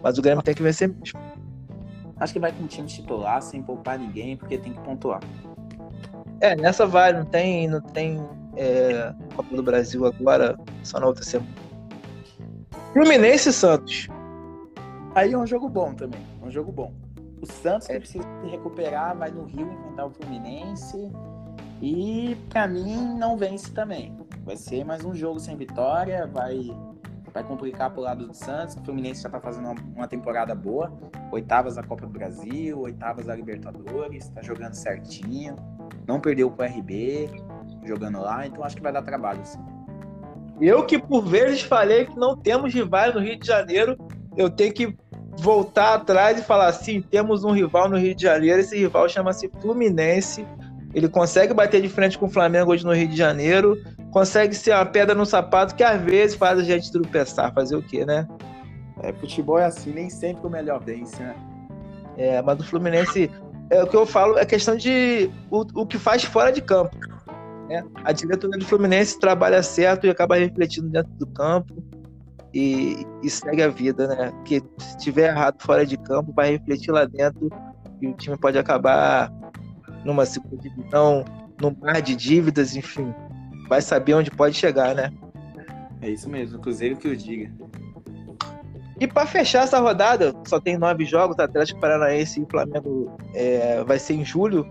Mas 0.01 0.17
o 0.17 0.21
Grêmio 0.21 0.41
tem 0.41 0.55
que 0.55 0.63
vencer 0.63 0.87
mesmo. 0.87 1.19
Acho 2.17 2.31
que 2.31 2.39
vai 2.39 2.53
com 2.53 2.63
o 2.63 2.67
time 2.67 2.87
titular, 2.87 3.41
sem 3.41 3.61
poupar 3.61 3.99
ninguém, 3.99 4.37
porque 4.37 4.57
tem 4.57 4.71
que 4.71 4.79
pontuar. 4.79 5.19
É, 6.39 6.55
nessa 6.55 6.85
vai, 6.85 7.11
não 7.11 7.25
tem, 7.25 7.67
não 7.67 7.81
tem 7.81 8.25
é, 8.55 9.13
Copa 9.35 9.53
do 9.53 9.63
Brasil 9.63 10.05
agora, 10.05 10.57
só 10.81 10.97
na 10.97 11.07
outra 11.07 11.25
semana. 11.25 11.51
Fluminense 12.93 13.49
e 13.49 13.53
Santos. 13.53 14.07
Aí 15.13 15.33
é 15.33 15.37
um 15.37 15.45
jogo 15.45 15.67
bom 15.67 15.93
também, 15.93 16.21
é 16.41 16.45
um 16.45 16.51
jogo 16.51 16.71
bom. 16.71 16.93
O 17.41 17.45
Santos 17.45 17.87
que 17.87 17.99
precisa 17.99 18.23
se 18.41 18.49
recuperar, 18.49 19.17
vai 19.17 19.31
no 19.31 19.43
Rio 19.43 19.71
enfrentar 19.71 20.05
o 20.05 20.09
Fluminense. 20.09 21.11
E 21.81 22.37
para 22.49 22.67
mim 22.67 23.17
não 23.17 23.37
vence 23.37 23.71
também. 23.71 24.17
Vai 24.43 24.55
ser 24.55 24.83
mais 24.83 25.03
um 25.03 25.13
jogo 25.13 25.39
sem 25.39 25.55
vitória, 25.55 26.25
vai 26.27 26.71
vai 27.35 27.43
complicar 27.43 27.91
pro 27.91 28.01
lado 28.01 28.25
do 28.25 28.33
Santos. 28.33 28.77
O 28.77 28.81
Fluminense 28.85 29.21
já 29.21 29.29
tá 29.29 29.41
fazendo 29.41 29.65
uma, 29.65 29.75
uma, 29.93 30.07
temporada 30.07 30.55
boa. 30.55 30.89
Oitavas 31.33 31.75
da 31.75 31.83
Copa 31.83 32.07
do 32.07 32.13
Brasil, 32.13 32.79
oitavas 32.79 33.25
da 33.25 33.35
Libertadores, 33.35 34.29
tá 34.29 34.41
jogando 34.41 34.73
certinho. 34.73 35.57
Não 36.07 36.21
perdeu 36.21 36.49
pro 36.49 36.65
RB 36.65 37.29
jogando 37.83 38.21
lá, 38.21 38.47
então 38.47 38.63
acho 38.63 38.77
que 38.77 38.81
vai 38.81 38.93
dar 38.93 39.01
trabalho, 39.01 39.45
sim. 39.45 39.59
Eu 40.61 40.85
que 40.85 40.97
por 40.97 41.25
vezes 41.25 41.61
falei 41.61 42.05
que 42.05 42.17
não 42.17 42.37
temos 42.37 42.73
rivais 42.73 43.13
no 43.13 43.19
Rio 43.19 43.37
de 43.37 43.45
Janeiro, 43.45 43.97
eu 44.37 44.49
tenho 44.49 44.73
que 44.73 44.97
voltar 45.37 45.95
atrás 45.95 46.39
e 46.39 46.43
falar 46.43 46.67
assim, 46.67 47.01
temos 47.01 47.43
um 47.43 47.51
rival 47.51 47.89
no 47.89 47.97
Rio 47.97 48.15
de 48.15 48.23
Janeiro, 48.23 48.59
esse 48.61 48.77
rival 48.77 49.07
chama-se 49.09 49.49
Fluminense. 49.61 50.45
Ele 50.93 51.09
consegue 51.09 51.53
bater 51.53 51.81
de 51.81 51.89
frente 51.89 52.17
com 52.17 52.25
o 52.25 52.29
Flamengo 52.29 52.71
hoje 52.71 52.85
no 52.85 52.93
Rio 52.93 53.07
de 53.07 53.17
Janeiro, 53.17 53.81
consegue 54.11 54.55
ser 54.55 54.73
uma 54.73 54.85
pedra 54.85 55.13
no 55.13 55.25
sapato 55.25 55.75
que 55.75 55.83
às 55.83 56.01
vezes 56.01 56.35
faz 56.35 56.57
a 56.57 56.63
gente 56.63 56.91
tropeçar, 56.91 57.53
fazer 57.53 57.75
o 57.75 57.81
quê, 57.81 58.05
né? 58.05 58.27
É, 59.03 59.11
futebol 59.11 59.59
é 59.59 59.65
assim, 59.65 59.91
nem 59.91 60.09
sempre 60.09 60.47
o 60.47 60.49
melhor 60.49 60.81
vence, 60.81 61.21
né? 61.21 61.35
É, 62.17 62.41
mas 62.41 62.59
o 62.61 62.63
Fluminense, 62.63 63.29
é 63.69 63.83
o 63.83 63.87
que 63.87 63.95
eu 63.95 64.05
falo, 64.05 64.37
é 64.37 64.45
questão 64.45 64.77
de 64.77 65.29
o, 65.51 65.65
o 65.81 65.85
que 65.85 65.97
faz 65.97 66.23
fora 66.23 66.49
de 66.49 66.61
campo. 66.61 66.95
Né? 67.67 67.83
A 68.05 68.13
diretoria 68.13 68.57
do 68.57 68.65
Fluminense 68.65 69.19
trabalha 69.19 69.61
certo 69.61 70.07
e 70.07 70.09
acaba 70.09 70.37
refletindo 70.37 70.87
dentro 70.87 71.11
do 71.13 71.27
campo 71.27 71.83
e, 72.55 73.05
e 73.21 73.29
segue 73.29 73.61
a 73.61 73.67
vida, 73.67 74.07
né? 74.07 74.31
Que 74.45 74.63
se 74.77 74.97
tiver 74.97 75.27
errado 75.27 75.61
fora 75.61 75.85
de 75.85 75.97
campo, 75.97 76.31
vai 76.31 76.51
refletir 76.51 76.89
lá 76.89 77.03
dentro 77.03 77.49
e 78.01 78.07
o 78.07 78.13
time 78.13 78.37
pode 78.37 78.57
acabar 78.57 79.29
numa 80.05 80.25
segunda 80.25 80.55
divisão, 80.57 81.25
num 81.61 81.75
mar 81.81 82.01
de 82.01 82.15
dívidas, 82.15 82.73
enfim. 82.73 83.13
Vai 83.67 83.81
saber 83.81 84.13
onde 84.13 84.31
pode 84.31 84.55
chegar, 84.55 84.95
né? 84.95 85.11
É 86.01 86.09
isso 86.09 86.29
mesmo, 86.29 86.59
Cruzeiro 86.59 86.95
que 86.95 87.09
o 87.09 87.17
diga. 87.17 87.51
E 89.01 89.05
para 89.05 89.27
fechar 89.27 89.63
essa 89.63 89.79
rodada, 89.79 90.33
só 90.47 90.57
tem 90.57 90.77
nove 90.77 91.03
jogos, 91.03 91.37
Atlético 91.37 91.81
Paranaense 91.81 92.41
e 92.41 92.49
Flamengo 92.49 93.17
é, 93.33 93.83
vai 93.83 93.99
ser 93.99 94.13
em 94.13 94.23
julho. 94.23 94.65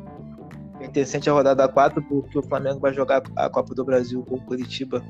É 0.81 0.87
interessante 0.87 1.29
a 1.29 1.33
rodada 1.35 1.69
4, 1.69 2.03
porque 2.03 2.39
o 2.39 2.43
Flamengo 2.43 2.81
vai 2.81 2.95
jogar 2.95 3.23
a 3.37 3.51
Copa 3.51 3.75
do 3.75 3.85
Brasil 3.85 4.23
com 4.23 4.37
o 4.37 4.41
Curitiba, 4.41 5.03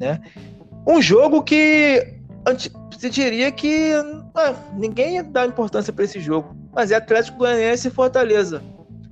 né? 0.00 0.20
Um 0.86 1.00
jogo 1.00 1.42
que 1.42 2.18
se 2.98 3.10
diria 3.10 3.50
que 3.50 3.92
ah, 4.34 4.54
ninguém 4.74 5.22
dar 5.22 5.46
importância 5.46 5.92
para 5.92 6.04
esse 6.04 6.20
jogo, 6.20 6.54
mas 6.72 6.90
é 6.90 6.96
Atlético 6.96 7.38
Goianiense 7.38 7.88
e 7.88 7.90
Fortaleza. 7.90 8.62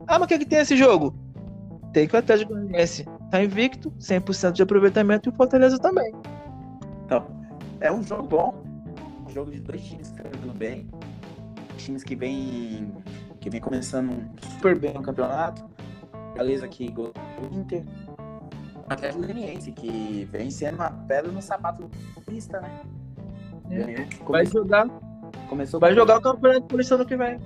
Ah, 0.07 0.19
mas 0.19 0.23
o 0.23 0.27
que, 0.27 0.35
é 0.35 0.39
que 0.39 0.47
tem 0.47 0.59
esse 0.59 0.77
jogo? 0.77 1.15
Tem 1.93 2.07
que 2.07 2.15
o 2.15 2.19
Atlético 2.19 2.53
Goianiense 2.53 3.07
tá 3.31 3.43
invicto, 3.43 3.91
100% 3.99 4.53
de 4.53 4.63
aproveitamento 4.63 5.29
e 5.29 5.33
o 5.33 5.35
Fortaleza 5.35 5.79
também. 5.79 6.13
Então, 7.07 7.27
é 7.81 7.91
um 7.91 8.03
jogo 8.03 8.25
bom, 8.25 8.63
um 9.27 9.31
jogo 9.31 9.51
de 9.51 9.61
dois 9.61 9.83
times 9.83 10.11
que 10.11 10.21
estão 10.21 10.31
jogando 10.33 10.59
bem, 10.59 10.89
times 11.79 12.05
que 12.05 12.15
vem 12.15 12.93
que 13.41 13.51
vem 13.51 13.61
começando 13.61 14.31
super 14.53 14.79
bem 14.79 14.95
no 14.95 15.03
campeonato. 15.03 15.65
Beleza 16.35 16.67
que 16.69 16.89
gol 16.91 17.13
do 17.13 17.59
Inter. 17.59 17.85
Atlético 18.89 19.23
Goianiense, 19.23 19.73
que 19.73 20.29
vem 20.31 20.51
sendo 20.51 20.77
uma 20.77 20.91
pedra 20.91 21.31
no 21.31 21.43
sapato 21.43 21.91
pista, 22.27 22.61
né? 22.61 22.81
É. 23.71 24.25
Vai 24.25 24.47
jogar. 24.47 24.87
Começou 25.49 25.81
vai 25.81 25.95
jogar 25.95 26.19
o 26.19 26.23
campeonato 26.23 26.67
por 26.67 26.81
isso 26.81 26.95
ano 26.95 27.07
que 27.07 27.17
vem. 27.17 27.39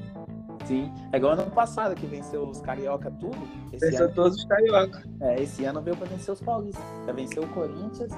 Sim, 0.64 0.92
é 1.12 1.16
igual 1.16 1.34
ano 1.34 1.50
passado 1.50 1.94
que 1.94 2.06
venceu 2.06 2.42
os 2.48 2.60
carioca 2.60 3.10
tudo. 3.10 3.36
Esse 3.72 3.86
venceu 3.86 4.06
ano... 4.06 4.14
todos 4.14 4.38
os 4.38 4.44
carioca. 4.44 5.02
É, 5.20 5.40
esse 5.40 5.64
ano 5.64 5.80
veio 5.80 5.96
para 5.96 6.08
vencer 6.08 6.34
os 6.34 6.40
paulistas. 6.40 6.84
Já 7.06 7.12
venceu 7.12 7.42
o 7.44 7.48
Corinthians, 7.48 8.12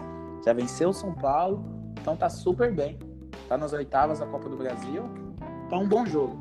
já 0.44 0.52
venceu 0.52 0.88
o 0.88 0.94
São 0.94 1.12
Paulo, 1.12 1.62
então 2.00 2.16
tá 2.16 2.30
super 2.30 2.72
bem. 2.72 2.98
Tá 3.48 3.58
nas 3.58 3.72
oitavas 3.72 4.20
da 4.20 4.26
Copa 4.26 4.48
do 4.48 4.56
Brasil, 4.56 5.04
tá 5.68 5.76
um 5.76 5.88
bom 5.88 6.06
jogo. 6.06 6.38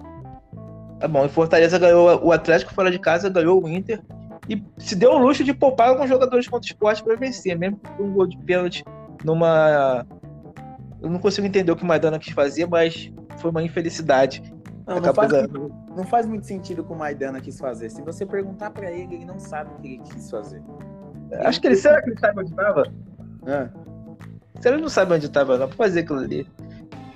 Tá 0.99 1.07
bom, 1.07 1.25
e 1.25 1.29
Fortaleza 1.29 1.77
ganhou 1.77 2.25
o 2.25 2.31
Atlético 2.31 2.73
fora 2.73 2.89
de 2.89 2.99
casa, 2.99 3.29
ganhou 3.29 3.61
o 3.61 3.67
Inter 3.67 4.01
e 4.49 4.63
se 4.77 4.95
deu 4.95 5.11
o 5.11 5.17
luxo 5.17 5.43
de 5.43 5.53
poupar 5.53 5.89
alguns 5.89 6.09
jogadores 6.09 6.47
contra 6.47 6.67
o 6.67 6.71
esporte 6.71 7.03
para 7.03 7.15
vencer, 7.15 7.57
mesmo 7.57 7.79
com 7.97 8.03
um 8.03 8.13
gol 8.13 8.27
de 8.27 8.37
pênalti 8.37 8.83
numa. 9.23 10.05
Eu 11.01 11.09
não 11.09 11.19
consigo 11.19 11.45
entender 11.45 11.71
o 11.71 11.75
que 11.75 11.83
o 11.83 11.87
Maidana 11.87 12.17
quis 12.17 12.33
fazer, 12.33 12.65
mas 12.67 13.11
foi 13.37 13.51
uma 13.51 13.61
infelicidade. 13.61 14.41
Não, 14.87 15.01
não 15.01 15.13
faz, 15.13 15.31
muito, 15.31 15.75
não 15.95 16.03
faz, 16.05 16.25
muito 16.25 16.47
sentido 16.47 16.81
o 16.81 16.85
que 16.85 16.93
o 16.93 16.95
Maidana 16.95 17.41
quis 17.41 17.59
fazer. 17.59 17.89
Se 17.89 18.01
você 18.01 18.25
perguntar 18.25 18.71
para 18.71 18.89
ele, 18.89 19.15
ele 19.15 19.25
não 19.25 19.37
sabe 19.37 19.69
o 19.73 19.81
que 19.81 19.87
ele 19.95 20.03
quis 20.03 20.29
fazer. 20.29 20.63
Acho 21.43 21.59
que 21.59 21.67
ele 21.67 21.75
será 21.75 22.01
que 22.01 22.09
ele 22.09 22.19
sabe 22.19 22.39
onde 22.39 22.51
estava? 22.51 22.83
Ah. 23.45 23.69
Se 24.61 24.69
ele 24.69 24.81
não 24.81 24.89
sabe 24.89 25.13
onde 25.13 25.29
tava, 25.29 25.57
não, 25.57 25.67
pra 25.67 25.77
fazer 25.77 25.99
aquilo 25.99 26.19
ali. 26.19 26.47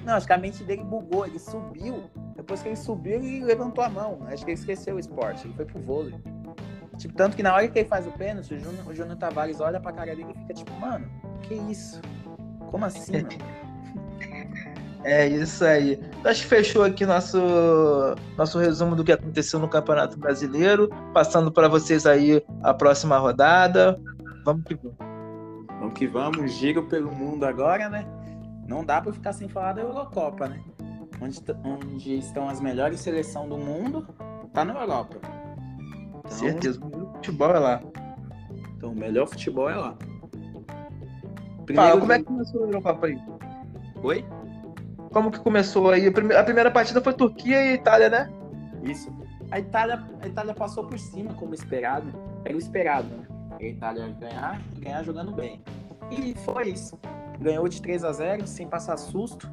Não, 0.05 0.13
acho 0.15 0.27
que 0.27 0.33
a 0.33 0.37
mente 0.37 0.63
dele 0.63 0.83
bugou, 0.83 1.25
ele 1.25 1.39
subiu. 1.39 2.03
Depois 2.35 2.61
que 2.61 2.69
ele 2.69 2.75
subiu, 2.75 3.13
ele 3.13 3.43
levantou 3.45 3.83
a 3.83 3.89
mão. 3.89 4.19
Acho 4.27 4.43
que 4.43 4.51
ele 4.51 4.59
esqueceu 4.59 4.95
o 4.95 4.99
esporte, 4.99 5.47
ele 5.47 5.53
foi 5.53 5.65
pro 5.65 5.79
vôlei. 5.79 6.15
Tipo, 7.01 7.15
tanto 7.15 7.35
que 7.35 7.41
na 7.41 7.51
hora 7.55 7.67
que 7.67 7.79
ele 7.79 7.87
faz 7.87 8.05
o 8.05 8.11
pênalti, 8.11 8.53
o 8.53 8.59
Júnior, 8.59 8.87
o 8.87 8.93
Júnior 8.93 9.17
Tavares 9.17 9.59
olha 9.59 9.79
pra 9.79 9.91
cara 9.91 10.15
dele 10.15 10.33
e 10.35 10.39
fica 10.39 10.53
tipo, 10.53 10.71
mano, 10.79 11.09
que 11.41 11.55
isso? 11.55 11.99
Como 12.69 12.85
assim, 12.85 13.23
mano? 13.23 13.29
É 15.03 15.27
isso 15.27 15.65
aí. 15.65 15.99
Acho 16.23 16.43
que 16.43 16.47
fechou 16.47 16.83
aqui 16.83 17.07
nosso, 17.07 17.39
nosso 18.37 18.59
resumo 18.59 18.95
do 18.95 19.03
que 19.03 19.11
aconteceu 19.11 19.59
no 19.59 19.67
Campeonato 19.67 20.15
Brasileiro. 20.15 20.91
Passando 21.11 21.51
para 21.51 21.67
vocês 21.67 22.05
aí 22.05 22.39
a 22.61 22.71
próxima 22.71 23.17
rodada. 23.17 23.99
Vamos 24.45 24.63
que 24.63 24.75
vamos. 24.75 24.97
Vamos 25.79 25.93
que 25.95 26.05
vamos. 26.05 26.51
Giro 26.53 26.83
pelo 26.83 27.11
mundo 27.11 27.45
agora, 27.45 27.89
né? 27.89 28.05
Não 28.67 28.85
dá 28.85 29.01
para 29.01 29.11
ficar 29.11 29.33
sem 29.33 29.49
falar 29.49 29.73
da 29.73 29.81
Eurocopa, 29.81 30.47
né? 30.47 30.61
Onde, 31.19 31.39
onde 31.65 32.19
estão 32.19 32.47
as 32.47 32.61
melhores 32.61 32.99
seleções 32.99 33.49
do 33.49 33.57
mundo, 33.57 34.07
tá 34.53 34.63
na 34.63 34.79
Europa. 34.79 35.40
Então, 36.31 36.37
Certeza. 36.37 36.79
O 36.83 37.13
futebol 37.13 37.55
é 37.55 37.59
lá. 37.59 37.83
Então, 38.77 38.91
o 38.91 38.95
melhor 38.95 39.27
futebol 39.27 39.69
é 39.69 39.75
lá. 39.75 39.95
Primeiro 41.65 41.89
Fala, 41.89 41.99
como 41.99 42.13
é 42.13 42.19
que 42.19 42.25
começou 42.25 42.61
a 42.61 42.67
Eurocopa 42.67 43.07
aí? 43.07 43.21
Oi? 44.03 44.25
como 45.11 45.29
que 45.29 45.39
começou 45.39 45.89
aí? 45.89 46.07
A 46.07 46.43
primeira 46.43 46.71
partida 46.71 47.01
foi 47.01 47.13
Turquia 47.13 47.63
e 47.65 47.73
Itália, 47.73 48.09
né? 48.09 48.31
Isso. 48.83 49.13
A 49.51 49.59
Itália, 49.59 50.03
a 50.21 50.27
Itália 50.27 50.53
passou 50.53 50.85
por 50.85 50.97
cima, 50.97 51.33
como 51.33 51.53
esperado. 51.53 52.07
Era 52.45 52.55
o 52.55 52.57
esperado, 52.57 53.07
né? 53.09 53.27
A 53.59 53.63
Itália 53.63 54.07
ganhar, 54.19 54.61
ganhar 54.79 55.03
jogando 55.03 55.33
bem. 55.33 55.61
E 56.09 56.33
foi 56.45 56.69
isso. 56.69 56.97
Ganhou 57.39 57.67
de 57.67 57.81
3 57.81 58.03
a 58.03 58.13
0 58.13 58.47
sem 58.47 58.67
passar 58.67 58.97
susto. 58.97 59.51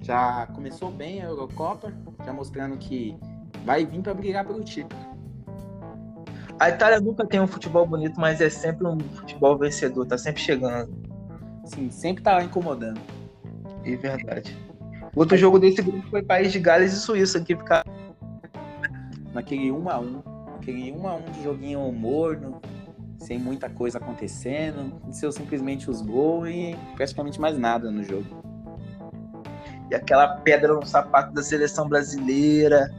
Já 0.00 0.46
começou 0.54 0.90
bem 0.90 1.20
a 1.20 1.26
Eurocopa, 1.26 1.92
já 2.24 2.32
mostrando 2.32 2.78
que 2.78 3.16
vai 3.64 3.84
vir 3.84 4.00
para 4.00 4.14
brigar 4.14 4.46
pelo 4.46 4.64
título. 4.64 5.09
A 6.60 6.68
Itália 6.68 7.00
nunca 7.00 7.26
tem 7.26 7.40
um 7.40 7.46
futebol 7.46 7.86
bonito, 7.86 8.20
mas 8.20 8.38
é 8.38 8.50
sempre 8.50 8.86
um 8.86 8.98
futebol 9.00 9.56
vencedor, 9.56 10.06
tá 10.06 10.18
sempre 10.18 10.42
chegando. 10.42 10.92
Sim, 11.64 11.90
sempre 11.90 12.22
tá 12.22 12.42
incomodando. 12.44 13.00
É 13.82 13.96
verdade. 13.96 14.54
Outro 15.16 15.38
jogo 15.38 15.58
desse 15.58 15.80
grupo 15.80 16.06
foi 16.10 16.22
País 16.22 16.52
de 16.52 16.60
Gales 16.60 16.92
e 16.92 16.96
Suíça, 16.96 17.40
que 17.40 17.56
ficaram. 17.56 17.90
Naquele 19.32 19.70
1x1. 19.70 20.22
Aquele 20.56 20.92
1x1 20.92 21.30
de 21.30 21.42
joguinho 21.42 21.90
morno, 21.92 22.60
sem 23.18 23.38
muita 23.38 23.70
coisa 23.70 23.96
acontecendo. 23.96 25.00
Venceu 25.06 25.32
simplesmente 25.32 25.90
os 25.90 26.02
gols 26.02 26.50
e 26.50 26.76
praticamente 26.94 27.40
mais 27.40 27.58
nada 27.58 27.90
no 27.90 28.04
jogo. 28.04 28.26
E 29.90 29.94
aquela 29.94 30.28
pedra 30.28 30.74
no 30.74 30.84
sapato 30.84 31.32
da 31.32 31.42
seleção 31.42 31.88
brasileira. 31.88 32.92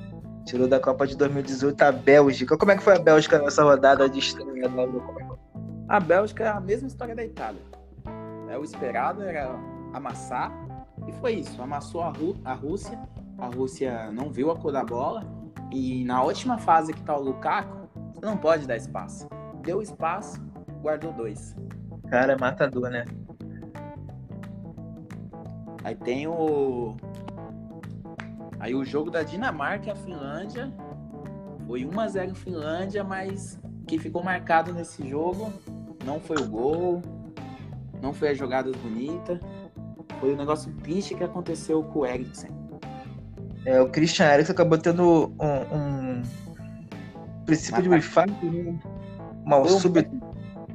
Tirou 0.45 0.67
da 0.67 0.80
Copa 0.80 1.06
de 1.06 1.15
2018 1.15 1.82
a 1.82 1.91
Bélgica. 1.91 2.58
Como 2.58 2.71
é 2.71 2.77
que 2.77 2.84
foi 2.84 2.95
a 2.95 2.99
Bélgica 2.99 3.39
nessa 3.39 3.63
rodada 3.63 4.10
de 4.10 4.19
estreia 4.19 4.69
da 4.69 5.95
A 5.95 5.99
Bélgica 5.99 6.43
é 6.43 6.47
a 6.47 6.60
mesma 6.60 6.88
história 6.88 7.15
da 7.15 7.23
Itália. 7.23 7.62
É 8.49 8.58
o 8.58 8.63
esperado, 8.63 9.23
era 9.23 9.49
amassar 9.93 10.51
e 11.08 11.12
foi 11.13 11.34
isso, 11.34 11.62
amassou 11.62 12.01
a, 12.01 12.10
Rú 12.10 12.36
a 12.45 12.54
Rússia, 12.54 12.99
a 13.38 13.47
Rússia 13.47 14.12
não 14.12 14.30
viu 14.30 14.51
a 14.51 14.56
cor 14.56 14.71
da 14.71 14.84
bola, 14.84 15.25
e 15.71 16.04
na 16.04 16.21
última 16.23 16.58
fase 16.58 16.93
que 16.93 17.01
tá 17.01 17.17
o 17.17 17.21
Lukaku, 17.21 17.89
você 18.13 18.25
não 18.25 18.38
pode 18.38 18.67
dar 18.67 18.77
espaço. 18.77 19.27
Deu 19.63 19.82
espaço, 19.82 20.41
guardou 20.82 21.12
dois. 21.13 21.56
Cara, 22.10 22.34
é 22.34 22.38
matador, 22.38 22.89
né? 22.89 23.06
Aí 25.84 25.95
tem 25.95 26.27
o. 26.27 26.95
Aí 28.62 28.76
o 28.76 28.86
jogo 28.86 29.10
da 29.10 29.24
Dinamarca 29.24 29.88
e 29.88 29.91
a 29.91 29.95
Finlândia. 29.95 30.71
Foi 31.65 31.84
1x0 31.84 32.36
Finlândia, 32.36 33.04
mas 33.04 33.60
o 33.82 33.86
que 33.88 33.97
ficou 33.97 34.24
marcado 34.24 34.71
nesse 34.71 35.08
jogo 35.08 35.52
não 36.06 36.19
foi 36.19 36.38
o 36.38 36.47
gol, 36.47 37.02
não 38.02 38.13
foi 38.13 38.30
as 38.30 38.38
jogadas 38.38 38.76
bonitas, 38.76 39.39
foi 40.19 40.34
um 40.34 40.38
negócio 40.38 40.71
triste 40.84 41.15
que 41.15 41.24
aconteceu 41.24 41.84
com 41.84 42.00
o 42.00 42.06
Eriksen. 42.06 42.52
É, 43.65 43.82
o 43.82 43.89
Christian 43.89 44.32
Eriksen 44.32 44.54
acabou 44.54 44.78
tendo 44.78 45.34
um, 45.39 45.76
um 45.76 46.21
princípio 47.45 47.82
de 47.82 47.89
infarto, 47.89 48.45
né? 48.45 48.80
Mal 49.43 49.67
súbito. 49.67 50.31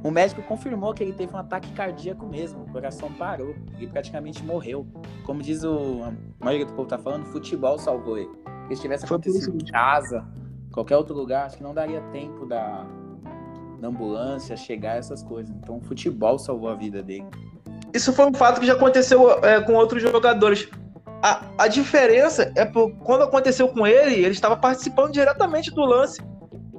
O 0.07 0.11
médico 0.11 0.41
confirmou 0.41 0.93
que 0.93 1.03
ele 1.03 1.11
teve 1.11 1.35
um 1.35 1.37
ataque 1.37 1.69
cardíaco 1.73 2.25
mesmo, 2.25 2.63
o 2.63 2.71
coração 2.71 3.11
parou 3.11 3.53
e 3.77 3.85
praticamente 3.85 4.41
morreu. 4.41 4.87
Como 5.25 5.41
diz 5.41 5.65
o 5.65 6.01
a 6.01 6.45
maioria 6.45 6.65
do 6.65 6.71
povo 6.71 6.87
tá 6.87 6.97
falando, 6.97 7.25
futebol 7.25 7.77
salvou 7.77 8.17
ele. 8.17 8.29
Se 8.69 8.81
tivesse 8.81 9.03
acontecido 9.03 9.57
em 9.61 9.65
casa, 9.65 10.25
qualquer 10.71 10.95
outro 10.95 11.13
lugar, 11.13 11.47
acho 11.47 11.57
que 11.57 11.63
não 11.63 11.73
daria 11.73 11.99
tempo 12.13 12.45
da, 12.45 12.87
da 13.81 13.89
ambulância 13.89 14.55
chegar 14.55 14.95
essas 14.95 15.21
coisas. 15.21 15.53
Então, 15.53 15.75
o 15.75 15.81
futebol 15.81 16.39
salvou 16.39 16.69
a 16.69 16.75
vida 16.75 17.03
dele. 17.03 17.25
Isso 17.93 18.13
foi 18.13 18.27
um 18.27 18.33
fato 18.33 18.61
que 18.61 18.65
já 18.65 18.75
aconteceu 18.75 19.29
é, 19.43 19.59
com 19.59 19.73
outros 19.73 20.01
jogadores. 20.01 20.69
A, 21.21 21.43
a 21.57 21.67
diferença 21.67 22.49
é 22.55 22.63
por 22.63 22.91
quando 22.99 23.23
aconteceu 23.23 23.67
com 23.67 23.85
ele, 23.85 24.15
ele 24.15 24.29
estava 24.29 24.55
participando 24.55 25.11
diretamente 25.11 25.69
do 25.69 25.81
lance. 25.81 26.21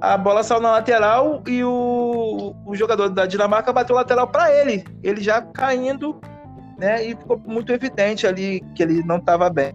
A 0.01 0.17
bola 0.17 0.43
saiu 0.43 0.61
na 0.61 0.71
lateral 0.71 1.43
e 1.45 1.63
o, 1.63 2.55
o 2.65 2.75
jogador 2.75 3.09
da 3.09 3.25
Dinamarca 3.25 3.73
bateu 3.73 3.95
lateral 3.95 4.27
para 4.27 4.53
ele. 4.53 4.85
Ele 5.03 5.21
já 5.21 5.41
caindo, 5.41 6.19
né? 6.77 7.03
E 7.03 7.15
ficou 7.15 7.37
muito 7.37 7.71
evidente 7.73 8.25
ali 8.25 8.61
que 8.75 8.81
ele 8.81 9.03
não 9.03 9.17
estava 9.17 9.49
bem. 9.49 9.73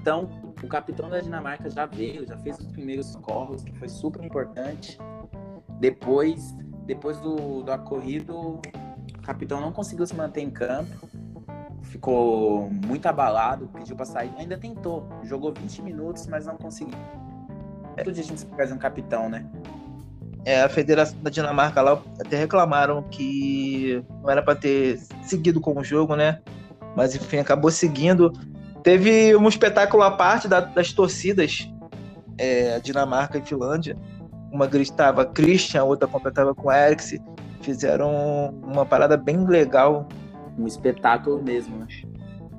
Então, 0.00 0.28
o 0.62 0.66
capitão 0.66 1.10
da 1.10 1.20
Dinamarca 1.20 1.68
já 1.68 1.84
veio, 1.84 2.26
já 2.26 2.36
fez 2.38 2.58
os 2.58 2.66
primeiros 2.66 3.14
corros, 3.16 3.62
que 3.62 3.72
foi 3.78 3.88
super 3.88 4.24
importante. 4.24 4.98
Depois, 5.78 6.56
depois 6.86 7.20
do, 7.20 7.62
do 7.62 7.70
ocorrido, 7.70 8.60
capitão 9.22 9.60
não 9.60 9.70
conseguiu 9.70 10.06
se 10.06 10.14
manter 10.14 10.40
em 10.40 10.50
campo, 10.50 11.06
ficou 11.82 12.70
muito 12.70 13.06
abalado, 13.06 13.68
pediu 13.68 13.94
para 13.94 14.06
sair, 14.06 14.32
ainda 14.38 14.56
tentou, 14.56 15.06
jogou 15.24 15.52
20 15.52 15.82
minutos, 15.82 16.26
mas 16.26 16.46
não 16.46 16.56
conseguiu. 16.56 16.96
É 18.00 18.04
todo 18.04 18.14
dia 18.14 18.22
a 18.22 18.26
gente 18.26 18.46
faz 18.56 18.72
um 18.72 18.78
capitão, 18.78 19.28
né? 19.28 19.46
É, 20.44 20.62
a 20.62 20.68
Federação 20.68 21.18
da 21.20 21.30
Dinamarca 21.30 21.82
lá 21.82 22.00
até 22.20 22.36
reclamaram 22.36 23.02
que 23.02 24.02
não 24.22 24.30
era 24.30 24.42
para 24.42 24.54
ter 24.54 24.98
seguido 25.22 25.60
com 25.60 25.78
o 25.78 25.84
jogo, 25.84 26.14
né? 26.14 26.40
Mas 26.96 27.14
enfim, 27.14 27.38
acabou 27.38 27.70
seguindo. 27.70 28.32
Teve 28.82 29.36
um 29.36 29.48
espetáculo 29.48 30.02
à 30.02 30.10
parte 30.10 30.48
da, 30.48 30.60
das 30.60 30.92
torcidas, 30.92 31.68
é, 32.38 32.78
Dinamarca 32.80 33.38
e 33.38 33.42
Finlândia. 33.42 33.96
Uma 34.50 34.66
gritava 34.66 35.26
Christian, 35.26 35.82
a 35.82 35.84
outra 35.84 36.08
completava 36.08 36.54
com 36.54 36.72
Eriksen 36.72 37.20
fizeram 37.60 38.54
uma 38.62 38.86
parada 38.86 39.16
bem 39.16 39.44
legal. 39.44 40.08
Um 40.58 40.66
espetáculo 40.66 41.42
mesmo, 41.42 41.76
né? 41.76 41.86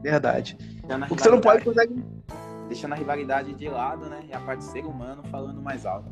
Verdade. 0.01 0.57
Porque 1.07 1.23
você 1.23 1.29
não 1.29 1.41
pode 1.41 1.63
conseguir. 1.63 2.18
Deixando 2.69 2.93
a 2.93 2.95
rivalidade 2.95 3.53
de 3.53 3.67
lado, 3.67 4.05
né? 4.05 4.21
E 4.29 4.33
a 4.33 4.39
parte 4.39 4.63
ser 4.63 4.85
humano 4.85 5.21
falando 5.29 5.61
mais 5.61 5.85
alto. 5.85 6.07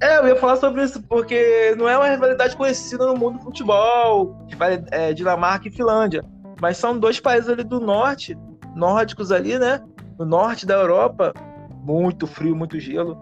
É, 0.00 0.18
eu 0.18 0.28
ia 0.28 0.36
falar 0.36 0.56
sobre 0.56 0.84
isso, 0.84 1.02
porque 1.02 1.74
não 1.76 1.88
é 1.88 1.96
uma 1.98 2.08
rivalidade 2.08 2.56
conhecida 2.56 3.06
no 3.06 3.16
mundo 3.16 3.38
do 3.38 3.44
futebol, 3.44 4.46
é, 4.90 5.12
Dinamarca 5.12 5.68
e 5.68 5.70
Finlândia. 5.70 6.24
Mas 6.60 6.76
são 6.76 6.98
dois 6.98 7.18
países 7.18 7.50
ali 7.50 7.64
do 7.64 7.80
norte, 7.80 8.38
nórdicos 8.74 9.32
ali, 9.32 9.58
né? 9.58 9.82
No 10.18 10.24
norte 10.24 10.64
da 10.64 10.74
Europa, 10.74 11.34
muito 11.82 12.26
frio, 12.26 12.54
muito 12.54 12.78
gelo. 12.78 13.18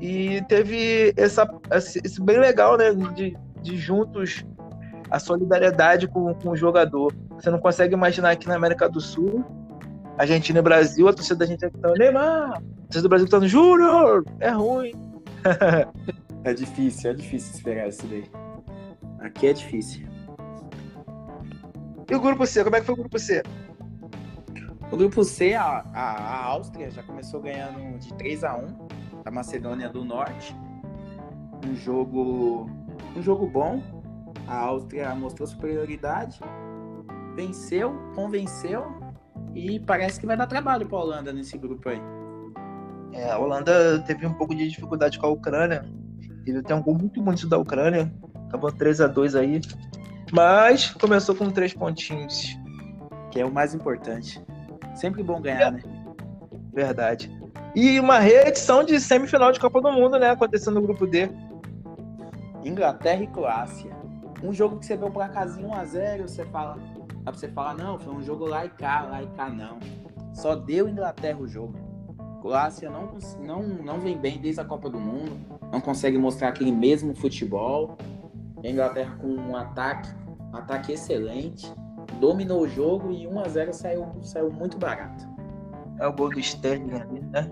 E 0.00 0.42
teve 0.48 1.14
essa, 1.16 1.48
esse 1.72 2.20
bem 2.20 2.38
legal, 2.38 2.76
né? 2.76 2.92
De, 2.92 3.36
de 3.62 3.76
juntos 3.76 4.44
a 5.10 5.18
solidariedade 5.18 6.08
com, 6.08 6.34
com 6.34 6.50
o 6.50 6.56
jogador. 6.56 7.14
Você 7.36 7.50
não 7.50 7.58
consegue 7.58 7.94
imaginar 7.94 8.30
aqui 8.30 8.48
na 8.48 8.56
América 8.56 8.88
do 8.88 9.00
Sul, 9.00 9.44
Argentina 10.18 10.58
e 10.58 10.62
Brasil, 10.62 11.08
a 11.08 11.12
torcida 11.12 11.36
da 11.36 11.46
gente 11.46 11.64
é 11.64 11.70
tá 11.70 11.92
Neymar, 11.92 12.56
a 12.56 12.60
torcida 12.84 13.02
do 13.02 13.08
Brasil 13.08 13.28
tá 13.28 13.40
no 13.40 13.48
Júnior, 13.48 14.24
é 14.40 14.50
ruim. 14.50 14.92
é 16.44 16.54
difícil, 16.54 17.10
é 17.10 17.14
difícil 17.14 17.54
esperar 17.54 17.88
isso 17.88 18.06
daí. 18.06 18.24
Aqui 19.20 19.48
é 19.48 19.52
difícil. 19.52 20.06
E 22.10 22.14
o 22.14 22.20
grupo 22.20 22.46
C, 22.46 22.62
como 22.64 22.76
é 22.76 22.80
que 22.80 22.86
foi 22.86 22.94
o 22.94 22.98
grupo 22.98 23.18
C? 23.18 23.42
O 24.90 24.96
grupo 24.96 25.24
C, 25.24 25.54
a, 25.54 25.84
a, 25.92 26.12
a 26.12 26.44
Áustria 26.44 26.90
já 26.90 27.02
começou 27.02 27.40
ganhando 27.40 27.98
de 27.98 28.14
3 28.14 28.44
a 28.44 28.56
1 28.56 29.22
da 29.24 29.30
Macedônia 29.30 29.88
do 29.88 30.04
Norte. 30.04 30.56
Um 31.66 31.74
jogo 31.74 32.70
um 33.16 33.22
jogo 33.22 33.46
bom, 33.46 33.82
a 34.46 34.56
Áustria 34.56 35.14
mostrou 35.14 35.46
superioridade, 35.46 36.38
venceu, 37.34 37.94
convenceu 38.14 39.05
e 39.54 39.80
parece 39.80 40.20
que 40.20 40.26
vai 40.26 40.36
dar 40.36 40.46
trabalho 40.46 40.86
para 40.86 40.98
a 40.98 41.00
Holanda 41.00 41.32
nesse 41.32 41.56
grupo 41.56 41.88
aí. 41.88 42.00
É, 43.12 43.30
a 43.30 43.38
Holanda 43.38 43.98
teve 44.00 44.26
um 44.26 44.34
pouco 44.34 44.54
de 44.54 44.68
dificuldade 44.68 45.18
com 45.18 45.26
a 45.26 45.30
Ucrânia. 45.30 45.84
Teve 46.44 46.58
até 46.58 46.74
um 46.74 46.82
gol 46.82 46.94
muito 46.94 47.22
bonito 47.22 47.48
da 47.48 47.56
Ucrânia. 47.56 48.12
Acabou 48.48 48.70
3 48.70 49.00
a 49.00 49.06
2 49.06 49.34
aí. 49.34 49.60
Mas 50.32 50.90
começou 50.90 51.34
com 51.34 51.50
três 51.50 51.72
pontinhos. 51.72 52.56
Que 53.30 53.40
é 53.40 53.46
o 53.46 53.50
mais 53.50 53.74
importante. 53.74 54.42
Sempre 54.94 55.22
bom 55.22 55.40
ganhar, 55.40 55.68
é. 55.68 55.70
né? 55.72 55.82
Verdade. 56.72 57.34
E 57.74 57.98
uma 57.98 58.18
reedição 58.18 58.84
de 58.84 59.00
semifinal 59.00 59.52
de 59.52 59.60
Copa 59.60 59.80
do 59.80 59.92
Mundo, 59.92 60.18
né? 60.18 60.30
Acontecendo 60.30 60.74
no 60.74 60.82
grupo 60.82 61.06
D. 61.06 61.30
Inglaterra 62.64 63.22
e 63.22 63.26
Croácia. 63.26 63.90
Um 64.42 64.52
jogo 64.52 64.78
que 64.78 64.86
você 64.86 64.96
vê 64.96 65.04
o 65.04 65.10
placarzinho 65.10 65.68
1x0, 65.68 66.22
você 66.22 66.44
fala. 66.46 66.78
Dá 67.26 67.32
pra 67.32 67.40
você 67.40 67.48
falar, 67.48 67.74
não, 67.74 67.98
foi 67.98 68.14
um 68.14 68.22
jogo 68.22 68.46
lá 68.46 68.64
e 68.64 68.68
cá, 68.68 69.02
lá 69.02 69.20
e 69.20 69.26
cá, 69.26 69.50
não. 69.50 69.80
Só 70.32 70.54
deu 70.54 70.88
Inglaterra 70.88 71.40
o 71.40 71.48
jogo. 71.48 71.74
Croácia 72.40 72.88
não, 72.88 73.18
não, 73.40 73.62
não 73.82 73.98
vem 73.98 74.16
bem 74.16 74.38
desde 74.38 74.60
a 74.60 74.64
Copa 74.64 74.88
do 74.88 75.00
Mundo, 75.00 75.36
não 75.72 75.80
consegue 75.80 76.16
mostrar 76.16 76.50
aquele 76.50 76.70
mesmo 76.70 77.16
futebol. 77.16 77.98
A 78.64 78.68
Inglaterra 78.68 79.16
com 79.20 79.26
um 79.26 79.56
ataque, 79.56 80.08
um 80.52 80.56
ataque 80.56 80.92
excelente, 80.92 81.66
dominou 82.20 82.60
o 82.60 82.68
jogo 82.68 83.10
e 83.10 83.26
1 83.26 83.40
a 83.40 83.48
0 83.48 83.74
saiu, 83.74 84.06
saiu 84.22 84.48
muito 84.48 84.78
barato. 84.78 85.26
É 85.98 86.06
o 86.06 86.12
gol 86.12 86.30
do 86.30 86.38
Sterling 86.38 86.92
ali, 86.92 87.20
né? 87.22 87.50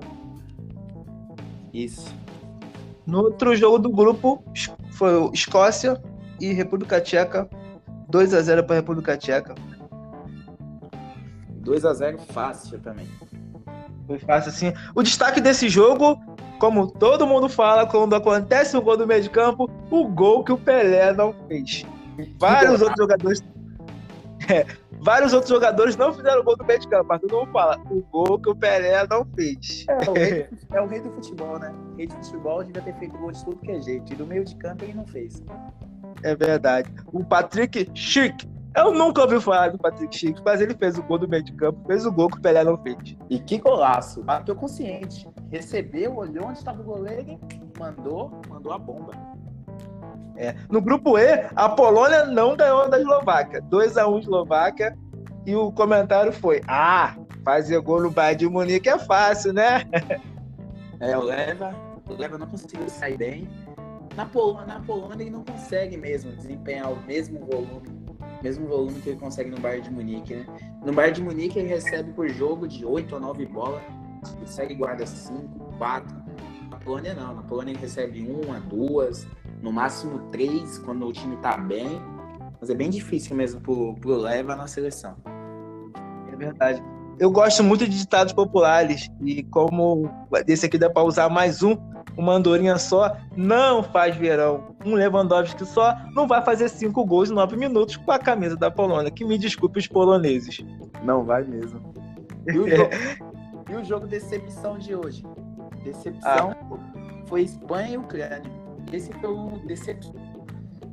Isso. 1.73 2.15
No 3.05 3.23
outro 3.23 3.57
jogo 3.57 3.81
do 3.81 3.89
grupo 3.89 4.41
foi 4.93 5.31
Escócia 5.33 6.01
e 6.41 6.53
República 6.53 7.01
Tcheca. 7.01 7.51
2 8.15 8.33
a 8.33 8.43
0 8.43 8.63
para 8.63 8.77
a 8.77 8.79
República 8.79 9.17
Tcheca. 9.17 9.57
2 11.51 11.85
a 11.85 11.93
0 11.93 12.19
fácil 12.19 12.79
também. 12.79 13.09
Foi 14.07 14.21
fácil 14.21 14.51
assim. 14.51 14.73
O 14.95 15.03
destaque 15.03 15.41
desse 15.41 15.69
jogo, 15.69 16.23
como 16.61 16.87
todo 16.87 17.27
mundo 17.27 17.49
fala, 17.49 17.89
quando 17.89 18.15
acontece 18.15 18.77
o 18.77 18.83
gol 18.83 18.97
do 18.97 19.05
meio 19.05 19.21
de 19.21 19.31
campo, 19.31 19.69
o 19.91 20.07
gol 20.07 20.45
que 20.45 20.53
o 20.53 20.57
Pelé 20.57 21.13
não 21.13 21.35
fez. 21.49 21.85
Vários 22.39 22.81
outros 22.81 22.99
jogadores. 22.99 23.43
É, 24.51 24.67
vários 25.01 25.33
outros 25.33 25.49
jogadores 25.49 25.97
não 25.97 26.13
fizeram 26.13 26.45
gol 26.45 26.55
do 26.55 26.67
meio 26.67 26.79
de 26.79 26.87
campo, 26.87 27.07
mas 27.09 27.19
todo 27.19 27.35
mundo 27.35 27.51
fala, 27.51 27.81
o 27.89 28.03
gol 28.03 28.39
que 28.39 28.51
o 28.51 28.55
Pelé 28.55 29.07
não 29.07 29.25
fez. 29.35 29.87
É, 29.89 30.11
o 30.11 30.13
rei, 30.13 30.49
é 30.71 30.81
o 30.83 30.87
rei 30.87 31.01
do 31.01 31.11
futebol, 31.13 31.59
né? 31.59 31.73
O 31.93 31.97
rei 31.97 32.07
do 32.09 32.15
futebol 32.17 32.63
devia 32.63 32.83
ter 32.83 32.95
feito 32.99 33.17
gol 33.17 33.33
de 33.33 33.43
tudo 33.43 33.57
que 33.57 33.71
é 33.71 33.81
jeito. 33.81 34.13
E 34.13 34.17
do 34.17 34.27
meio 34.27 34.45
de 34.45 34.55
campo 34.57 34.85
ele 34.85 34.93
não 34.93 35.07
fez. 35.07 35.43
É 36.25 36.35
verdade. 36.35 36.91
O 37.13 37.25
Patrick 37.25 37.89
Schick 37.95 38.49
eu 38.77 38.93
nunca 38.93 39.23
ouvi 39.23 39.41
falar 39.41 39.71
do 39.71 39.79
Patrick 39.79 40.17
Schick, 40.17 40.43
mas 40.45 40.61
ele 40.61 40.75
fez 40.75 40.99
o 40.99 41.03
gol 41.05 41.17
do 41.17 41.29
meio 41.29 41.45
de 41.45 41.53
campo, 41.53 41.79
fez 41.87 42.05
o 42.05 42.11
gol 42.11 42.29
que 42.29 42.39
o 42.39 42.41
Pelé 42.41 42.65
não 42.65 42.77
fez. 42.77 43.17
E 43.31 43.39
que 43.39 43.59
golaço. 43.59 44.21
Bateu 44.25 44.57
consciente. 44.57 45.29
Recebeu, 45.49 46.17
olhou 46.17 46.47
onde 46.47 46.59
estava 46.59 46.81
o 46.81 46.85
goleiro 46.85 47.23
e 47.23 47.79
mandou, 47.79 48.33
mandou 48.49 48.73
a 48.73 48.79
bomba. 48.79 49.13
É. 50.37 50.57
No 50.69 50.81
grupo 50.81 51.17
E, 51.17 51.47
a 51.55 51.69
Polônia 51.69 52.27
não 52.27 52.57
ganhou 52.57 52.91
da 52.91 52.99
Eslováquia. 52.99 53.63
2x1 53.63 54.21
Eslováquia. 54.23 54.99
E 55.47 55.55
o 55.55 55.71
comentário 55.71 56.33
foi: 56.33 56.61
Ah, 56.67 57.15
fazer 57.45 57.79
gol 57.81 58.03
no 58.03 58.11
Bayern 58.11 58.39
de 58.41 58.49
Munique 58.49 58.89
é 58.89 58.99
fácil, 58.99 59.53
né? 59.53 59.85
É, 60.99 61.17
o 61.17 61.23
Leva, 61.23 61.75
o 62.09 62.15
Leva 62.15 62.39
não 62.39 62.47
conseguiu 62.47 62.89
sair 62.89 63.17
bem. 63.17 63.49
Na 64.17 64.27
Polônia, 64.27 64.67
na 64.67 64.81
Polônia 64.81 65.23
ele 65.23 65.31
não 65.31 65.45
consegue 65.45 65.97
mesmo 65.97 66.33
desempenhar 66.33 66.93
o 66.93 67.01
mesmo 67.03 67.41
volume 67.47 68.05
mesmo 68.45 68.69
volume 68.69 69.01
que 69.01 69.09
ele 69.09 69.19
consegue 69.19 69.51
no 69.51 69.59
Bayern 69.59 69.89
de 69.89 69.91
Munique, 69.91 70.35
né? 70.35 70.47
No 70.85 70.93
Bayern 70.93 71.15
de 71.15 71.23
Munique 71.23 71.59
ele 71.59 71.69
recebe 71.69 72.13
por 72.13 72.29
jogo 72.29 72.69
de 72.69 72.85
8 72.85 73.17
a 73.17 73.21
9 73.21 73.47
bolas, 73.47 73.83
consegue 74.39 74.75
guarda 74.75 75.07
5, 75.07 75.43
4. 75.79 76.25
Na 76.71 76.77
Polônia 76.77 77.15
não, 77.15 77.35
na 77.35 77.43
Polônia 77.43 77.73
ele 77.73 77.81
recebe 77.81 78.21
1 78.21 78.53
a 78.53 78.59
2, 78.59 79.27
no 79.63 79.73
máximo 79.73 80.31
3 80.31 80.79
quando 80.81 81.07
o 81.07 81.13
time 81.13 81.37
tá 81.39 81.57
bem. 81.57 82.01
Mas 82.61 82.69
é 82.69 82.75
bem 82.75 82.91
difícil 82.91 83.35
mesmo 83.35 83.61
pro, 83.63 83.95
pro 83.95 84.17
Leva 84.17 84.55
na 84.55 84.67
seleção. 84.67 85.17
É 86.31 86.37
verdade. 86.37 86.83
Eu 87.19 87.31
gosto 87.31 87.63
muito 87.63 87.89
de 87.89 87.99
ditados 87.99 88.33
populares 88.33 89.09
e 89.23 89.43
como 89.45 90.11
desse 90.45 90.67
aqui 90.67 90.77
dá 90.77 90.91
para 90.91 91.05
usar 91.05 91.29
mais 91.31 91.63
um, 91.63 91.77
uma 92.17 92.33
andorinha 92.33 92.79
só 92.79 93.17
não 93.37 93.83
faz 93.83 94.17
verão. 94.17 94.77
Um 94.85 94.95
Lewandowski 94.95 95.65
só 95.67 95.95
não 96.15 96.27
vai 96.27 96.43
fazer 96.43 96.69
cinco 96.69 97.05
gols 97.05 97.31
em 97.31 97.35
nove 97.35 97.57
minutos 97.57 97.97
com 97.97 98.13
a 98.13 98.19
camisa 98.19 98.57
da 98.57 98.71
Polônia. 98.71 99.11
Que 99.11 99.25
me 99.25 99.37
desculpe 99.37 99.79
os 99.79 99.87
poloneses. 99.87 100.65
Não 101.03 101.25
vai 101.25 101.43
mesmo. 101.43 101.81
E 102.47 102.59
o 102.59 102.69
jogo, 102.69 102.91
e 103.71 103.75
o 103.75 103.85
jogo 103.85 104.07
decepção 104.07 104.79
de 104.79 104.95
hoje? 104.95 105.25
Decepção 105.83 106.51
ah. 106.53 107.27
foi 107.27 107.43
Espanha 107.43 107.95
e 107.95 107.99
Ucrânia. 107.99 108.51
Esse 108.93 109.13
foi 109.15 109.31
o 109.31 109.59
decepção. 109.67 110.15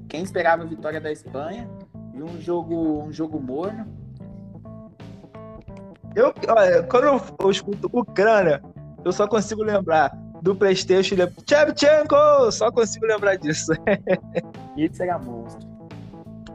Quem 0.09 0.23
esperava 0.23 0.63
a 0.63 0.65
vitória 0.65 0.99
da 0.99 1.11
Espanha 1.11 1.69
e 2.13 2.21
um 2.21 2.41
jogo, 2.41 3.03
um 3.03 3.11
jogo 3.11 3.39
morno. 3.39 3.85
Eu, 6.15 6.33
olha, 6.49 6.83
quando 6.83 7.05
eu, 7.05 7.21
eu 7.39 7.51
escuto 7.51 7.89
Ucrânia, 7.93 8.61
eu 9.05 9.11
só 9.13 9.27
consigo 9.27 9.63
lembrar 9.63 10.11
do 10.41 10.55
Playstation, 10.55 11.15
ele 11.15 11.23
é 11.23 11.31
Chevchenko! 11.47 12.51
Só 12.51 12.71
consigo 12.71 13.05
lembrar 13.05 13.35
disso. 13.35 13.71
esse 14.77 15.03
era 15.03 15.19
monstro. 15.19 15.67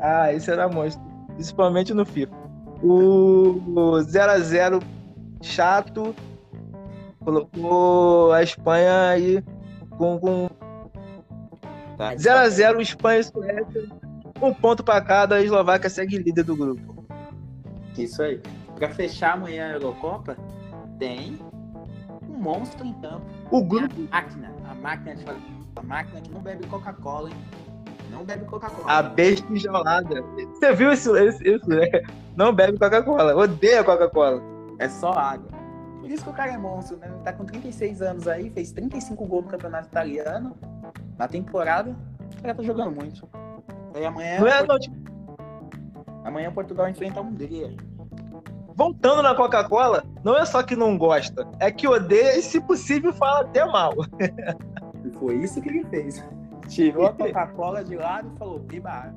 Ah, 0.00 0.32
esse 0.32 0.50
era 0.50 0.68
monstro. 0.68 1.02
Principalmente 1.34 1.94
no 1.94 2.04
FIFA. 2.04 2.34
O 2.82 3.60
0x0 4.02 4.82
chato 5.42 6.14
colocou 7.24 8.32
a 8.32 8.42
Espanha 8.42 9.08
aí 9.08 9.42
com. 9.96 10.18
com... 10.18 10.48
0x0 11.98 12.74
tá. 12.74 12.82
Espanha 12.82 13.20
e 13.20 13.24
Suécia. 13.24 13.88
Um 14.42 14.52
ponto 14.52 14.84
para 14.84 15.00
cada, 15.00 15.36
a 15.36 15.42
Eslováquia 15.42 15.88
segue 15.88 16.18
líder 16.18 16.44
do 16.44 16.56
grupo. 16.56 17.06
Isso 17.96 18.22
aí. 18.22 18.40
Para 18.74 18.90
fechar 18.90 19.32
amanhã 19.32 19.68
a 19.68 19.72
Eurocopa, 19.72 20.36
tem 20.98 21.38
um 22.28 22.36
monstro 22.36 22.86
em 22.86 22.92
campo. 23.00 23.24
O 23.50 23.62
grupo. 23.62 23.94
A 24.10 24.22
máquina, 24.22 24.52
a 24.68 24.74
máquina 24.74 25.14
de 25.14 25.24
fazer. 25.24 25.40
A 25.76 25.82
máquina 25.82 26.20
que 26.20 26.30
não 26.30 26.40
bebe 26.40 26.66
Coca-Cola, 26.66 27.30
hein? 27.30 27.36
Não 28.10 28.24
bebe 28.24 28.44
Coca-Cola. 28.44 28.90
A 28.90 29.02
besta 29.02 29.52
enjaulada. 29.52 30.22
Você 30.22 30.72
viu 30.72 30.92
isso, 30.92 31.16
isso, 31.16 31.42
isso 31.42 31.68
né? 31.68 31.86
Não 32.34 32.52
bebe 32.52 32.78
Coca-Cola. 32.78 33.36
Odeia 33.36 33.84
Coca-Cola. 33.84 34.42
É 34.78 34.88
só 34.88 35.12
água. 35.12 35.50
Por 36.00 36.10
isso 36.10 36.24
que 36.24 36.30
o 36.30 36.32
cara 36.32 36.52
é 36.52 36.58
monstro, 36.58 36.96
né? 36.96 37.08
Ele 37.08 37.22
tá 37.22 37.32
com 37.32 37.44
36 37.44 38.00
anos 38.00 38.28
aí, 38.28 38.50
fez 38.50 38.72
35 38.72 39.26
gols 39.26 39.44
no 39.44 39.50
campeonato 39.50 39.88
italiano. 39.88 40.56
Na 41.18 41.28
temporada, 41.28 41.96
o 42.38 42.42
cara 42.42 42.54
tá 42.54 42.62
jogando 42.62 42.92
muito. 42.92 43.28
Aí 43.94 44.04
amanhã. 44.04 44.40
Não 44.40 44.46
é, 44.46 44.66
não, 44.66 44.78
tipo... 44.78 44.96
Amanhã 46.24 46.50
Portugal 46.52 46.88
enfrenta 46.88 47.20
a 47.20 47.22
Hungria 47.22 47.74
voltando 48.76 49.22
na 49.22 49.34
Coca-Cola, 49.34 50.04
não 50.22 50.36
é 50.36 50.44
só 50.44 50.62
que 50.62 50.76
não 50.76 50.98
gosta, 50.98 51.48
é 51.58 51.72
que 51.72 51.88
odeia 51.88 52.38
e, 52.38 52.42
se 52.42 52.60
possível, 52.60 53.12
fala 53.12 53.40
até 53.40 53.64
mal. 53.64 53.94
E 55.04 55.10
foi 55.18 55.36
isso 55.36 55.60
que 55.62 55.68
ele 55.68 55.84
fez. 55.86 56.22
Tirou 56.68 57.06
a 57.06 57.12
Coca-Cola 57.12 57.82
de 57.82 57.96
lado 57.96 58.30
e 58.34 58.38
falou: 58.38 58.58
Biba. 58.58 59.14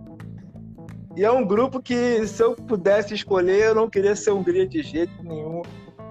E 1.15 1.25
é 1.25 1.31
um 1.31 1.45
grupo 1.45 1.81
que, 1.81 2.25
se 2.27 2.41
eu 2.41 2.55
pudesse 2.55 3.13
escolher, 3.13 3.65
eu 3.65 3.75
não 3.75 3.89
queria 3.89 4.15
ser 4.15 4.31
Hungria 4.31 4.67
de 4.67 4.81
jeito 4.81 5.11
nenhum. 5.23 5.63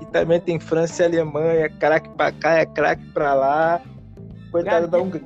E 0.02 0.06
também 0.06 0.40
tem 0.40 0.60
França 0.60 1.02
e 1.02 1.06
Alemanha, 1.06 1.64
é 1.64 1.68
craque 1.68 2.10
pra 2.10 2.30
cá, 2.32 2.54
é 2.58 2.66
craque 2.66 3.06
pra 3.12 3.32
lá. 3.34 3.80
Coitado 4.50 4.88
da 4.88 4.98
Hungria. 4.98 5.22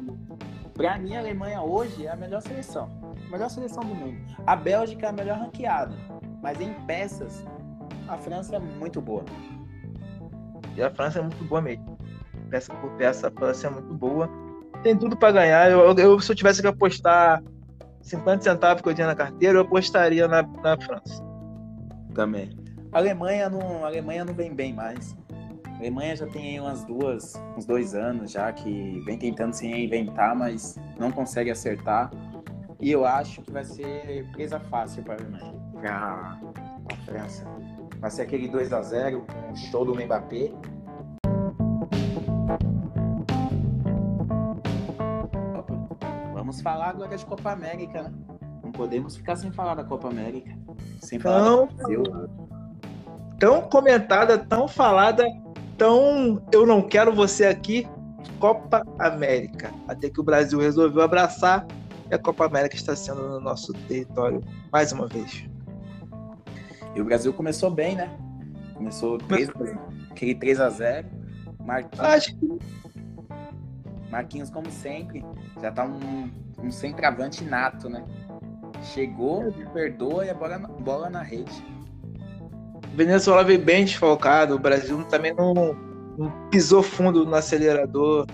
Pra 0.75 0.99
mim, 0.99 1.17
a 1.17 1.21
Alemanha 1.21 1.63
hoje 1.63 2.07
é 2.07 2.11
a 2.11 2.17
melhor 2.17 2.43
seleção. 2.43 2.89
A 3.27 3.31
melhor 3.31 3.49
seleção 3.49 3.83
do 3.83 3.95
mundo. 3.95 4.19
A 4.47 4.55
Bélgica 4.55 5.07
é 5.07 5.09
a 5.09 5.13
melhor 5.13 5.39
ranqueada. 5.39 5.95
Mas 6.43 6.61
em 6.61 6.73
peças, 6.87 7.45
a 8.09 8.19
França 8.19 8.57
é 8.57 8.59
muito 8.59 9.01
boa. 9.01 9.25
E 10.77 10.83
a 10.83 10.91
França 10.91 11.19
é 11.19 11.23
muito 11.23 11.45
boa 11.45 11.61
mesmo. 11.61 11.99
Peça 12.51 12.73
por 12.75 12.91
peça, 12.93 13.29
a 13.29 13.31
França 13.31 13.67
é 13.67 13.71
muito 13.71 13.95
boa. 13.95 14.29
Tem 14.83 14.97
tudo 14.97 15.17
para 15.17 15.33
ganhar. 15.33 15.71
Eu, 15.71 15.95
eu, 15.97 16.21
se 16.21 16.31
eu 16.31 16.37
tivesse 16.37 16.61
que 16.61 16.69
apostar 16.69 17.43
50 18.03 18.43
centavos 18.43 18.83
que 18.83 18.89
eu 18.89 18.95
tinha 18.95 19.07
na 19.07 19.15
carteira, 19.15 19.59
eu 19.59 19.63
apostaria 19.63 20.27
na, 20.27 20.43
na 20.43 20.77
França. 20.81 21.23
Também. 22.15 22.51
A 22.93 22.99
Alemanha 22.99 23.49
não, 23.49 23.85
a 23.85 23.87
Alemanha 23.87 24.25
não 24.25 24.35
vem 24.35 24.55
bem 24.55 24.73
mais. 24.73 25.17
A 25.67 25.77
Alemanha 25.79 26.15
já 26.15 26.27
tem 26.27 26.61
umas 26.61 26.85
duas, 26.85 27.35
uns 27.57 27.65
dois 27.65 27.95
anos 27.95 28.31
já 28.31 28.53
que 28.53 29.01
vem 29.05 29.19
tentando 29.19 29.53
se 29.55 29.67
reinventar, 29.67 30.37
mas 30.37 30.79
não 30.99 31.11
consegue 31.11 31.51
acertar. 31.51 32.11
E 32.81 32.91
eu 32.91 33.05
acho 33.05 33.41
que 33.43 33.53
vai 33.53 33.65
ser 33.65 34.27
presa 34.33 34.59
fácil 34.59 35.03
para 35.05 35.15
a 35.15 35.17
Alemanha, 35.17 35.55
para 35.81 36.39
a 36.91 36.97
França. 37.05 37.47
Vai 38.03 38.11
ser 38.11 38.23
aquele 38.23 38.49
2 38.49 38.73
a 38.73 38.83
0 38.83 39.25
com 39.25 39.53
o 39.53 39.57
show 39.57 39.85
do 39.85 39.95
Mbappé. 39.95 40.51
Vamos 46.35 46.61
falar 46.61 46.89
agora 46.89 47.17
de 47.17 47.25
Copa 47.25 47.53
América, 47.53 48.03
né? 48.03 48.13
Não 48.61 48.73
podemos 48.73 49.17
ficar 49.17 49.37
sem 49.37 49.53
falar 49.53 49.77
da 49.77 49.85
Copa 49.85 50.09
América. 50.09 50.51
Sem 51.01 51.21
falar 51.21 51.45
tão, 51.45 51.67
do 51.69 51.75
Brasil. 51.77 52.03
Tão 53.39 53.63
comentada, 53.69 54.37
tão 54.37 54.67
falada, 54.67 55.25
tão 55.79 56.43
eu 56.51 56.67
não 56.67 56.83
quero 56.83 57.15
você 57.15 57.47
aqui, 57.47 57.87
Copa 58.41 58.83
América. 58.99 59.73
Até 59.87 60.11
que 60.11 60.21
o 60.21 60.25
Brasil 60.25 60.59
resolveu 60.59 61.03
abraçar 61.03 61.65
E 62.11 62.15
a 62.15 62.19
Copa 62.19 62.47
América 62.47 62.75
está 62.75 62.97
sendo 62.97 63.29
no 63.29 63.39
nosso 63.39 63.73
território 63.87 64.43
mais 64.73 64.91
uma 64.91 65.07
vez. 65.07 65.52
E 66.95 67.01
o 67.01 67.05
Brasil 67.05 67.33
começou 67.33 67.71
bem, 67.71 67.97
né? 67.97 68.11
Começou 68.75 69.19
3, 69.19 69.51
aquele 70.11 70.35
3 70.35 70.61
a 70.61 70.69
0 70.69 71.09
Marquinhos, 71.65 72.01
Acho 72.01 72.37
Marquinhos, 74.11 74.51
como 74.51 74.71
sempre, 74.71 75.25
já 75.61 75.71
tá 75.71 75.85
um, 75.85 76.31
um 76.63 76.71
centroavante 76.71 77.43
nato, 77.45 77.89
né? 77.89 78.05
Chegou, 78.83 79.53
perdoa 79.73 80.27
e 80.27 80.31
a 80.31 80.35
bola, 80.35 80.59
na- 80.59 80.69
bola 80.69 81.09
na 81.09 81.23
rede. 81.23 81.65
Venezuela 82.95 83.43
veio 83.43 83.61
bem 83.63 83.85
desfalcado, 83.85 84.55
o 84.55 84.59
Brasil 84.59 85.03
também 85.05 85.33
não, 85.33 85.55
não 86.19 86.31
pisou 86.51 86.83
fundo 86.83 87.25
no 87.25 87.35
acelerador. 87.35 88.27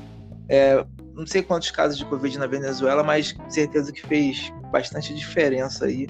É, 0.49 0.85
não 1.15 1.27
sei 1.27 1.43
quantos 1.43 1.71
casos 1.71 1.97
de 1.99 2.05
Covid 2.07 2.39
na 2.39 2.47
Venezuela, 2.47 3.05
mas 3.05 3.37
certeza 3.49 3.93
que 3.93 4.05
fez 4.05 4.53
bastante 4.73 5.15
diferença 5.15 5.85
aí. 5.85 6.09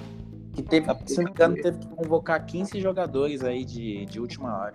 Que 0.58 0.62
teve, 0.64 0.86
se 1.06 1.18
não 1.18 1.24
me 1.26 1.30
engano, 1.30 1.54
teve 1.54 1.78
que 1.78 1.86
convocar 1.86 2.44
15 2.44 2.80
jogadores 2.80 3.44
aí 3.44 3.64
de, 3.64 4.04
de 4.06 4.18
última 4.18 4.58
hora. 4.58 4.74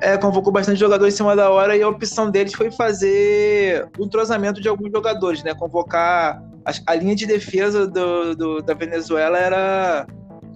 É, 0.00 0.16
convocou 0.16 0.52
bastante 0.52 0.78
jogador 0.78 1.08
em 1.08 1.10
cima 1.10 1.34
da 1.34 1.50
hora 1.50 1.76
e 1.76 1.82
a 1.82 1.88
opção 1.88 2.30
deles 2.30 2.54
foi 2.54 2.70
fazer 2.70 3.88
o 3.98 4.04
entrosamento 4.04 4.60
de 4.60 4.68
alguns 4.68 4.92
jogadores, 4.92 5.42
né? 5.42 5.52
Convocar 5.52 6.40
as- 6.64 6.80
a, 6.86 6.94
linha 6.94 7.16
de 7.16 7.26
defesa 7.26 7.88
do, 7.88 8.36
do- 8.36 8.62
da 8.62 8.72
Venezuela 8.72 9.36
era 9.36 10.06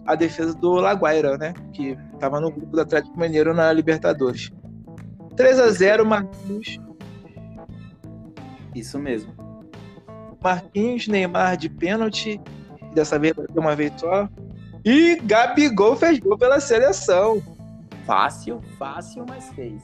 a 0.06 0.14
defesa 0.14 0.54
do 0.54 0.74
Laguaira, 0.74 1.36
né? 1.36 1.52
Que 1.72 1.98
estava 2.14 2.40
no 2.40 2.52
grupo 2.52 2.76
do 2.76 2.80
Atlético 2.80 3.18
Mineiro 3.18 3.52
na 3.52 3.72
Libertadores. 3.72 4.52
3 5.34 5.58
a 5.58 5.68
0 5.70 6.06
Marquinhos, 6.06 6.78
Isso 8.72 9.00
mesmo. 9.00 9.34
Marquinhos, 10.40 11.08
Neymar 11.08 11.56
de 11.56 11.68
pênalti, 11.68 12.40
dessa 12.94 13.18
vez 13.18 13.34
bateu 13.34 13.60
uma 13.60 13.74
vez 13.74 13.92
só. 13.96 14.28
E 14.84 15.16
Gabigol 15.16 15.96
fez 15.96 16.18
gol 16.18 16.36
pela 16.38 16.60
seleção. 16.60 17.42
Fácil, 18.06 18.60
fácil, 18.78 19.24
mas 19.28 19.48
fez. 19.50 19.82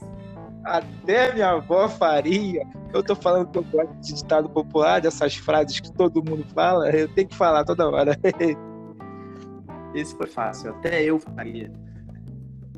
Até 0.63 1.33
minha 1.33 1.49
avó 1.51 1.89
faria. 1.89 2.63
Eu 2.93 3.01
tô 3.01 3.15
falando 3.15 3.49
que 3.49 3.57
eu 3.57 3.63
gosto 3.63 3.93
de 4.01 4.13
ditado 4.13 4.49
popular, 4.49 5.01
dessas 5.01 5.35
frases 5.35 5.79
que 5.79 5.91
todo 5.91 6.23
mundo 6.23 6.45
fala, 6.53 6.89
eu 6.91 7.07
tenho 7.07 7.27
que 7.27 7.35
falar 7.35 7.63
toda 7.63 7.89
hora. 7.89 8.17
Esse 9.95 10.15
foi 10.15 10.27
fácil, 10.27 10.71
até 10.71 11.03
eu 11.03 11.19
faria. 11.19 11.71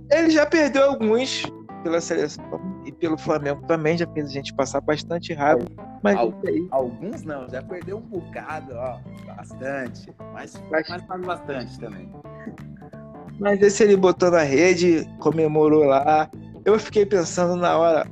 Ele 0.10 0.30
já 0.30 0.46
perdeu 0.46 0.92
alguns 0.92 1.44
pela 1.84 2.02
seleção 2.02 2.44
e 2.86 2.92
pelo 2.92 3.18
Flamengo 3.18 3.62
também, 3.68 3.98
já 3.98 4.08
fez 4.08 4.28
a 4.28 4.32
gente 4.32 4.54
passar 4.54 4.82
bastante 4.82 5.34
raiva. 5.34 5.66
Mas 6.02 6.16
Al- 6.18 6.34
Alguns 6.72 7.24
não, 7.24 7.48
já 7.50 7.62
perdeu 7.62 7.98
um 7.98 8.02
bocado, 8.02 8.74
ó. 8.76 8.98
Bastante. 9.36 10.12
Mas, 10.34 10.62
Mas- 10.72 10.90
mas 10.90 11.04
faz 11.06 11.22
bastante 11.26 11.80
também. 11.80 12.10
mas 13.40 13.62
esse 13.62 13.84
ele 13.84 13.96
botou 13.98 14.32
na 14.32 14.42
rede, 14.44 15.06
comemorou 15.20 15.84
lá. 15.84 16.30
Eu 16.66 16.80
fiquei 16.80 17.06
pensando 17.06 17.56
na 17.56 17.78
hora, 17.78 18.08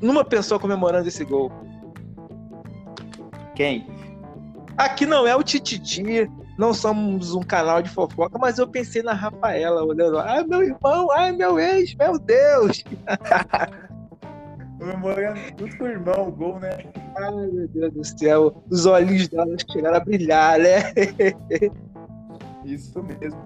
numa 0.00 0.24
pessoa 0.24 0.58
comemorando 0.60 1.08
esse 1.08 1.24
gol. 1.24 1.50
Quem? 3.54 3.86
Aqui 4.78 5.04
não 5.06 5.26
é 5.26 5.36
o 5.36 5.42
Tititi, 5.42 6.28
não 6.58 6.74
somos 6.74 7.34
um 7.34 7.42
canal 7.42 7.82
de 7.82 7.88
fofoca, 7.88 8.38
mas 8.38 8.58
eu 8.58 8.68
pensei 8.68 9.02
na 9.02 9.12
Rafaela, 9.12 9.84
olhando 9.84 10.16
lá. 10.16 10.32
Ai, 10.32 10.44
meu 10.44 10.62
irmão, 10.62 11.10
ai, 11.12 11.32
meu 11.32 11.58
ex, 11.58 11.94
meu 11.94 12.18
Deus. 12.18 12.84
Comemorando 14.78 15.40
junto 15.58 15.78
com 15.78 15.84
o 15.84 15.88
irmão, 15.88 16.28
o 16.28 16.32
gol, 16.32 16.58
né? 16.58 16.84
Ai, 17.16 17.46
meu 17.46 17.68
Deus 17.68 17.92
do 17.92 18.04
céu. 18.04 18.64
Os 18.68 18.84
olhinhos 18.84 19.28
dela 19.28 19.56
chegaram 19.70 19.96
a 19.96 20.00
brilhar, 20.00 20.58
né? 20.58 20.92
Isso 22.64 23.02
mesmo. 23.02 23.40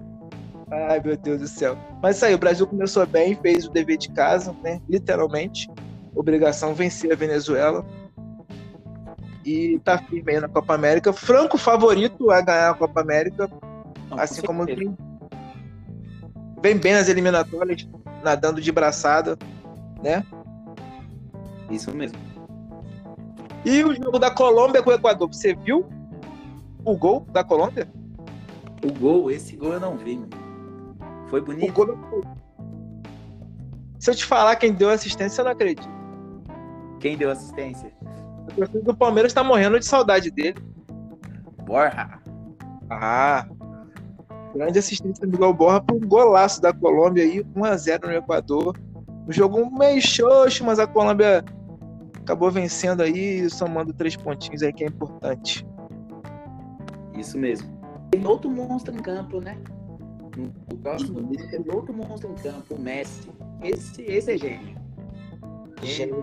Ai, 0.71 0.99
meu 0.99 1.15
Deus 1.15 1.39
do 1.41 1.47
céu. 1.47 1.77
Mas 2.01 2.17
isso 2.17 2.25
aí, 2.25 2.33
o 2.33 2.39
Brasil 2.39 2.67
começou 2.67 3.05
bem, 3.05 3.35
fez 3.35 3.65
o 3.65 3.71
dever 3.71 3.97
de 3.97 4.09
casa, 4.09 4.53
né? 4.63 4.81
Literalmente. 4.89 5.69
Obrigação 6.15 6.73
vencer 6.73 7.11
a 7.11 7.15
Venezuela. 7.15 7.85
E 9.47 9.79
tá 9.79 9.97
firme 9.97 10.33
aí 10.33 10.41
na 10.41 10.49
Copa 10.49 10.75
América. 10.75 11.13
Franco 11.13 11.57
favorito 11.57 12.29
a 12.29 12.41
ganhar 12.41 12.71
a 12.71 12.73
Copa 12.73 12.99
América. 12.99 13.49
Não, 14.09 14.19
assim 14.19 14.41
com 14.41 14.47
como 14.47 14.65
vem, 14.65 14.97
vem 16.61 16.77
bem 16.77 16.93
nas 16.93 17.07
eliminatórias, 17.07 17.87
nadando 18.21 18.59
de 18.59 18.69
braçada, 18.73 19.37
né? 20.03 20.21
Isso 21.71 21.95
mesmo. 21.95 22.19
E 23.63 23.85
o 23.85 23.95
jogo 23.95 24.19
da 24.19 24.29
Colômbia 24.29 24.83
com 24.83 24.89
o 24.89 24.93
Equador, 24.93 25.29
você 25.29 25.55
viu 25.55 25.87
o 26.83 26.97
gol 26.97 27.25
da 27.31 27.41
Colômbia? 27.41 27.87
O 28.83 28.91
gol, 28.99 29.31
esse 29.31 29.55
gol 29.55 29.71
eu 29.71 29.79
não 29.79 29.95
vi, 29.95 30.17
mano. 30.17 30.29
Foi 31.29 31.39
O 31.39 31.45
bonito. 31.45 31.71
gol. 31.71 31.97
Se 33.97 34.11
eu 34.11 34.15
te 34.15 34.25
falar 34.25 34.57
quem 34.57 34.73
deu 34.73 34.89
assistência, 34.89 35.37
você 35.37 35.43
não 35.43 35.51
acredita. 35.51 35.87
Quem 36.99 37.15
deu 37.15 37.31
assistência? 37.31 37.96
Torcida 38.57 38.81
do 38.81 38.97
Palmeiras 38.97 39.33
tá 39.33 39.43
morrendo 39.43 39.79
de 39.79 39.85
saudade 39.85 40.31
dele. 40.31 40.57
Borja. 41.63 42.19
Ah, 42.89 43.47
grande 44.55 44.79
assistência 44.79 45.27
do 45.27 45.31
Miguel 45.31 45.53
Borra 45.53 45.79
para 45.79 45.95
um 45.95 45.99
golaço 45.99 46.59
da 46.59 46.73
Colômbia 46.73 47.23
aí, 47.23 47.43
1x0 47.55 48.07
no 48.07 48.13
Equador. 48.13 48.75
Um 49.27 49.31
jogo 49.31 49.69
meio 49.77 50.01
xoxo, 50.01 50.63
mas 50.63 50.79
a 50.79 50.87
Colômbia 50.87 51.45
acabou 52.19 52.49
vencendo 52.49 53.01
aí, 53.01 53.47
somando 53.49 53.93
três 53.93 54.15
pontinhos 54.15 54.63
aí 54.63 54.73
que 54.73 54.83
é 54.83 54.87
importante. 54.87 55.65
Isso 57.15 57.37
mesmo. 57.37 57.77
Tem 58.09 58.25
outro 58.25 58.49
monstro 58.49 58.95
em 58.95 58.99
campo, 58.99 59.39
né? 59.39 59.55
No 60.35 60.77
próximo 60.77 61.21
dia 61.27 61.47
tem 61.49 61.63
outro 61.71 61.93
monstro 61.93 62.31
em 62.31 62.35
campo, 62.35 62.73
o 62.73 62.79
Messi. 62.79 63.29
Esse, 63.61 64.01
esse 64.03 64.31
é 64.31 64.37
gênio. 64.37 64.77
Ele 65.81 66.13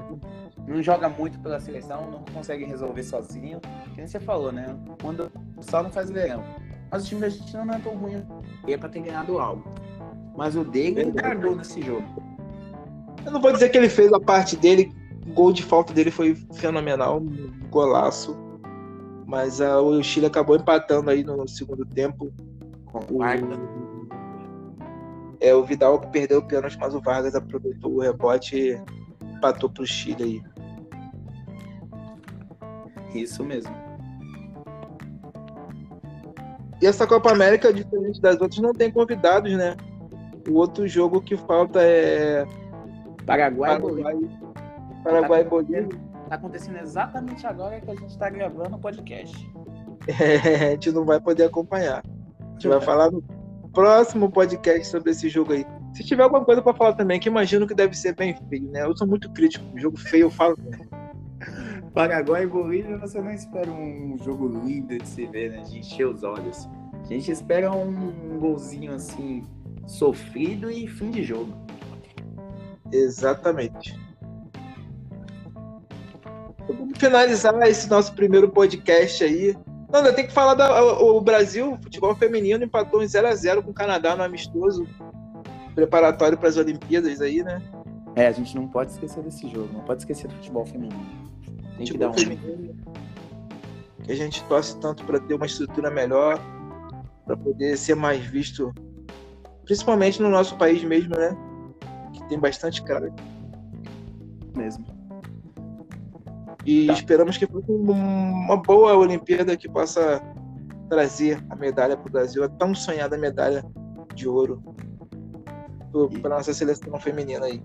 não 0.67 0.83
joga 0.83 1.09
muito 1.09 1.39
pela 1.41 1.61
seleção, 1.61 2.11
não 2.11 2.25
consegue 2.33 2.65
resolver 2.65 3.03
sozinho. 3.03 3.61
Que 3.91 3.99
nem 3.99 4.07
você 4.07 4.19
falou, 4.21 4.51
né? 4.51 4.75
Quando 5.01 5.31
só 5.61 5.83
não 5.83 5.91
faz 5.91 6.11
verão. 6.11 6.43
Mas 6.91 7.05
o 7.05 7.07
time 7.07 7.21
da 7.21 7.27
Argentina 7.27 7.65
não 7.65 7.75
é 7.75 7.79
tão 7.79 7.97
ruim. 7.97 8.25
E 8.67 8.73
é 8.73 8.79
pra 8.79 8.89
ter 8.89 9.01
ganhado 9.01 9.39
algo. 9.39 9.65
Mas 10.37 10.57
o 10.57 10.65
dele 10.65 11.01
ele 11.01 11.11
guardou 11.12 11.55
nesse 11.57 11.83
jogo. 11.83 12.05
Eu 13.25 13.33
não 13.33 13.41
vou 13.41 13.53
dizer 13.53 13.69
que 13.71 13.79
ele 13.79 13.89
fez 13.89 14.12
a 14.12 14.21
parte 14.21 14.57
dele, 14.57 14.93
o 15.27 15.33
gol 15.33 15.53
de 15.53 15.62
falta 15.62 15.93
dele 15.93 16.11
foi 16.11 16.35
fenomenal, 16.55 17.19
um 17.21 17.53
golaço. 17.71 18.37
Mas 19.27 19.61
ah, 19.61 19.81
o 19.81 20.03
Chile 20.03 20.27
acabou 20.27 20.57
empatando 20.57 21.11
aí 21.11 21.25
no 21.25 21.49
segundo 21.49 21.85
tempo. 21.87 22.33
Com 22.87 22.99
O, 23.11 23.17
o 23.17 23.19
Vargas. 23.19 23.59
é, 25.41 25.55
o 25.55 25.65
Vidal 25.65 25.99
que 26.01 26.09
perdeu 26.09 26.39
o 26.39 26.47
pênalti, 26.47 26.77
mas 26.79 26.95
o 26.95 27.01
Vargas 27.01 27.35
aproveitou 27.35 27.95
o 27.95 28.01
rebote 28.01 28.57
e 28.57 28.81
empatou 29.37 29.71
pro 29.71 29.87
Chile 29.87 30.23
aí. 30.23 30.54
Isso 33.15 33.45
mesmo. 33.45 33.75
E 36.83 36.87
essa 36.87 37.07
Copa 37.07 37.31
América, 37.31 37.73
diferente 37.73 38.21
das 38.21 38.41
outras, 38.41 38.61
não 38.61 38.73
tem 38.73 38.91
convidados, 38.91 39.53
né? 39.53 39.77
O 40.49 40.55
outro 40.55 40.87
jogo 40.87 41.21
que 41.23 41.37
falta 41.37 41.81
é 41.83 42.45
Paraguai 43.25 43.77
e 43.77 43.79
Bolívia. 43.79 44.05
Paraguai, 44.05 45.03
Paraguai 45.03 45.41
e 45.41 45.45
Bolívia. 45.45 45.89
Tá 46.29 46.35
acontecendo 46.35 46.79
exatamente 46.79 47.47
agora 47.47 47.81
que 47.81 47.91
a 47.91 47.95
gente 47.95 48.19
tá 48.19 48.29
gravando 48.29 48.77
o 48.77 48.79
podcast. 48.79 49.35
É, 50.07 50.67
a 50.67 50.71
gente 50.73 50.93
não 50.93 51.03
vai 51.03 51.19
poder 51.19 51.45
acompanhar. 51.45 52.03
A 52.39 52.53
gente 52.53 52.69
vai 52.69 52.79
falar 52.79 53.11
no 53.11 53.23
próximo 53.73 54.31
podcast 54.31 54.87
sobre 54.89 55.12
esse 55.12 55.31
jogo 55.31 55.55
aí. 55.55 55.65
Se 55.95 56.05
tiver 56.05 56.25
alguma 56.25 56.45
coisa 56.45 56.61
para 56.61 56.75
falar 56.75 56.93
também, 56.93 57.19
que 57.19 57.29
imagino 57.29 57.67
que 57.67 57.75
deve 57.75 57.97
ser 57.97 58.15
bem 58.15 58.37
feio, 58.51 58.71
né? 58.71 58.83
Eu 58.85 58.95
sou 58.95 59.07
muito 59.07 59.31
crítico. 59.33 59.65
Jogo 59.77 59.97
feio, 59.97 60.25
eu 60.25 60.31
falo. 60.31 60.59
Paraguai 61.95 62.42
e 62.42 62.47
Bolívia, 62.49 62.99
você 62.99 63.20
não 63.20 63.30
espera 63.30 63.70
um 63.70 64.18
jogo 64.18 64.49
lindo 64.49 64.99
de 64.99 65.09
se 65.09 65.26
ver, 65.26 65.53
né? 65.53 65.62
De 65.62 65.78
encher 65.78 66.09
os 66.09 66.24
olhos. 66.24 66.68
A 66.92 67.07
gente 67.07 67.30
espera 67.30 67.70
um 67.70 68.36
golzinho 68.40 68.92
assim, 68.92 69.47
sofrido 69.86 70.68
e 70.68 70.88
fim 70.88 71.12
de 71.12 71.22
jogo. 71.22 71.55
Exatamente. 72.90 73.97
Então, 76.64 76.76
Vamos 76.76 76.99
finalizar 76.99 77.55
esse 77.68 77.88
nosso 77.88 78.12
primeiro 78.14 78.49
podcast 78.49 79.22
aí. 79.22 79.57
Não, 79.88 80.01
ainda 80.01 80.12
tem 80.12 80.26
que 80.26 80.32
falar 80.32 80.55
da 80.55 80.84
o 80.84 81.16
o 81.16 81.20
Brasil, 81.20 81.74
o 81.74 81.76
futebol 81.80 82.16
feminino 82.16 82.64
empatou 82.64 83.05
em 83.05 83.07
0 83.07 83.28
a 83.28 83.34
0 83.36 83.62
com 83.62 83.70
o 83.70 83.74
Canadá 83.74 84.16
no 84.16 84.24
amistoso 84.24 84.84
preparatório 85.76 86.36
para 86.36 86.49
as 86.49 86.57
Olimpíadas 86.57 87.20
aí, 87.20 87.45
né? 87.45 87.62
É, 88.16 88.26
a 88.26 88.32
gente 88.32 88.57
não 88.57 88.66
pode 88.66 88.90
esquecer 88.90 89.22
desse 89.22 89.49
jogo, 89.49 89.68
não 89.72 89.82
pode 89.82 90.03
esquecer 90.03 90.26
do 90.26 90.34
futebol 90.34 90.66
feminino. 90.66 91.34
Tem 91.77 91.87
que 91.87 91.93
Futebol 91.93 92.11
dar 92.11 92.11
um. 92.11 92.18
feminino, 92.18 92.77
que 94.03 94.12
a 94.12 94.14
gente 94.16 94.45
torce 94.45 94.79
tanto 94.79 95.05
para 95.05 95.18
ter 95.20 95.35
uma 95.35 95.47
estrutura 95.47 95.91
melhor, 95.91 96.39
para 97.25 97.37
poder 97.37 97.77
ser 97.77 97.95
mais 97.95 98.25
visto, 98.25 98.72
principalmente 99.64 100.20
no 100.20 100.29
nosso 100.29 100.57
país 100.57 100.85
mesmo, 100.85 101.16
né? 101.16 101.37
Que 102.12 102.25
tem 102.29 102.39
bastante 102.39 102.83
cara. 102.83 103.12
mesmo. 104.55 104.85
E 106.66 106.87
tá. 106.87 106.93
esperamos 106.95 107.37
que 107.37 107.47
fosse 107.47 107.70
uma 107.70 108.57
boa 108.57 108.97
Olimpíada 108.97 109.57
que 109.57 109.68
possa 109.68 110.22
trazer 110.89 111.45
a 111.51 111.57
medalha 111.57 111.97
para 111.97 112.09
o 112.09 112.12
Brasil, 112.12 112.45
a 112.45 112.49
tão 112.49 112.75
sonhada 112.75 113.18
medalha 113.18 113.64
de 114.14 114.29
ouro 114.29 114.62
para 116.20 116.37
nossa 116.37 116.53
seleção 116.53 116.99
feminina 116.99 117.47
aí. 117.47 117.62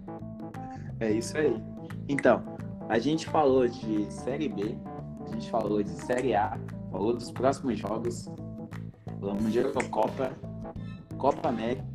É 1.00 1.12
isso 1.12 1.38
aí. 1.38 1.62
Então, 2.08 2.44
a 2.90 2.98
gente 2.98 3.28
falou 3.28 3.68
de 3.68 4.12
Série 4.12 4.50
B, 4.50 4.76
a 5.28 5.32
gente 5.32 5.50
falou 5.52 5.82
de 5.84 5.92
Série 5.92 6.34
A, 6.34 6.58
falou 6.92 7.14
dos 7.14 7.32
próximos 7.32 7.78
jogos, 7.78 8.28
falamos 9.20 9.54
de 9.54 9.60
Eurocopa, 9.60 10.32
Copa 11.18 11.50
América 11.50 11.86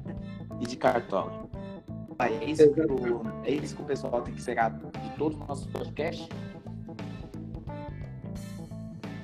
e 0.60 0.66
de 0.66 0.76
Cartola. 0.76 1.48
É 2.20 2.44
isso, 2.44 2.72
que 2.72 2.80
o, 2.80 3.22
é 3.42 3.50
isso 3.50 3.74
que 3.74 3.82
o 3.82 3.84
pessoal 3.84 4.22
tem 4.22 4.32
que 4.32 4.38
esperar 4.38 4.70
de 4.70 5.10
todos 5.18 5.36
os 5.36 5.48
nossos 5.48 5.66
podcasts? 5.66 6.28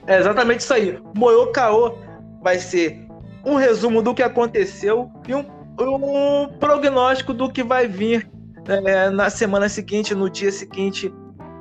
É 0.08 0.18
exatamente 0.18 0.60
isso 0.60 0.74
aí. 0.74 1.00
Moyo 1.16 1.52
Caô 1.52 1.94
vai 2.42 2.58
ser 2.58 3.06
um 3.46 3.54
resumo 3.54 4.02
do 4.02 4.12
que 4.12 4.24
aconteceu 4.24 5.08
e 5.28 5.34
um, 5.36 5.46
um 5.78 6.48
prognóstico 6.58 7.32
do 7.32 7.48
que 7.48 7.62
vai 7.62 7.86
vir 7.86 8.28
é, 8.66 9.08
na 9.08 9.30
semana 9.30 9.68
seguinte, 9.68 10.16
no 10.16 10.28
dia 10.28 10.50
seguinte. 10.50 11.14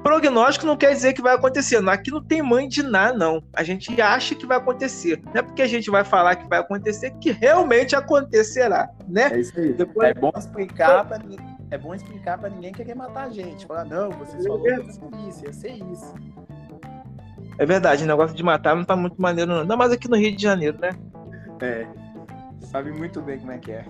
Prognóstico 0.03 0.65
não 0.65 0.77
quer 0.77 0.93
dizer 0.93 1.13
que 1.13 1.21
vai 1.21 1.35
acontecer. 1.35 1.77
Aqui 1.89 2.09
não 2.09 2.23
tem 2.23 2.41
mãe 2.41 2.67
de 2.67 2.81
nada, 2.81 3.17
não. 3.17 3.43
A 3.53 3.63
gente 3.63 4.01
acha 4.01 4.33
que 4.33 4.45
vai 4.45 4.57
acontecer. 4.57 5.21
Não 5.25 5.35
é 5.35 5.41
porque 5.41 5.61
a 5.61 5.67
gente 5.67 5.89
vai 5.89 6.03
falar 6.03 6.35
que 6.35 6.47
vai 6.47 6.59
acontecer 6.59 7.11
que 7.19 7.31
realmente 7.31 7.95
acontecerá, 7.95 8.89
né? 9.07 9.29
É 9.31 9.39
isso 9.39 9.59
aí. 9.59 9.73
Depois... 9.73 10.09
É 10.09 10.13
bom 10.13 10.31
explicar 10.35 11.05
para 11.05 11.19
é 11.71 11.77
bom 11.77 11.93
explicar 11.93 12.37
para 12.37 12.49
ninguém 12.49 12.71
querer 12.71 12.95
matar 12.95 13.27
a 13.27 13.29
gente. 13.29 13.65
Falar, 13.65 13.85
não, 13.85 14.09
vocês 14.11 14.43
falaram 14.45 14.65
é 14.65 15.29
isso, 15.29 15.45
ia 15.45 15.53
ser 15.53 15.73
isso. 15.91 16.15
É 17.59 17.65
verdade, 17.65 18.03
o 18.03 18.07
negócio 18.07 18.35
de 18.35 18.41
matar 18.41 18.75
não 18.75 18.83
tá 18.83 18.95
muito 18.95 19.21
maneiro, 19.21 19.51
não. 19.51 19.61
Ainda 19.61 19.77
mais 19.77 19.91
aqui 19.91 20.09
no 20.09 20.15
Rio 20.15 20.35
de 20.35 20.41
Janeiro, 20.41 20.79
né? 20.79 20.89
É. 21.61 21.85
Sabe 22.61 22.91
muito 22.91 23.21
bem 23.21 23.37
como 23.37 23.51
é 23.51 23.57
que 23.59 23.71
é. 23.71 23.85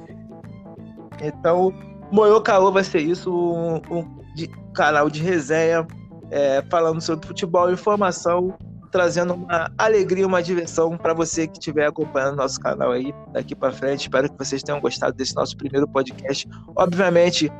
Então, 1.21 1.73
Moyo 2.11 2.41
Caô 2.41 2.71
vai 2.71 2.83
ser 2.83 2.99
isso, 2.99 3.31
um, 3.31 3.75
um 3.89 4.19
de, 4.35 4.47
canal 4.73 5.09
de 5.09 5.21
resenha, 5.21 5.87
é, 6.31 6.63
falando 6.69 7.01
sobre 7.01 7.27
futebol 7.27 7.71
informação, 7.71 8.57
trazendo 8.91 9.33
uma 9.33 9.71
alegria, 9.77 10.25
uma 10.25 10.41
diversão 10.41 10.97
para 10.97 11.13
você 11.13 11.47
que 11.47 11.57
estiver 11.59 11.87
acompanhando 11.87 12.37
nosso 12.37 12.59
canal 12.59 12.91
aí 12.91 13.13
daqui 13.31 13.55
para 13.55 13.71
frente. 13.71 14.01
Espero 14.01 14.29
que 14.29 14.37
vocês 14.37 14.63
tenham 14.63 14.79
gostado 14.79 15.15
desse 15.15 15.35
nosso 15.35 15.55
primeiro 15.55 15.87
podcast. 15.87 16.47
Obviamente, 16.75 17.51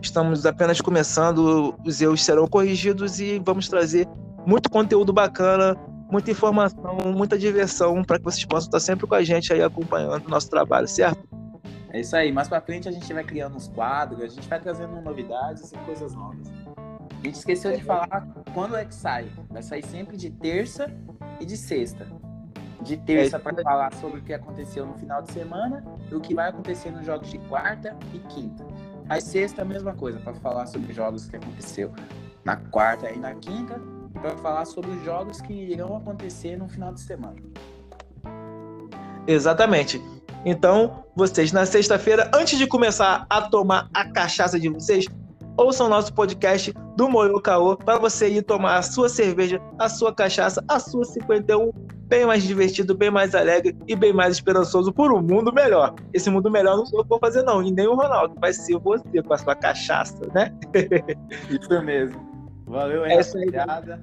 estamos 0.00 0.46
apenas 0.46 0.80
começando, 0.80 1.74
os 1.84 2.00
erros 2.00 2.24
serão 2.24 2.46
corrigidos 2.46 3.20
e 3.20 3.38
vamos 3.44 3.68
trazer 3.68 4.08
muito 4.46 4.70
conteúdo 4.70 5.12
bacana, 5.12 5.76
muita 6.10 6.30
informação, 6.30 6.96
muita 7.14 7.38
diversão 7.38 8.02
para 8.02 8.18
que 8.18 8.24
vocês 8.24 8.44
possam 8.44 8.68
estar 8.68 8.80
sempre 8.80 9.06
com 9.06 9.14
a 9.14 9.22
gente 9.22 9.52
aí 9.52 9.62
acompanhando 9.62 10.26
o 10.26 10.30
nosso 10.30 10.48
trabalho, 10.48 10.88
certo? 10.88 11.28
É 11.92 12.00
isso 12.00 12.14
aí. 12.16 12.32
Mais 12.32 12.48
pra 12.48 12.60
frente 12.60 12.88
a 12.88 12.92
gente 12.92 13.12
vai 13.12 13.24
criando 13.24 13.56
uns 13.56 13.68
quadros, 13.68 14.22
a 14.22 14.28
gente 14.28 14.48
vai 14.48 14.60
trazendo 14.60 15.00
novidades 15.00 15.72
e 15.72 15.78
coisas 15.78 16.14
novas. 16.14 16.48
A 17.20 17.26
gente 17.26 17.34
esqueceu 17.34 17.76
de 17.76 17.84
falar 17.84 18.26
quando 18.54 18.76
é 18.76 18.84
que 18.84 18.94
sai. 18.94 19.30
Vai 19.50 19.62
sair 19.62 19.84
sempre 19.84 20.16
de 20.16 20.30
terça 20.30 20.90
e 21.38 21.44
de 21.44 21.54
sexta. 21.54 22.06
De 22.80 22.96
terça 22.96 23.36
é 23.36 23.38
para 23.38 23.62
falar 23.62 23.92
sobre 23.96 24.20
o 24.20 24.22
que 24.22 24.32
aconteceu 24.32 24.86
no 24.86 24.94
final 24.94 25.20
de 25.20 25.30
semana 25.30 25.84
e 26.10 26.14
o 26.14 26.20
que 26.20 26.34
vai 26.34 26.48
acontecer 26.48 26.90
nos 26.90 27.04
jogos 27.04 27.30
de 27.30 27.38
quarta 27.40 27.94
e 28.14 28.18
quinta. 28.20 28.66
Aí 29.06 29.20
sexta 29.20 29.60
a 29.60 29.64
mesma 29.66 29.92
coisa, 29.92 30.18
para 30.18 30.32
falar 30.32 30.64
sobre 30.64 30.94
jogos 30.94 31.28
que 31.28 31.36
aconteceu 31.36 31.92
na 32.42 32.56
quarta 32.56 33.10
e 33.10 33.18
na 33.18 33.34
quinta, 33.34 33.78
para 34.14 34.34
falar 34.38 34.64
sobre 34.64 34.90
os 34.90 35.04
jogos 35.04 35.42
que 35.42 35.52
irão 35.52 35.94
acontecer 35.94 36.56
no 36.56 36.68
final 36.70 36.94
de 36.94 37.00
semana. 37.00 37.36
Exatamente. 39.26 40.00
Então, 40.42 41.04
vocês 41.14 41.52
na 41.52 41.66
sexta-feira, 41.66 42.30
antes 42.34 42.58
de 42.58 42.66
começar 42.66 43.26
a 43.28 43.42
tomar 43.42 43.90
a 43.92 44.10
cachaça 44.10 44.58
de 44.58 44.70
vocês, 44.70 45.04
ouçam 45.56 45.88
nosso 45.88 46.12
podcast 46.12 46.72
do 46.96 47.08
Moyo 47.08 47.40
Caô 47.40 47.76
para 47.76 47.98
você 47.98 48.28
ir 48.28 48.42
tomar 48.42 48.78
a 48.78 48.82
sua 48.82 49.08
cerveja, 49.08 49.60
a 49.78 49.88
sua 49.88 50.14
cachaça, 50.14 50.64
a 50.68 50.78
sua 50.78 51.04
51, 51.04 51.72
bem 52.06 52.26
mais 52.26 52.42
divertido, 52.42 52.94
bem 52.94 53.10
mais 53.10 53.34
alegre 53.34 53.76
e 53.86 53.94
bem 53.94 54.12
mais 54.12 54.34
esperançoso 54.34 54.92
por 54.92 55.12
um 55.12 55.20
mundo 55.22 55.52
melhor. 55.52 55.94
Esse 56.12 56.30
mundo 56.30 56.50
melhor 56.50 56.76
não 56.76 56.86
sou 56.86 57.00
eu 57.00 57.04
que 57.04 57.10
vou 57.10 57.18
fazer, 57.18 57.42
não, 57.42 57.62
e 57.62 57.70
nem 57.70 57.86
o 57.86 57.94
Ronaldo, 57.94 58.34
vai 58.40 58.52
ser 58.52 58.78
você 58.78 59.22
com 59.22 59.34
a 59.34 59.38
sua 59.38 59.54
cachaça, 59.54 60.20
né? 60.34 60.52
Isso 61.48 61.82
mesmo. 61.82 62.20
Valeu 62.66 63.04
é 63.04 63.16
rapaziada. 63.16 64.02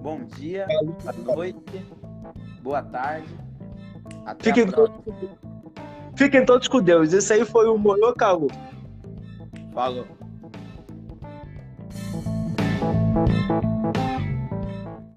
Bom 0.00 0.24
dia, 0.36 0.66
boa 1.02 1.36
noite, 1.36 1.86
boa 2.62 2.82
tarde. 2.82 3.28
Até 4.24 4.44
Fiquem 4.44 4.64
a 4.64 4.72
próxima. 4.72 5.02
Fiquem 6.16 6.44
todos 6.44 6.68
com 6.68 6.82
Deus. 6.82 7.12
Esse 7.12 7.32
aí 7.32 7.44
foi 7.44 7.68
o 7.68 7.78
Moyokalu. 7.78 8.48
Falou. 9.72 10.04
Thank 12.00 13.96
you. 13.96 14.07